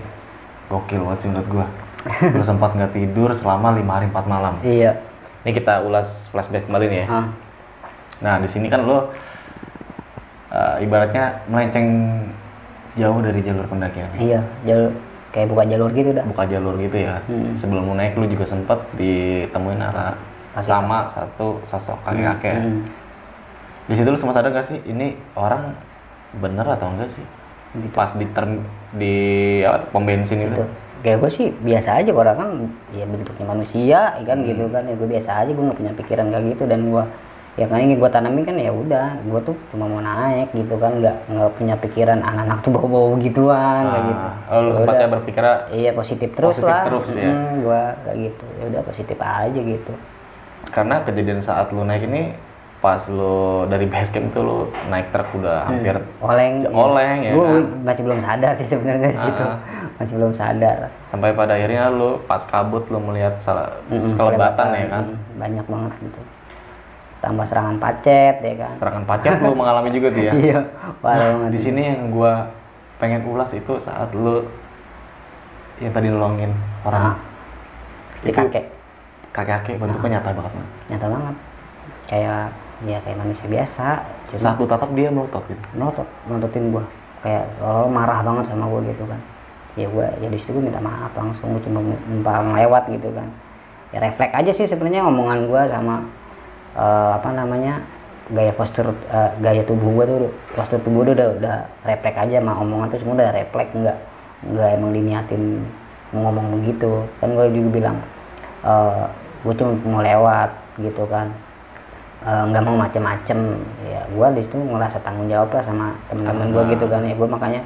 gokil 0.69 1.03
banget 1.03 1.19
sih 1.25 1.29
menurut 1.33 1.49
gua. 1.51 1.67
Lu 2.37 2.45
sempat 2.47 2.77
nggak 2.79 2.95
tidur 2.95 3.35
selama 3.35 3.75
lima 3.75 3.99
hari 3.99 4.07
empat 4.07 4.25
malam. 4.31 4.55
iya 4.63 4.95
Ini 5.47 5.51
kita 5.55 5.75
ulas 5.87 6.29
flashback 6.35 6.67
kembali 6.67 6.87
nih 6.91 7.01
ya. 7.05 7.07
ah, 7.09 7.27
Nah, 8.19 8.35
di 8.43 8.49
sini 8.51 8.67
kan 8.67 8.83
lo 8.83 9.15
eh, 10.51 10.75
ibaratnya 10.85 11.45
melenceng 11.49 11.87
jauh 12.99 13.19
dari 13.23 13.41
jalur 13.47 13.67
pendakian. 13.71 14.11
iya 14.19 14.41
jalur 14.67 14.91
kayak 15.31 15.49
buka 15.53 15.65
jalur 15.71 15.91
gitu 15.95 16.11
dah 16.17 16.25
Buka 16.27 16.45
jalur 16.51 16.75
gitu 16.83 16.97
ya. 16.99 17.23
Hmm. 17.31 17.55
Sebelum 17.55 17.83
lu 17.87 17.95
naik 17.95 18.19
lu 18.19 18.27
juga 18.27 18.45
sempet 18.49 18.79
ditemuin 18.99 19.81
arah 19.83 20.17
sama 20.59 21.07
satu 21.15 21.63
sosok 21.63 22.03
kakek-kakek. 22.03 22.55
Hmm, 22.59 22.83
Di 23.87 23.95
situ 23.95 24.09
lu 24.11 24.19
sempat 24.19 24.43
sadar 24.43 24.51
gak 24.53 24.67
sih 24.67 24.79
ini 24.85 25.15
orang 25.39 25.73
bener 26.43 26.67
atau 26.67 26.91
enggak 26.91 27.09
sih? 27.15 27.25
gitu. 27.79 27.95
Pas 27.95 28.11
di 28.17 28.27
term 28.35 28.59
di 28.99 29.15
apa, 29.63 29.87
pom 29.95 30.03
bensin 30.03 30.43
itu. 30.43 30.65
Kayak 30.99 31.19
gue 31.19 31.31
sih 31.31 31.47
biasa 31.57 31.91
aja 31.97 32.11
orang 32.13 32.37
kan 32.37 32.49
ya 32.91 33.05
bentuknya 33.05 33.47
manusia 33.47 34.01
ya 34.13 34.25
kan 34.25 34.39
gitu 34.41 34.63
Hmm. 34.63 34.73
kan 34.73 34.83
ya 34.85 34.95
gue 34.95 35.09
biasa 35.09 35.31
aja 35.37 35.51
gue 35.51 35.65
nggak 35.65 35.79
punya 35.79 35.93
pikiran 35.95 36.27
kayak 36.29 36.45
gitu 36.49 36.65
dan 36.65 36.81
gue 36.85 37.05
ya 37.55 37.67
kan 37.67 37.77
yang 37.77 37.91
gue 37.93 38.07
tanamin 38.09 38.45
kan 38.45 38.57
ya 38.57 38.71
udah 38.71 39.07
gue 39.21 39.41
tuh 39.43 39.57
cuma 39.69 39.85
mau 39.85 39.99
naik 40.01 40.51
gitu 40.53 40.75
kan 40.77 40.93
nggak 40.97 41.17
nggak 41.29 41.51
punya 41.55 41.75
pikiran 41.77 42.19
anak-anak 42.21 42.59
tuh 42.61 42.71
bawa-bawa 42.71 43.19
gituan 43.19 43.83
kayak 43.85 43.95
Ah, 43.97 44.07
gitu 44.07 44.29
oh, 44.49 44.59
lu 44.59 44.69
Ya 44.69 44.75
sempatnya 44.75 45.09
berpikir 45.09 45.45
iya 45.73 45.91
positif 45.93 46.29
terus 46.33 46.55
Positif 46.57 46.67
lah 46.69 46.83
terus 46.85 47.07
ya. 47.11 47.33
gue 47.57 47.83
kayak 48.01 48.17
gitu 48.21 48.45
ya 48.53 48.65
udah 48.69 48.83
positif 48.85 49.17
aja 49.17 49.61
gitu 49.61 49.93
karena 50.69 50.95
kejadian 51.01 51.41
saat 51.41 51.71
lu 51.71 51.83
naik 51.83 52.05
ini 52.05 52.35
pas 52.79 53.03
lu 53.09 53.39
dari 53.67 53.87
base 53.87 54.07
camp 54.09 54.31
tuh 54.31 54.43
lu 54.45 54.59
naik 54.87 55.11
truk 55.11 55.27
udah 55.35 55.67
hampir 55.67 55.99
oleng 56.21 56.63
C- 56.63 56.71
oleng 56.71 57.19
ya 57.21 57.33
gue 57.33 57.43
kan? 57.45 57.63
masih 57.83 58.03
belum 58.05 58.21
sadar 58.21 58.53
sih 58.55 58.67
sebenarnya 58.67 59.11
di 59.11 59.21
situ 59.21 59.43
Ah. 59.43 59.59
Masih 59.99 60.15
belum 60.15 60.33
sadar. 60.35 60.95
Sampai 61.11 61.35
pada 61.35 61.59
akhirnya 61.59 61.91
lu 61.91 62.23
pas 62.31 62.43
kabut 62.47 62.87
lu 62.87 63.03
melihat 63.03 63.35
salah 63.43 63.83
Mm-mm, 63.91 64.15
kelebatan 64.15 64.67
ya 64.71 64.87
kan? 64.87 65.05
banyak 65.35 65.67
banget 65.67 65.93
gitu 66.03 66.21
tambah 67.19 67.45
serangan 67.51 67.77
pacet 67.83 68.39
ya 68.39 68.55
kan. 68.63 68.73
Serangan 68.79 69.05
pacet 69.05 69.43
lu 69.43 69.51
mengalami 69.59 69.91
juga 69.91 70.15
tuh 70.15 70.23
ya? 70.23 70.33
Iya 70.55 70.61
nah, 71.03 71.51
di 71.51 71.59
sini 71.59 71.83
yang 71.83 72.15
gua 72.15 72.47
pengen 73.03 73.27
ulas 73.27 73.51
itu 73.55 73.75
saat 73.83 74.11
lu 74.15 74.47
yang 75.83 75.91
tadi 75.95 76.11
nolongin 76.11 76.51
orang. 76.87 77.15
Ah, 77.15 77.17
si 78.23 78.31
itu 78.31 78.39
kakek. 78.39 78.65
Kakek-kakek 79.35 79.77
bentuknya 79.79 80.19
nyata 80.19 80.31
banget 80.35 80.53
man. 80.55 80.67
nyata 80.91 81.07
banget. 81.11 81.35
Kayak 82.09 82.43
ya 82.87 82.99
kayak 83.03 83.19
manusia 83.19 83.47
biasa 83.51 83.87
cuma 84.31 84.39
saat 84.39 84.57
lu 84.63 84.67
tatap 84.71 84.91
dia 84.95 85.11
melotot 85.11 85.43
gitu? 85.51 85.63
Notot 85.75 86.07
nototin 86.31 86.71
gua. 86.71 86.87
Kayak 87.19 87.51
lo 87.59 87.91
marah 87.91 88.23
banget 88.23 88.47
sama 88.47 88.71
gua 88.71 88.79
gitu 88.87 89.03
kan 89.11 89.19
ya 89.79 89.87
gua 89.87 90.11
ya 90.19 90.27
di 90.27 90.35
situ 90.43 90.51
gua 90.51 90.67
minta 90.67 90.83
maaf 90.83 91.15
langsung 91.15 91.55
gua 91.55 91.63
cuma 91.63 91.79
numpang 91.87 92.59
lewat 92.59 92.91
gitu 92.91 93.15
kan. 93.15 93.31
Ya 93.95 94.03
refleks 94.03 94.35
aja 94.35 94.51
sih 94.51 94.67
sebenarnya 94.67 95.07
omongan 95.07 95.47
gua 95.47 95.71
sama 95.71 96.03
eh, 96.75 97.11
apa 97.15 97.31
namanya 97.31 97.87
gaya 98.35 98.51
postur 98.53 98.91
eh, 98.91 99.31
gaya 99.39 99.63
tubuh 99.63 99.95
gua 99.95 100.05
tuh 100.05 100.35
postur 100.59 100.83
tubuh 100.83 101.07
gua 101.07 101.15
udah 101.15 101.29
udah 101.39 101.57
refleks 101.87 102.19
aja 102.19 102.43
sama 102.43 102.59
omongan 102.59 102.91
tuh 102.91 102.99
semua 102.99 103.15
udah 103.23 103.31
refleks 103.31 103.71
nggak 103.73 103.99
nggak 104.51 104.69
emang 104.75 104.91
diniatin 104.91 105.43
ngomong 106.11 106.61
begitu. 106.61 107.07
Kan 107.23 107.39
gua 107.39 107.47
juga 107.47 107.71
bilang 107.71 107.97
eh 108.67 109.07
gue 109.47 109.55
cuma 109.55 109.71
mau 109.87 110.03
lewat 110.03 110.51
gitu 110.83 111.07
kan. 111.07 111.31
Nggak 112.27 112.63
mau 112.67 112.75
macem-macem. 112.75 113.39
Ya 113.87 114.03
gue 114.11 114.27
di 114.35 114.43
situ 114.43 114.59
ngerasa 114.59 114.99
tanggung 115.07 115.31
jawab 115.31 115.55
lah 115.55 115.63
sama 115.63 115.95
teman-teman 116.11 116.51
gue 116.51 116.63
gitu 116.75 116.91
kan. 116.91 117.07
Ya 117.07 117.15
gue 117.15 117.29
makanya 117.31 117.63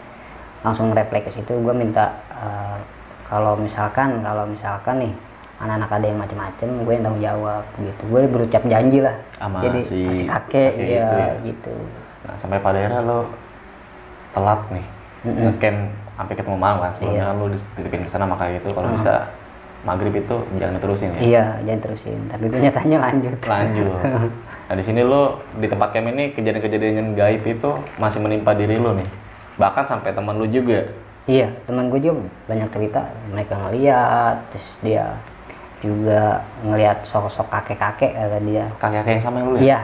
langsung 0.62 0.90
refleks 0.90 1.27
ke 1.27 1.40
situ 1.40 1.53
gue 1.53 1.75
minta 1.75 2.11
eh, 2.31 2.77
kalau 3.25 3.55
misalkan 3.55 4.20
kalau 4.20 4.46
misalkan 4.46 4.96
nih 5.01 5.12
anak-anak 5.59 5.90
ada 5.92 6.07
yang 6.07 6.18
macem-macem 6.18 6.68
gue 6.83 6.92
yang 6.92 7.03
tanggung 7.03 7.22
jawab 7.22 7.64
gitu 7.79 8.03
gue 8.05 8.20
berucap 8.27 8.62
janji 8.66 8.98
lah 8.98 9.14
Sama 9.37 9.59
jadi 9.61 9.79
si 9.81 10.01
kakek 10.25 10.72
iya 10.75 10.83
itu 10.83 11.17
ya? 11.17 11.29
gitu 11.44 11.75
nah 12.23 12.35
sampai 12.35 12.58
pada 12.58 12.79
akhirnya 12.79 13.02
lo 13.02 13.19
telat 14.33 14.60
nih 14.71 14.87
Mm-mm. 15.23 15.42
ngecamp 15.48 15.79
sampai 16.13 16.35
ketemu 16.35 16.56
malam 16.56 16.79
kan 16.81 16.90
sebelumnya 16.92 17.25
Iya. 17.25 17.35
lo 17.35 17.44
dititipin 17.48 18.02
ke 18.02 18.10
sana 18.10 18.25
makanya 18.25 18.58
itu 18.58 18.69
kalau 18.71 18.88
Ah. 18.88 18.94
bisa 18.94 19.13
maghrib 19.83 20.15
itu 20.15 20.37
jangan 20.56 20.75
diterusin 20.79 21.08
ya 21.13 21.21
iya 21.21 21.44
jangan 21.63 21.81
terusin 21.81 22.21
tapi 22.27 22.44
gue 22.46 22.60
nyatanya 22.60 22.96
lanjut 23.00 23.35
lanjut 23.42 24.02
nah 24.67 24.75
di 24.75 24.83
sini 24.83 25.02
lo 25.02 25.23
di 25.58 25.67
tempat 25.67 25.90
camp 25.90 26.06
ini 26.08 26.31
kejadian-kejadian 26.33 26.94
yang 26.96 27.08
gaib 27.13 27.42
itu 27.44 27.71
masih 27.98 28.19
menimpa 28.19 28.50
diri 28.52 28.79
lo 28.79 28.94
nih 28.94 29.08
bahkan 29.57 29.85
sampai 29.85 30.13
teman 30.13 30.37
lo 30.37 30.46
juga. 30.46 30.87
Iya, 31.25 31.55
teman 31.65 31.87
gue 31.87 32.03
juga 32.03 32.27
banyak 32.50 32.69
cerita. 32.75 33.07
Mereka 33.31 33.55
ngeliat, 33.55 34.37
terus 34.50 34.69
dia 34.83 35.05
juga 35.83 36.42
ngelihat 36.63 37.03
sosok 37.03 37.46
kakek-kakek 37.50 38.15
kata 38.15 38.38
dia. 38.42 38.65
kakek-kakek 38.79 39.13
yang 39.19 39.23
sama 39.23 39.37
yang 39.38 39.48
lo 39.50 39.57
ya 39.59 39.63
Iya, 39.63 39.79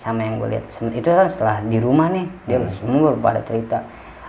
sama 0.00 0.20
yang 0.24 0.34
gue 0.40 0.48
lihat. 0.56 0.64
Itu 0.92 1.08
kan 1.08 1.26
setelah 1.32 1.56
di 1.64 1.78
rumah 1.80 2.08
nih, 2.12 2.26
dia 2.44 2.58
Hmm. 2.60 2.72
semua 2.80 3.10
pada 3.16 3.40
cerita. 3.44 3.80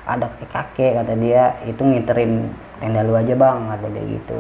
Ada 0.04 0.26
kakek-kakek 0.26 0.92
kata 1.00 1.14
dia 1.16 1.44
itu 1.64 1.80
ngiterin 1.80 2.50
tenda 2.80 3.04
lu 3.04 3.14
aja 3.14 3.36
bang 3.36 3.60
kata 3.70 3.88
dia 3.92 4.04
gitu. 4.10 4.38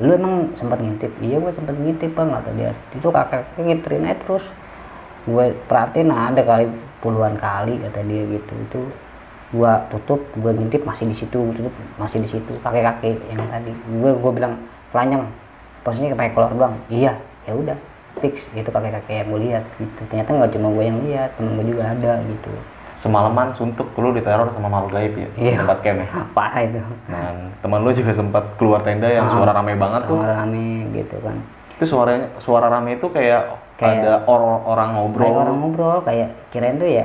Lu 0.00 0.10
emang 0.12 0.34
sempat 0.56 0.80
ngintip? 0.80 1.12
Iya 1.20 1.36
gue 1.38 1.52
sempat 1.52 1.76
ngintip 1.76 2.10
bang 2.12 2.28
kata 2.32 2.50
dia. 2.52 2.70
Itu 2.92 3.08
kakek 3.08 3.42
ngiterin 3.56 4.08
aja 4.08 4.16
terus. 4.24 4.44
Gue 5.24 5.54
perhatiin 5.70 6.10
ada 6.10 6.42
kali 6.42 6.66
puluhan 7.00 7.36
kali 7.38 7.78
kata 7.80 8.00
dia 8.02 8.22
gitu. 8.28 8.52
Itu 8.66 8.80
gue 9.52 9.72
tutup 9.90 10.20
gue 10.34 10.50
ngintip 10.50 10.82
masih 10.82 11.04
di 11.04 11.14
situ 11.14 11.36
gua 11.36 11.52
tutup 11.52 11.74
masih 11.96 12.18
di 12.18 12.28
situ 12.28 12.52
kakek 12.58 12.82
kakek 12.82 13.16
yang 13.28 13.44
tadi. 13.46 13.72
Gue 13.94 14.10
gue 14.12 14.32
bilang 14.32 14.56
telanjang 14.90 15.28
posisinya 15.82 16.16
kayak 16.16 16.32
keluar 16.32 16.50
doang. 16.50 16.74
Iya. 16.88 17.12
Ya 17.44 17.52
udah 17.52 17.76
fix. 18.18 18.48
Itu 18.52 18.68
kakek 18.68 18.96
kakek 18.96 19.14
yang 19.20 19.28
gue 19.28 19.40
lihat 19.44 19.64
gitu. 19.76 20.00
Ternyata 20.08 20.30
nggak 20.32 20.52
cuma 20.52 20.68
gue 20.70 20.84
yang 20.84 20.98
lihat 21.02 21.30
temen 21.36 21.52
gue 21.54 21.66
juga 21.68 21.82
ada 21.86 22.12
gitu. 22.24 22.52
Semalaman 22.92 23.50
suntuk 23.52 23.88
lu 23.94 24.12
diteror 24.12 24.46
sama 24.48 24.68
makhluk 24.68 24.94
gaib 24.94 25.14
ya 25.16 25.28
Iya. 25.34 25.56
tempat 25.60 25.78
camp 25.80 25.98
ya. 26.00 26.08
parah 26.36 26.62
itu. 26.62 26.80
Dan 27.06 27.34
teman 27.58 27.78
lu 27.80 27.90
juga 27.90 28.12
sempat 28.12 28.44
keluar 28.56 28.80
tenda 28.80 29.06
yang 29.06 29.26
Ah, 29.26 29.32
suara 29.32 29.52
rame 29.52 29.76
banget 29.76 30.02
tuh. 30.06 30.16
Sama 30.16 30.28
rame 30.30 30.64
gitu 30.92 31.16
kan. 31.20 31.36
Itu 31.76 31.84
suaranya 31.88 32.26
suara 32.38 32.68
rame 32.68 32.96
itu 32.96 33.04
kayak, 33.06 33.58
Kayak- 33.76 34.00
ada 34.00 34.12
or- 34.24 34.62
orang 34.62 34.94
ngobrol. 34.94 35.24
kayak 35.24 35.36
orang 35.36 35.56
ngobrol 35.58 35.98
kayak 36.00 36.28
kirain 36.48 36.78
tuh 36.78 36.86
ya 36.86 37.04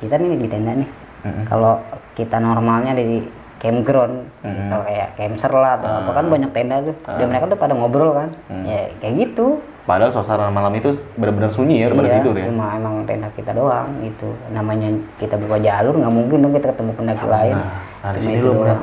kita 0.00 0.16
nih 0.16 0.34
di 0.34 0.48
tenda 0.48 0.72
nih 0.72 0.88
Mm-mm. 1.22 1.44
kalau 1.46 1.78
kita 2.12 2.36
normalnya 2.36 2.92
di 2.92 3.22
campground 3.56 4.26
Mm-mm. 4.42 4.68
kalau 4.68 4.82
kayak 4.82 5.08
camper 5.14 5.52
lah 5.54 5.72
atau 5.76 5.88
apa 6.02 6.10
kan 6.12 6.24
banyak 6.26 6.50
tenda 6.50 6.76
tuh 6.80 6.96
dan 7.06 7.26
mereka 7.26 7.44
tuh 7.46 7.56
pada 7.56 7.72
ngobrol 7.72 8.10
kan 8.12 8.28
Hmm. 8.46 8.64
ya 8.64 8.90
kayak 8.98 9.14
gitu 9.20 9.62
Padahal 9.82 10.10
suasana 10.10 10.46
malam 10.46 10.70
itu 10.72 10.90
benar-benar 11.18 11.50
sunyi 11.50 11.82
ya, 11.82 11.90
pada 11.90 12.06
iya, 12.06 12.14
tidur 12.16 12.38
ya. 12.38 12.46
cuma 12.46 12.70
emang 12.72 13.02
tenda 13.02 13.26
kita 13.32 13.50
doang 13.50 13.90
gitu 13.98 14.30
namanya 14.48 14.86
kita 15.18 15.34
buka 15.34 15.58
jalur 15.58 15.94
nggak 15.96 16.10
mungkin 16.12 16.38
dong 16.38 16.54
kita 16.54 16.70
ketemu 16.70 16.90
pendaki 16.94 17.26
lain 17.26 17.56
Nah, 17.56 17.70
nah 17.98 18.10
di 18.14 18.20
sini 18.20 18.38
lu 18.38 18.52
melihat 18.56 18.78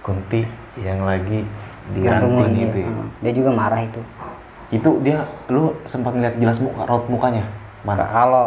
Kunti 0.00 0.40
yang 0.76 1.04
lagi 1.04 1.44
di 1.90 2.00
Gantungan 2.00 2.46
ranting 2.46 2.56
dia. 2.56 2.66
itu. 2.66 2.78
ya. 2.80 2.90
Dia 3.20 3.32
juga 3.36 3.50
marah 3.52 3.80
itu 3.80 4.00
Itu 4.70 4.90
dia 5.00 5.18
lu 5.46 5.74
sempat 5.84 6.14
lihat 6.14 6.34
jelas 6.36 6.58
muka 6.58 6.82
raut 6.82 7.06
mukanya. 7.06 7.42
Mana? 7.82 7.98
Ka- 8.00 8.10
kalau 8.12 8.44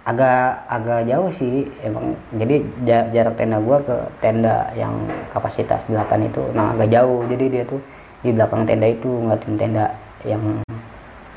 agak 0.00 0.40
agak 0.66 1.04
jauh 1.04 1.30
sih 1.30 1.54
emang. 1.80 2.16
Jadi 2.32 2.56
ja- 2.82 3.08
jarak 3.10 3.36
tenda 3.36 3.60
gua 3.60 3.78
ke 3.80 3.96
tenda 4.18 4.72
yang 4.72 4.92
kapasitas 5.28 5.84
8 5.86 6.24
itu 6.24 6.40
nah 6.52 6.72
agak 6.72 6.88
jauh. 6.90 7.20
Jadi 7.26 7.44
dia 7.48 7.64
tuh 7.64 7.80
di 8.20 8.32
belakang 8.32 8.64
tenda 8.64 8.86
itu 8.86 9.08
ngeliatin 9.08 9.54
tenda 9.56 9.86
yang 10.24 10.42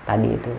tadi 0.03 0.29
itu. 0.31 0.53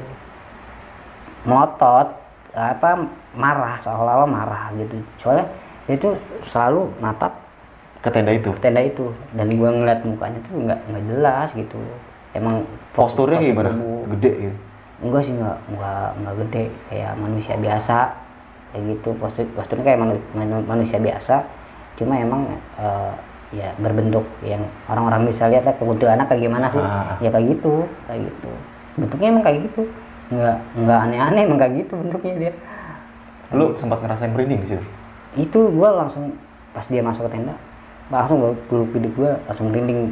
Melotot 1.45 2.09
apa 2.55 2.91
marah 3.35 3.77
seolah-olah 3.83 4.29
marah 4.29 4.65
gitu. 4.77 4.97
Soalnya 5.19 5.47
dia 5.85 5.97
tuh 5.99 6.15
selalu 6.49 6.89
natap 6.99 7.33
Ke 8.01 8.09
tenda 8.09 8.33
itu. 8.33 8.53
ke 8.53 8.61
tenda 8.61 8.81
itu. 8.81 9.13
Dan 9.33 9.53
gua 9.57 9.73
ngeliat 9.73 10.01
mukanya 10.05 10.39
tuh 10.45 10.55
nggak 10.61 10.81
nggak 10.89 11.05
jelas 11.09 11.49
gitu. 11.53 11.81
Emang 12.33 12.65
Posturnya 12.93 13.39
postur 13.39 13.49
gimana? 13.49 13.71
tubuh- 13.73 14.07
Gede 14.17 14.33
gitu. 14.45 14.57
Enggak 15.03 15.23
sih 15.27 15.35
enggak 15.35 15.59
enggak 15.73 16.07
enggak 16.21 16.35
gede 16.45 16.65
kayak 16.91 17.13
manusia 17.19 17.55
biasa 17.59 17.97
kayak 18.71 18.83
gitu. 18.95 19.09
Postur 19.19 19.45
posturnya 19.55 19.85
kayak 19.85 20.01
manu- 20.01 20.27
manu- 20.35 20.67
manusia 20.67 20.99
biasa 20.99 21.43
cuma 21.95 22.19
emang 22.19 22.47
eh, 22.79 23.13
ya 23.55 23.71
berbentuk 23.79 24.27
yang 24.43 24.67
orang-orang 24.91 25.31
bisa 25.31 25.47
lihat 25.47 25.63
lah 25.63 25.75
kuntilanak 25.79 26.27
kayak 26.27 26.43
gimana 26.43 26.67
sih? 26.75 26.83
Ah. 26.83 27.15
ya 27.23 27.31
kayak 27.31 27.47
gitu 27.59 27.87
kayak 28.07 28.21
gitu. 28.27 28.51
Bentuknya 28.99 29.27
emang 29.31 29.45
kayak 29.47 29.59
gitu. 29.71 29.83
Enggak 30.35 30.57
enggak 30.75 30.99
aneh-aneh 31.07 31.43
emang 31.47 31.59
kayak 31.63 31.75
gitu 31.87 31.95
bentuknya 31.99 32.33
dia. 32.39 32.53
Lu 33.55 33.77
sempat 33.79 34.03
ngerasain 34.03 34.31
merinding 34.35 34.63
di 34.63 34.69
situ. 34.75 34.87
itu 35.35 35.59
gua 35.75 35.91
langsung 36.07 36.31
pas 36.71 36.87
dia 36.87 37.03
masuk 37.03 37.27
ke 37.27 37.35
tenda 37.35 37.59
langsung 38.07 38.39
gua 38.39 38.55
bulu 38.71 38.87
kuduk 38.95 39.13
gua 39.19 39.31
langsung 39.47 39.71
merinding. 39.71 40.11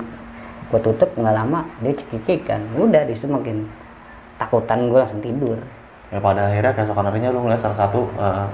Gua 0.71 0.79
tutup 0.83 1.11
nggak 1.15 1.35
lama 1.35 1.67
dia 1.83 1.95
cekik 1.99 2.47
kan. 2.47 2.63
Udah 2.79 3.03
di 3.07 3.15
situ 3.15 3.27
makin 3.27 3.67
takutan 4.43 4.91
gua 4.91 5.07
langsung 5.07 5.23
tidur 5.23 5.59
Ya 6.11 6.21
pada 6.21 6.45
akhirnya 6.45 6.77
keesokan 6.77 7.09
harinya 7.09 7.33
lu 7.33 7.41
ngeliat 7.41 7.57
salah 7.59 7.79
satu 7.79 8.05
eh, 8.13 8.47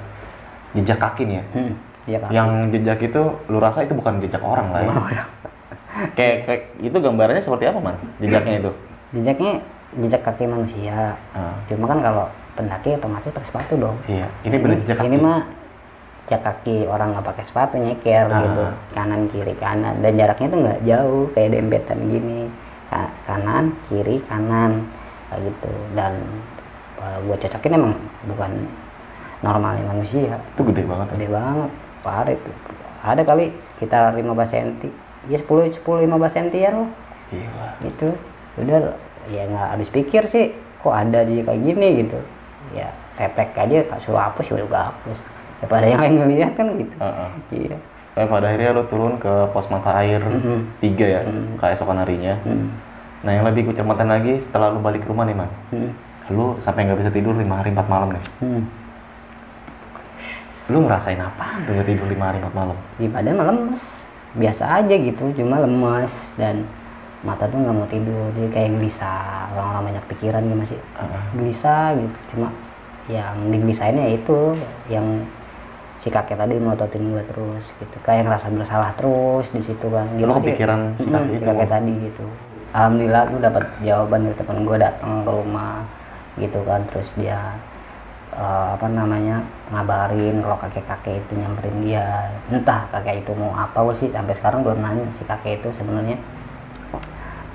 jejak 0.75 0.95
kaki 0.97 1.27
nih 1.27 1.37
ya. 1.37 1.45
Hmm, 1.51 1.73
iya 2.07 2.19
kan. 2.21 2.29
Yang 2.31 2.49
jejak 2.71 2.99
itu 3.03 3.23
lu 3.49 3.59
rasa 3.59 3.83
itu 3.83 3.93
bukan 3.93 4.23
jejak 4.23 4.39
orang 4.39 4.71
lah 4.71 4.81
ya. 4.87 5.25
kayak, 6.19 6.37
kayak 6.47 6.63
itu 6.79 6.95
gambarannya 6.95 7.43
seperti 7.43 7.67
apa 7.67 7.81
man? 7.83 7.97
Jejaknya 8.23 8.63
itu. 8.63 8.71
Jejaknya 9.11 9.53
jejak 9.99 10.23
kaki 10.23 10.47
manusia. 10.47 11.19
Ah, 11.35 11.59
Cuma 11.67 11.91
kan 11.91 11.99
kalau 11.99 12.31
pendaki 12.55 12.95
otomatis 12.95 13.27
pakai 13.27 13.49
sepatu 13.49 13.75
dong. 13.75 13.97
iya. 14.07 14.31
Ini 14.45 14.55
bener 14.55 14.77
jejak 14.85 15.03
kaki. 15.03 15.09
Ini 15.11 15.19
mah 15.19 15.41
jejak 16.29 16.43
kaki 16.45 16.77
orang 16.87 17.09
nggak 17.11 17.27
pakai 17.27 17.43
sepatu 17.43 17.75
nyeker 17.75 18.27
Ah. 18.29 18.39
gitu 18.39 18.65
kanan 18.93 19.23
kiri 19.33 19.55
kanan 19.57 19.99
dan 19.99 20.13
jaraknya 20.15 20.47
tuh 20.47 20.61
nggak 20.61 20.81
jauh 20.85 21.25
kayak 21.33 21.51
dempetan 21.57 21.99
gini 22.07 22.47
Ka- 22.87 23.13
kanan 23.25 23.73
kiri 23.89 24.21
kanan 24.29 24.85
kayak 25.29 25.43
gitu 25.45 25.73
dan 25.93 26.13
gue 26.99 27.37
cocokin 27.39 27.73
emang 27.75 27.95
bukan 28.27 28.51
normalnya 29.39 29.85
manusia 29.87 30.35
Itu 30.51 30.67
gede 30.67 30.83
banget. 30.83 31.07
ya. 31.07 31.15
gede 31.15 31.29
banget 31.31 31.71
parah 32.03 32.33
itu 32.33 32.51
ada 32.99 33.23
kali 33.23 33.47
sekitar 33.77 34.11
15 34.11 34.27
cm 34.51 34.69
ya 35.27 35.39
10 35.39 35.79
10 35.79 35.79
15 35.79 36.35
cm 36.35 36.49
ya 36.53 36.71
loh 36.73 36.89
Gila. 37.29 37.67
gitu 37.81 38.09
udah 38.59 38.99
ya 39.29 39.43
nggak 39.47 39.69
habis 39.71 39.89
pikir 39.89 40.23
sih 40.27 40.51
kok 40.79 40.91
ada 40.91 41.23
di 41.23 41.43
kayak 41.43 41.61
gini 41.61 41.89
gitu 42.03 42.19
ya 42.73 42.89
repek 43.15 43.55
aja 43.55 43.79
suruh 44.01 44.19
hapus 44.21 44.49
ya 44.49 44.65
udah 44.65 44.91
hapus 44.91 45.19
daripada 45.59 45.87
yang 45.87 46.01
lain 46.01 46.15
ngeliat 46.19 46.53
kan 46.55 46.67
gitu 46.75 46.97
Heeh. 46.99 47.31
iya 47.53 47.77
Tapi 48.15 48.27
pada 48.27 48.51
akhirnya 48.51 48.75
lu 48.75 48.83
turun 48.87 49.15
ke 49.17 49.31
pos 49.53 49.71
mata 49.71 49.95
air 49.95 50.19
Mhm. 50.19 50.83
tiga 50.83 51.07
ya, 51.07 51.21
Mhm. 51.23 51.55
keesokan 51.55 52.03
harinya. 52.03 52.35
hmm. 52.43 52.67
Nah 53.19 53.33
yang 53.33 53.45
lebih 53.45 53.67
kucermatan 53.67 54.07
lagi 54.07 54.39
setelah 54.39 54.71
lu 54.71 54.79
balik 54.79 55.03
ke 55.03 55.09
rumah 55.09 55.27
nih 55.27 55.35
man, 55.35 55.51
Hmm. 55.71 55.91
lu 56.31 56.55
sampai 56.59 56.87
nggak 56.87 56.99
bisa 57.01 57.11
tidur 57.11 57.35
lima 57.35 57.59
hari 57.59 57.71
empat 57.71 57.87
malam 57.87 58.15
nih. 58.15 58.25
Hmm. 58.39 58.63
Lu 60.69 60.85
ngerasain 60.85 61.19
apa 61.19 61.65
tuh 61.65 61.81
tidur 61.83 62.07
lima 62.07 62.29
hari 62.29 62.39
empat 62.39 62.55
malam? 62.55 62.77
di 62.97 63.07
badan 63.09 63.35
mah 63.35 63.47
lemes 63.47 63.83
biasa 64.37 64.65
aja 64.79 64.95
gitu 64.95 65.33
cuma 65.33 65.57
lemes 65.59 66.13
dan 66.37 66.69
mata 67.25 67.49
tuh 67.49 67.57
nggak 67.57 67.73
mau 67.73 67.89
tidur 67.89 68.29
dia 68.37 68.47
kayak 68.49 68.77
gelisah 68.77 69.49
orang-orang 69.51 69.85
banyak 69.91 70.05
pikiran 70.07 70.41
gitu 70.45 70.57
masih 70.57 70.79
gelisah 71.33 71.87
gitu 71.97 72.17
cuma 72.31 72.49
yang 73.09 73.35
digelisahinnya 73.49 74.07
itu 74.13 74.39
yang 74.87 75.25
si 75.99 76.13
kakek 76.13 76.37
tadi 76.37 76.61
ngototin 76.61 77.11
gua 77.11 77.25
terus 77.25 77.65
gitu 77.81 77.97
kayak 78.05 78.29
ngerasa 78.29 78.47
bersalah 78.53 78.91
terus 78.95 79.47
di 79.51 79.65
situ 79.65 79.87
kan 79.89 80.07
Lu 80.15 80.29
sih? 80.29 80.37
kepikiran 80.37 80.81
si 80.95 81.09
kakek 81.09 81.27
si 81.27 81.35
itu? 81.35 81.47
kakek 81.49 81.69
tadi 81.69 81.93
gitu 82.05 82.25
alhamdulillah 82.71 83.23
gue 83.27 83.41
dapat 83.41 83.65
jawaban 83.81 84.21
dari 84.25 84.37
teman 84.37 84.59
gua 84.63 84.77
datang 84.79 85.13
ke 85.23 85.31
rumah 85.31 85.75
gitu 86.37 86.61
kan. 86.63 86.81
Terus 86.93 87.09
dia 87.15 87.39
eh, 88.33 88.67
apa 88.73 88.87
namanya 88.87 89.41
ngabarin 89.69 90.39
kalau 90.39 90.57
kakek-kakek 90.59 91.21
itu 91.21 91.33
nyamperin 91.35 91.77
dia. 91.81 92.07
Entah 92.49 92.87
kakek 92.91 93.23
itu 93.23 93.33
mau 93.33 93.53
apa 93.53 93.79
gue 93.83 93.97
sih 93.97 94.09
sampai 94.09 94.35
sekarang 94.35 94.63
belum 94.63 94.79
nanya 94.79 95.05
si 95.15 95.25
kakek 95.25 95.61
itu 95.61 95.69
sebenarnya 95.75 96.17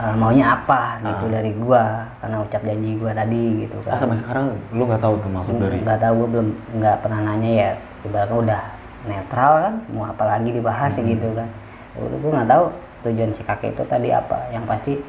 eh, 0.01 0.15
maunya 0.17 0.57
apa 0.57 0.97
gitu 0.99 1.25
Ah. 1.29 1.31
dari 1.31 1.51
gua. 1.53 1.85
Karena 2.19 2.35
ucap 2.41 2.61
janji 2.61 2.91
gua 2.97 3.11
tadi 3.13 3.43
gitu 3.63 3.77
Ah, 3.85 3.95
kan 3.95 3.99
sampai 4.01 4.17
sekarang 4.17 4.45
lu 4.71 4.83
nggak 4.83 5.01
tahu 5.01 5.15
tuh 5.19 5.31
maksud 5.31 5.55
dari 5.57 5.77
nggak 5.79 5.99
tahu 6.01 6.13
gue 6.19 6.29
belum 6.33 6.47
nggak 6.81 6.97
pernah 7.01 7.19
nanya 7.21 7.51
ya. 7.51 7.71
Ibaratnya 8.03 8.37
udah 8.41 8.61
netral 9.03 9.53
kan 9.61 9.73
mau 9.91 10.07
apa 10.07 10.23
lagi 10.25 10.49
dibahas 10.49 10.91
Hmm. 10.97 11.05
gitu 11.05 11.27
kan. 11.37 11.47
Gue 11.95 12.31
nggak 12.33 12.49
tahu 12.49 12.65
tujuan 13.03 13.31
si 13.35 13.43
kakek 13.43 13.75
itu 13.75 13.83
tadi 13.85 14.09
apa 14.09 14.47
yang 14.49 14.63
pasti 14.63 14.99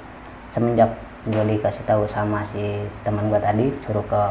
semenjak 0.51 0.91
gue 1.25 1.45
dikasih 1.47 1.83
tahu 1.89 2.05
sama 2.11 2.45
si 2.53 2.85
teman 3.03 3.33
gue 3.33 3.41
tadi 3.41 3.73
suruh 3.83 4.05
ke 4.05 4.23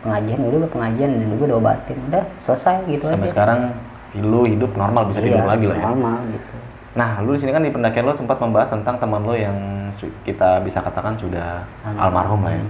pengajian 0.00 0.40
udah 0.40 0.64
ke 0.64 0.70
pengajian 0.72 1.10
dan 1.12 1.30
gue 1.36 1.46
diobatin 1.46 1.98
udah 2.08 2.24
selesai 2.46 2.76
gitu 2.88 3.04
sampai 3.10 3.28
aja 3.28 3.32
sekarang 3.34 3.60
lu 4.16 4.48
hidup 4.48 4.72
normal 4.72 5.04
bisa 5.06 5.20
tidur 5.20 5.44
Iya, 5.44 5.50
lagi 5.50 5.66
lah 5.68 5.76
ya. 5.76 5.84
normal 5.84 6.18
gitu 6.32 6.54
Nah, 6.96 7.22
lu 7.22 7.30
di 7.36 7.38
sini 7.38 7.54
kan 7.54 7.62
di 7.62 7.70
pendakian 7.70 8.02
lu 8.02 8.10
sempat 8.10 8.42
membahas 8.42 8.74
tentang 8.74 8.98
teman 8.98 9.22
lu 9.22 9.38
yang 9.38 9.54
kita 10.26 10.58
bisa 10.66 10.82
katakan 10.82 11.14
sudah 11.14 11.62
almarhum 11.94 12.42
lah 12.42 12.58
ya. 12.58 12.64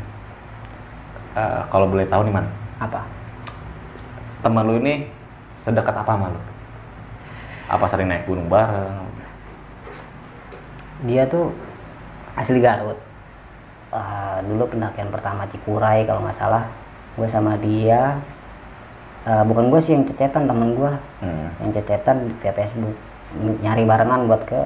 Eh, 1.38 1.60
kalau 1.72 1.88
boleh 1.88 2.04
tahu 2.04 2.28
nih 2.28 2.34
man, 2.36 2.44
apa 2.76 3.08
teman 4.44 4.68
lu 4.68 4.76
ini 4.84 5.08
sedekat 5.56 5.96
apa 5.96 6.12
sama 6.12 6.28
lu? 6.28 6.40
Apa 7.72 7.84
sering 7.88 8.12
naik 8.12 8.28
gunung 8.28 8.52
bareng? 8.52 9.07
Dia 11.04 11.22
tuh 11.26 11.54
asli 12.34 12.58
Garut. 12.58 12.98
Eh, 13.88 14.38
dulu 14.44 14.68
pendakian 14.68 15.08
pertama 15.08 15.48
Cikuray 15.48 16.04
kalau 16.04 16.20
nggak 16.22 16.36
salah. 16.36 16.64
Gue 17.16 17.28
sama 17.28 17.56
dia. 17.56 18.18
Eh, 19.24 19.42
bukan 19.44 19.68
gue 19.68 19.80
sih 19.82 19.92
yang 19.92 20.04
cecetan 20.06 20.46
temen 20.46 20.74
gue 20.74 20.92
Hmm. 21.20 21.48
yang 21.60 21.70
cecetan 21.72 22.32
via 22.38 22.52
Facebook. 22.52 22.96
Ny- 23.36 23.60
nyari 23.60 23.84
barengan 23.84 24.24
buat 24.24 24.42
ke 24.44 24.60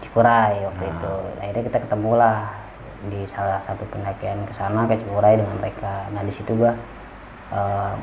Cikuray 0.00 0.62
waktu 0.62 0.84
Ah. 0.84 0.92
itu. 0.94 1.14
Akhirnya 1.42 1.62
kita 1.68 1.78
ketemu 1.84 2.10
lah 2.14 2.36
di 3.08 3.20
salah 3.30 3.62
satu 3.62 3.82
pendakian 3.88 4.42
ke 4.44 4.52
sana 4.54 4.86
ke 4.86 4.98
Cikuray 4.98 5.38
dengan 5.38 5.56
mereka. 5.58 6.06
Nah 6.12 6.22
di 6.22 6.32
situ 6.32 6.54
gua 6.54 6.72
eh, 7.48 7.94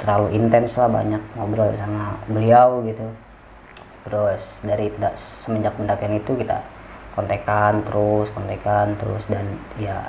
terlalu 0.00 0.32
intens 0.34 0.72
lah 0.74 0.88
banyak 0.88 1.20
ngobrol 1.36 1.70
sama 1.76 2.16
beliau 2.26 2.80
gitu 2.82 3.04
terus 4.02 4.42
dari 4.62 4.90
penda- 4.90 5.14
semenjak 5.42 5.74
pendakian 5.78 6.18
itu 6.18 6.32
kita 6.34 6.58
kontekan 7.14 7.84
terus 7.86 8.26
kontekan 8.34 8.98
terus 8.98 9.22
dan 9.28 9.46
ya 9.78 10.02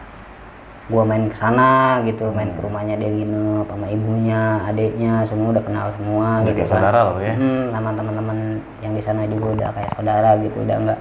gua 0.89 1.05
main 1.05 1.31
ke 1.31 1.37
sana 1.37 2.01
gitu 2.03 2.27
main 2.33 2.51
ke 2.51 2.59
rumahnya 2.59 2.97
dia 2.97 3.07
nginep 3.07 3.67
sama 3.69 3.87
ibunya 3.87 4.41
adiknya 4.67 5.23
semua 5.29 5.55
udah 5.55 5.63
kenal 5.63 5.87
semua 5.95 6.27
Udah 6.41 6.51
gitu 6.51 6.57
kayak 6.59 6.69
saudara 6.69 6.99
lo 7.07 7.13
ya? 7.21 7.33
Hmm, 7.37 7.63
sama 7.71 7.89
teman-teman 7.93 8.37
yang 8.81 8.93
di 8.97 9.03
sana 9.05 9.21
juga 9.23 9.47
udah 9.55 9.69
kayak 9.71 9.91
saudara 9.95 10.29
gitu 10.41 10.57
udah 10.59 10.77
nggak 10.83 10.99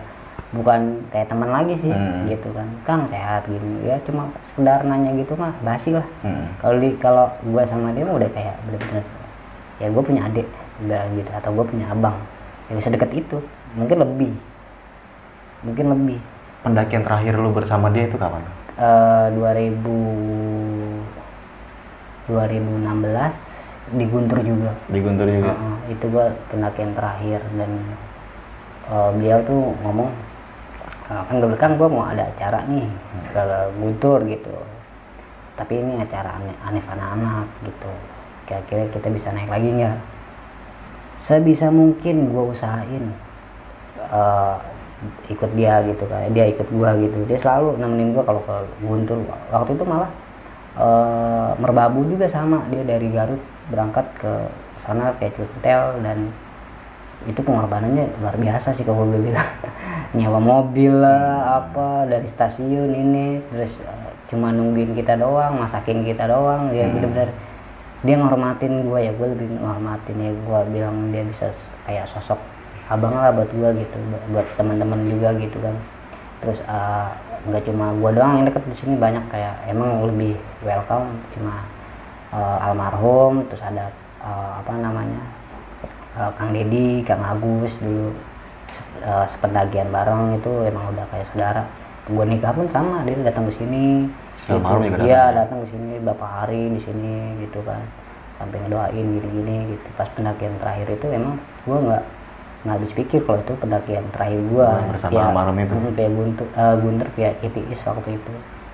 bukan 0.53 0.81
kayak 1.09 1.27
teman 1.33 1.49
lagi 1.49 1.75
sih 1.81 1.91
Hmm. 1.91 2.29
gitu 2.29 2.49
kan 2.53 2.69
kang 2.85 3.03
sehat 3.09 3.49
gini 3.49 3.89
ya 3.89 3.97
cuma 4.05 4.29
sekedar 4.53 4.85
nanya 4.85 5.17
gitu 5.17 5.33
mah 5.35 5.57
basi 5.65 5.97
lah 5.97 6.05
Hmm. 6.23 6.45
kalau 6.61 6.77
di 6.77 6.93
kalau 7.01 7.27
gua 7.49 7.65
sama 7.65 7.91
dia 7.91 8.05
mah 8.05 8.21
udah 8.21 8.31
kayak 8.31 8.55
bener-bener 8.69 9.05
ya 9.81 9.89
gue 9.89 10.03
punya 10.05 10.23
adik 10.29 10.47
bilang 10.79 11.11
gitu 11.17 11.31
atau 11.33 11.51
gue 11.51 11.65
punya 11.67 11.87
abang 11.91 12.15
yang 12.73 12.81
sedekat 12.81 13.11
itu. 13.13 13.39
Mungkin 13.77 14.01
lebih. 14.01 14.33
Mungkin 15.63 15.87
lebih. 15.93 16.19
Pendakian 16.65 17.05
terakhir 17.05 17.37
lu 17.37 17.53
bersama 17.53 17.93
dia 17.93 18.09
itu 18.09 18.17
kapan? 18.17 18.41
Eh 18.81 19.27
2000 19.37 19.97
2016 22.31 23.35
di 23.99 24.05
Guntur 24.09 24.39
juga. 24.41 24.73
Di 24.89 24.99
Guntur 25.03 25.27
juga. 25.29 25.53
Heeh, 25.53 25.77
itu 25.93 26.05
gua 26.09 26.33
pendakian 26.49 26.95
terakhir 26.97 27.43
dan 27.59 27.71
eh, 28.89 29.11
beliau 29.19 29.39
tuh 29.45 29.75
ngomong 29.85 30.11
"Eh, 31.13 31.23
kan 31.29 31.35
gue 31.43 31.49
bilang 31.51 31.75
gue 31.77 31.89
mau 31.91 32.05
ada 32.09 32.25
acara 32.31 32.65
nih 32.71 32.87
ke 33.35 33.43
Guntur 33.77 34.23
gitu. 34.25 34.55
Tapi 35.59 35.83
ini 35.83 36.01
acara 36.01 36.41
aneh, 36.41 36.57
aneh 36.65 36.85
anak-anak 36.89 37.47
gitu. 37.69 37.93
Kira-kira 38.49 38.89
kita 38.89 39.09
bisa 39.13 39.29
naik 39.35 39.51
lagi 39.51 39.69
nggak 39.77 39.97
sebisa 41.23 41.71
mungkin 41.71 42.31
gue 42.35 42.45
usahain 42.55 43.05
eh, 43.99 44.57
ikut 45.35 45.51
dia 45.59 45.83
gitu 45.83 46.07
kan 46.07 46.31
dia 46.31 46.47
ikut 46.47 46.69
gua 46.71 46.95
gitu. 46.95 47.27
Dia 47.27 47.39
selalu 47.43 47.75
nemenin 47.83 48.15
gua 48.15 48.23
kalau 48.23 48.41
ke 48.47 48.55
Guntur. 48.87 49.19
Waktu 49.51 49.75
itu 49.75 49.85
malah 49.87 50.11
eh, 50.79 51.51
merbabu 51.59 52.07
juga 52.07 52.31
sama. 52.31 52.63
Dia 52.71 52.87
dari 52.87 53.11
Garut 53.11 53.43
berangkat 53.71 54.07
ke 54.23 54.33
sana 54.87 55.15
kayak 55.19 55.39
hotel 55.39 56.03
dan 56.03 56.31
itu 57.23 57.39
pengorbanannya 57.39 58.19
luar 58.19 58.35
biasa 58.35 58.75
sih 58.75 58.83
kalau 58.83 59.07
gue 59.07 59.31
bilang. 59.31 59.47
Nyewa 60.19 60.39
mobil 60.43 60.93
lah 60.93 61.63
apa 61.65 62.05
dari 62.11 62.29
stasiun 62.35 62.91
ini 62.95 63.43
terus 63.51 63.73
eh, 63.83 64.11
cuma 64.31 64.55
nungguin 64.55 64.95
kita 64.95 65.19
doang 65.19 65.59
masakin 65.59 66.07
kita 66.07 66.31
doang. 66.31 66.71
Ya 66.71 66.87
Hmm. 66.87 66.95
bener-bener 66.99 67.31
dia 68.03 68.19
ngormatin 68.19 68.83
gue 68.87 68.99
ya 68.99 69.13
gue 69.15 69.29
lebih 69.35 69.49
ngormatin 69.63 70.17
ya. 70.19 70.31
Gue 70.35 70.61
bilang 70.75 70.97
dia 71.15 71.23
bisa 71.27 71.47
kayak 71.87 72.07
sosok 72.11 72.39
abang 72.91 73.15
lah 73.15 73.33
buat 73.33 73.49
gue 73.49 73.69
gitu 73.83 73.97
bu- 74.11 74.27
buat 74.37 74.47
teman-teman 74.59 75.01
juga 75.09 75.29
gitu 75.39 75.59
kan. 75.63 75.77
Terus 76.43 76.59
eh, 76.67 77.09
nggak 77.43 77.63
cuma 77.67 77.95
gue 77.95 78.11
doang 78.15 78.33
yang 78.39 78.47
deket 78.47 78.63
di 78.71 78.77
sini 78.79 78.95
banyak 78.99 79.25
kayak 79.31 79.55
emang 79.71 80.03
lebih 80.07 80.35
welcome. 80.67 81.09
Cuma 81.35 81.63
eh, 82.35 82.59
almarhum 82.67 83.47
terus 83.49 83.63
ada 83.63 83.89
eh, 84.23 84.51
apa 84.61 84.73
namanya 84.79 85.23
eh, 86.19 86.31
Kang 86.39 86.51
Dedi 86.51 87.07
Kang 87.07 87.23
Agus 87.23 87.79
dulu. 87.79 88.11
Eh, 89.03 89.27
sependagian 89.35 89.91
bareng 89.91 90.39
itu 90.39 90.53
emang 90.67 90.95
udah 90.95 91.07
kayak 91.11 91.27
saudara. 91.35 91.63
Gue 92.07 92.25
nikah 92.27 92.51
pun 92.55 92.67
sama 92.75 93.07
dia 93.07 93.15
datang 93.23 93.47
ke 93.51 93.55
sini. 93.59 94.07
Si 94.07 94.22
almarhum 94.51 94.83
juga 94.91 95.05
iya 95.07 95.31
datang? 95.31 95.63
ke 95.63 95.67
sini 95.71 96.03
beberapa 96.03 96.27
hari 96.27 96.61
di 96.75 96.81
sini 96.83 97.15
gitu 97.47 97.63
kan. 97.63 97.83
Sampai 98.43 98.59
ngedoain 98.59 99.07
gini-gini 99.07 99.57
gitu. 99.71 99.87
Pas 99.95 100.09
pendakian 100.19 100.55
terakhir 100.59 100.87
itu 100.99 101.07
emang 101.15 101.39
gue 101.63 101.79
nggak 101.79 102.05
nggak 102.63 102.75
habis 102.79 102.93
pikir 102.95 103.21
kalau 103.27 103.39
itu 103.43 103.55
pendakian 103.59 104.07
terakhir 104.15 104.41
gue 104.43 104.69
bersama 104.95 105.19
almarhum 105.31 105.57
itu? 105.63 105.75
via 105.95 106.11
Guntur 106.11 106.47
eh, 106.51 106.75
Guntur 106.79 107.09
via 107.15 107.31
CTIS 107.39 107.81
waktu 107.87 108.11
itu. 108.19 108.33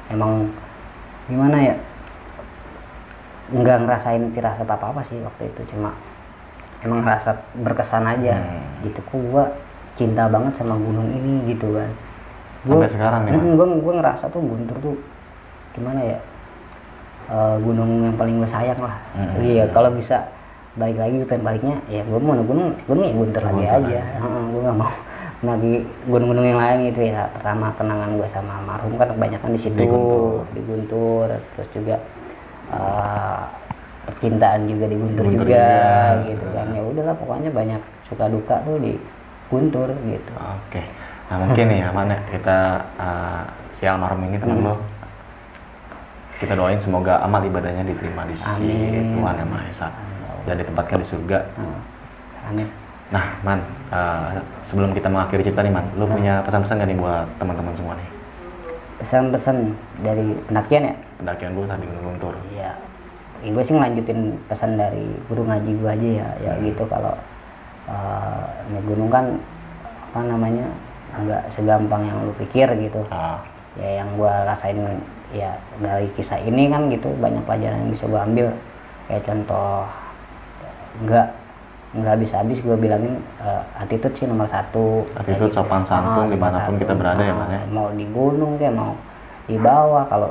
Emang 0.08 0.48
gimana 1.28 1.56
ya? 1.60 1.74
Nggak 3.52 3.76
ngerasain 3.84 4.24
firasat 4.32 4.68
apa 4.68 4.86
apa 4.92 5.00
sih 5.04 5.20
waktu 5.20 5.52
itu 5.52 5.76
cuma 5.76 5.92
emang 6.80 7.04
ngerasa 7.04 7.36
berkesan 7.60 8.04
aja. 8.08 8.40
Hmm. 8.40 8.86
gitu 8.86 9.00
kok 9.02 9.18
gue 9.18 9.44
cinta 9.98 10.30
banget 10.30 10.54
sama 10.56 10.78
gunung 10.78 11.10
ini 11.12 11.52
gitu 11.52 11.74
kan. 11.76 11.90
Sampai 12.66 12.90
sekarang 12.90 13.22
nih, 13.26 13.34
gue 13.34 13.66
gue 13.82 13.92
ngerasa 13.98 14.24
tuh 14.30 14.42
Guntur 14.42 14.76
tuh 14.82 14.96
gimana 15.78 16.00
ya 16.02 16.18
eh, 17.30 17.56
gunung 17.62 17.90
yang 18.04 18.16
paling 18.18 18.42
gue 18.42 18.50
sayang 18.50 18.80
lah 18.82 18.96
Mm-mm. 19.14 19.38
iya 19.40 19.64
kalau 19.70 19.94
bisa 19.94 20.26
balik 20.78 20.94
lagi 20.94 21.16
pengen 21.26 21.42
baliknya 21.42 21.76
ya 21.90 22.02
gue 22.06 22.18
mau 22.18 22.38
gunung 22.38 22.70
gunung 22.86 23.02
ya 23.02 23.14
Guntur 23.14 23.42
lagi 23.42 23.64
aja 23.66 24.00
gue 24.22 24.60
nggak 24.62 24.78
mau 24.78 24.92
lagi 25.48 25.74
gunung-gunung 26.06 26.46
yang 26.46 26.58
lain 26.58 26.78
gitu 26.90 27.00
ya 27.10 27.26
pertama 27.34 27.70
kenangan 27.74 28.14
gue 28.14 28.28
sama 28.30 28.58
almarhum 28.62 28.94
kan 28.94 29.10
kebanyakan 29.10 29.50
di 29.54 29.60
situ 29.62 29.74
Di 29.74 29.86
Guntur. 29.86 30.42
di 30.54 30.60
Guntur 30.62 31.26
terus 31.54 31.68
juga 31.74 31.96
percintaan 34.06 34.60
juga 34.70 34.84
di 34.88 34.96
Guntur, 34.96 35.24
Guntur 35.26 35.46
juga, 35.46 35.66
juga. 35.66 36.26
gitu 36.32 36.46
kan 36.54 36.66
ya 36.72 36.82
udahlah 36.82 37.14
pokoknya 37.18 37.50
banyak 37.52 37.80
suka 38.08 38.24
duka 38.30 38.54
tuh 38.64 38.76
di 38.80 38.92
Guntur 39.50 39.88
gitu 40.06 40.32
Oke. 40.36 40.82
Nah 41.28 41.36
mungkin 41.44 41.64
nih 41.68 41.78
ya 41.84 41.88
mana 41.92 42.16
kita 42.32 42.58
uh, 42.96 43.42
si 43.68 43.84
almarhum 43.84 44.24
ini 44.24 44.38
teman 44.40 44.58
Hmm. 44.58 44.66
lo 44.72 44.74
kita 46.38 46.54
doain 46.54 46.78
semoga 46.78 47.18
amal 47.18 47.42
ibadahnya 47.42 47.82
diterima 47.82 48.22
di 48.24 48.34
sisi 48.34 48.62
Amin. 48.62 49.18
Tuhan 49.18 49.34
yang 49.36 49.50
Maha 49.50 49.64
Esa 49.66 49.88
dan 50.46 50.54
ditempatkan 50.56 51.02
di 51.02 51.06
surga. 51.06 51.38
Nah, 51.58 51.80
amin 52.48 52.68
Nah, 53.08 53.24
Man, 53.40 53.56
uh, 53.88 54.36
sebelum 54.60 54.92
kita 54.92 55.08
mengakhiri 55.08 55.40
cerita 55.40 55.64
nih, 55.64 55.72
Man, 55.72 55.88
lu 55.96 56.04
Hmm. 56.04 56.12
punya 56.12 56.44
pesan-pesan 56.44 56.76
gak 56.76 56.88
nih 56.88 56.98
buat 56.98 57.24
teman-teman 57.36 57.72
semua 57.74 57.96
nih? 57.96 58.08
pesan-pesan 58.98 59.56
dari 60.02 60.34
pendakian 60.50 60.90
ya 60.90 60.94
Pendakian 61.16 61.54
lu 61.54 61.62
saat 61.64 61.78
di 61.78 61.86
Gunung 61.86 62.18
Guntur. 62.18 62.34
Iya, 62.50 62.74
ya, 63.40 63.48
gue 63.48 63.62
sih 63.62 63.70
ngelanjutin 63.72 64.20
pesan 64.50 64.74
dari 64.74 65.06
guru 65.30 65.46
ngaji 65.46 65.70
gue 65.78 65.86
aja 65.88 66.08
ya, 66.18 66.28
ya 66.42 66.52
gitu 66.60 66.82
kalau 66.84 67.14
eh, 67.86 68.44
naik 68.68 68.84
gunung 68.84 69.06
kan 69.06 69.38
apa 70.10 70.20
namanya 70.26 70.66
nggak 71.14 71.42
segampang 71.54 72.10
yang 72.10 72.18
lu 72.26 72.34
pikir 72.36 72.66
gitu. 72.76 73.06
Ah, 73.08 73.38
Ya 73.78 74.02
yang 74.02 74.10
gue 74.18 74.32
rasain 74.44 74.78
ya 75.30 75.52
dari 75.78 76.08
kisah 76.14 76.40
ini 76.40 76.68
kan 76.68 76.88
gitu 76.88 77.12
banyak 77.16 77.44
pelajaran 77.44 77.84
yang 77.84 77.92
bisa 77.92 78.04
gue 78.04 78.20
ambil. 78.20 78.46
Kayak 79.06 79.22
contoh 79.24 79.84
nggak 81.04 81.26
nggak 81.88 82.12
habis-habis 82.20 82.58
gue 82.60 82.76
bilangin 82.76 83.16
eh, 83.40 83.62
attitude 83.80 84.14
sih 84.14 84.26
nomor 84.28 84.44
satu. 84.46 85.08
Attitude, 85.16 85.52
sopan 85.52 85.82
santun, 85.82 86.28
Ah, 86.28 86.30
di 86.30 86.36
mana 86.36 86.68
pun 86.68 86.76
kita 86.76 86.92
berada 86.92 87.22
ya, 87.22 87.32
Ah, 87.32 87.38
Man, 87.38 87.48
ya. 87.48 87.60
Mau 87.70 87.88
di 87.92 88.04
gunung 88.08 88.60
kayak 88.60 88.74
mau 88.76 88.92
di 89.48 89.56
bawah 89.56 90.04
kalau 90.06 90.28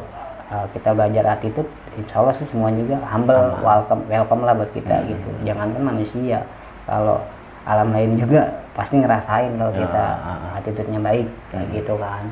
uh, 0.53 0.65
kita 0.71 0.93
belajar 0.93 1.25
attitude 1.27 1.65
insya 1.97 2.21
Allah 2.21 2.37
sih 2.37 2.45
semua 2.45 2.69
juga 2.69 3.01
humble 3.09 3.57
welcome 3.65 4.05
welcome 4.05 4.45
lah 4.45 4.53
buat 4.53 4.69
kita 4.69 4.93
Hmm. 5.01 5.09
gitu 5.09 5.29
jangankan 5.41 5.81
manusia 5.81 6.45
kalau 6.85 7.17
alam 7.65 7.89
lain 7.89 8.13
juga 8.15 8.45
pasti 8.77 9.01
ngerasain 9.01 9.57
kalau 9.57 9.73
Ya, 9.73 9.81
kita 9.81 10.03
ah, 10.21 10.29
ah. 10.29 10.57
attitude-nya 10.61 11.01
baik 11.01 11.25
kayak 11.49 11.65
Hmm. 11.65 11.73
gitu 11.81 11.93
kan 11.97 12.23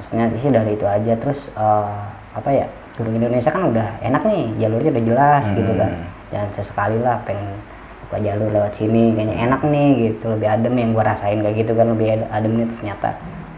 terusnya 0.00 0.32
sih 0.34 0.48
dari 0.48 0.72
itu 0.72 0.86
aja 0.86 1.12
terus 1.14 1.52
uh, 1.54 1.92
apa 2.32 2.48
ya 2.48 2.66
gunung 2.96 3.12
Indonesia 3.14 3.48
kan 3.48 3.68
udah 3.68 4.00
enak 4.00 4.22
nih 4.24 4.42
jalurnya 4.58 4.90
udah 4.90 5.04
jelas 5.06 5.44
gitu 5.50 5.72
kan 5.76 5.90
Hmm. 5.90 6.06
jangan 6.30 6.48
sesekali 6.54 6.98
lah 6.98 7.18
pengen 7.26 7.58
buka 8.00 8.16
jalur 8.18 8.48
lewat 8.48 8.72
sini 8.74 9.12
kayaknya 9.12 9.36
enak 9.44 9.60
nih 9.62 9.88
gitu 10.08 10.24
lebih 10.30 10.48
adem 10.48 10.74
yang 10.74 10.90
gua 10.90 11.04
rasain 11.06 11.38
kayak 11.38 11.56
gitu 11.58 11.72
kan 11.74 11.86
lebih 11.90 12.06
ad- 12.14 12.30
adem 12.32 12.52
nih 12.54 12.66
ternyata 12.72 13.08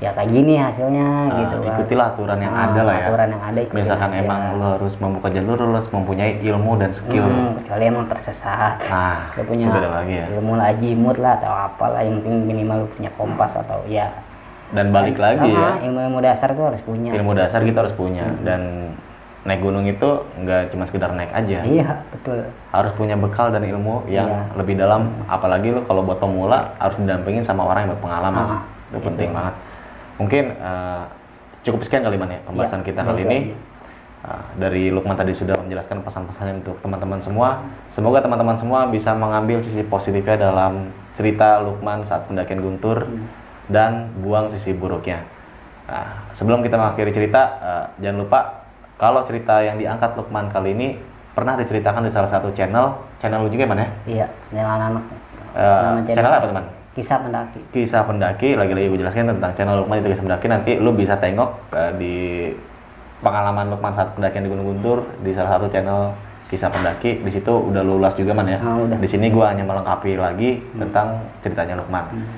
ya 0.01 0.11
kayak 0.11 0.31
gini 0.31 0.55
hasilnya 0.57 1.07
Ah, 1.23 1.37
gitu 1.39 1.57
kan 1.61 1.69
ikutilah 1.79 2.07
aturan 2.11 2.39
yang 2.41 2.51
Ah, 2.51 2.65
ada 2.67 2.81
lah 2.83 2.95
ya. 2.97 3.07
aturan 3.07 3.29
yang 3.31 3.43
ada 3.45 3.61
Misalkan 3.71 4.11
aja. 4.11 4.19
emang 4.19 4.41
lu 4.59 4.67
harus 4.69 4.95
membuka 4.99 5.29
jalur, 5.31 5.57
lu 5.57 5.73
harus 5.73 5.91
mempunyai 5.95 6.43
ilmu 6.43 6.73
dan 6.75 6.91
skill. 6.91 7.23
Hmm, 7.23 7.55
kecuali 7.63 7.85
emang 7.87 8.07
tersesat 8.11 8.83
Nah, 8.83 9.31
lu 9.39 9.43
punya 9.47 9.71
lagi 9.71 10.15
ya. 10.17 10.27
ilmu 10.35 10.59
lah 10.59 10.75
jimut 10.75 11.17
lah 11.17 11.39
atau 11.39 11.55
apalah 11.55 12.03
yang 12.03 12.19
penting 12.19 12.35
minimal 12.43 12.83
lu 12.83 12.89
punya 12.91 13.11
kompas 13.15 13.55
atau 13.55 13.79
ya 13.87 14.11
Dan 14.73 14.89
balik 14.89 15.17
lagi 15.17 15.47
ya, 15.47 15.77
Ah, 15.77 15.85
ilmu-ilmu 15.85 16.19
dasar 16.19 16.53
tuh 16.53 16.65
harus 16.65 16.81
punya 16.81 17.13
ilmu 17.13 17.33
dasar 17.33 17.61
kita 17.61 17.85
harus 17.85 17.93
punya. 17.93 18.25
Dan 18.41 18.93
naik 19.43 19.59
gunung 19.59 19.83
itu 19.83 20.07
nggak 20.39 20.71
cuma 20.71 20.87
sekedar 20.87 21.11
naik 21.11 21.35
aja. 21.35 21.67
iya 21.67 21.99
betul 22.09 22.47
harus 22.71 22.95
punya 22.95 23.19
bekal 23.19 23.51
dan 23.51 23.67
ilmu 23.67 24.07
yang 24.07 24.31
Iya. 24.31 24.55
lebih 24.55 24.79
dalam 24.79 25.11
apalagi 25.27 25.75
lu 25.75 25.83
kalau 25.83 26.07
buat 26.07 26.23
pemula 26.23 26.71
harus 26.79 26.95
didampingin 26.95 27.43
sama 27.43 27.67
orang 27.67 27.85
yang 27.85 27.99
berpengalaman 27.99 28.39
Ah, 28.39 28.63
itu 28.89 29.03
gitu. 29.03 29.07
penting 29.11 29.35
banget 29.35 29.55
mungkin 30.15 30.45
eh, 30.55 31.03
cukup 31.67 31.81
sekian 31.83 32.07
kali 32.07 32.23
ya 32.23 32.39
pembahasan 32.41 32.81
Iya, 32.81 32.87
kita 32.87 33.01
kali 33.03 33.21
ini 33.27 33.39
aja. 33.43 33.57
Eh, 34.23 34.43
dari 34.63 34.83
Lukman 34.89 35.19
tadi 35.19 35.35
sudah 35.35 35.59
menjelaskan 35.59 36.07
pesan-pesannya 36.07 36.63
untuk 36.63 36.79
teman-teman 36.79 37.19
semua 37.19 37.49
semoga 37.91 38.23
teman-teman 38.23 38.55
semua 38.55 38.87
bisa 38.87 39.11
mengambil 39.11 39.59
sisi 39.59 39.83
positifnya 39.83 40.39
dalam 40.39 40.87
cerita 41.13 41.59
Lukman 41.59 42.07
saat 42.07 42.31
pendakian 42.31 42.63
Guntur 42.63 43.11
Hmm. 43.11 43.27
Dan 43.73 44.13
buang 44.21 44.47
sisi 44.53 44.77
buruknya. 44.77 45.25
Nah, 45.89 46.31
sebelum 46.31 46.63
kita 46.63 46.79
mengakhiri 46.79 47.11
cerita 47.11 47.43
eh, 47.59 47.85
jangan 48.05 48.19
lupa 48.23 48.41
kalau 49.01 49.27
cerita 49.27 49.59
yang 49.65 49.81
diangkat 49.83 50.15
Lukman 50.15 50.47
kali 50.53 50.77
ini 50.77 50.95
pernah 51.33 51.59
diceritakan 51.59 52.07
di 52.07 52.13
salah 52.13 52.31
satu 52.31 52.53
channel. 52.55 52.95
Channel 53.19 53.43
lu 53.43 53.51
juga 53.51 53.67
mana 53.67 53.83
ya? 53.83 53.91
Iya 54.07 54.27
channel 54.53 54.69
anak 54.69 55.05
Eh, 55.53 56.15
channel 56.17 56.33
apa 56.33 56.49
teman 56.49 56.65
kisah 56.93 57.19
pendaki. 57.25 57.61
Kisah 57.73 58.03
pendaki 58.05 58.49
lagi-lagi 58.53 58.87
gue 58.93 59.01
jelaskan 59.01 59.33
tentang 59.33 59.53
channel 59.57 59.81
Lukman 59.85 60.05
itu 60.05 60.13
kisah 60.13 60.25
pendaki. 60.25 60.47
Nanti 60.49 60.73
lu 60.77 60.93
bisa 60.93 61.17
tengok 61.17 61.51
eh, 61.73 61.93
di 61.97 62.15
pengalaman 63.25 63.73
Lukman 63.73 63.93
saat 63.97 64.13
pendakian 64.13 64.45
di 64.45 64.51
Gunung 64.53 64.67
Guntur 64.77 65.09
di 65.25 65.33
salah 65.33 65.57
satu 65.57 65.73
channel 65.73 66.13
kisah 66.53 66.69
pendaki. 66.69 67.25
Di 67.25 67.31
situ 67.33 67.53
udah 67.53 67.81
lu 67.81 67.97
ulas 67.97 68.13
juga 68.13 68.37
man 68.37 68.49
ya? 68.49 68.61
Ah, 68.61 68.77
udah. 68.77 68.97
di 69.01 69.09
sini 69.09 69.33
gua 69.33 69.57
hanya 69.57 69.65
melengkapi 69.65 70.21
lagi 70.21 70.61
tentang 70.77 71.25
ceritanya 71.41 71.81
Lukman. 71.81 72.05
Hmm. 72.13 72.29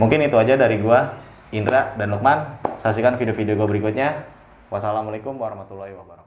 Mungkin 0.00 0.24
itu 0.24 0.36
aja 0.38 0.54
dari 0.56 0.80
gua 0.80 1.18
Indra 1.52 1.92
dan 2.00 2.12
Lukman. 2.14 2.60
Saksikan 2.80 3.20
video-video 3.20 3.56
gua 3.56 3.68
berikutnya. 3.68 4.24
Wassalamualaikum 4.72 5.36
warahmatullahi 5.36 5.92
wabarakatuh 5.92 6.21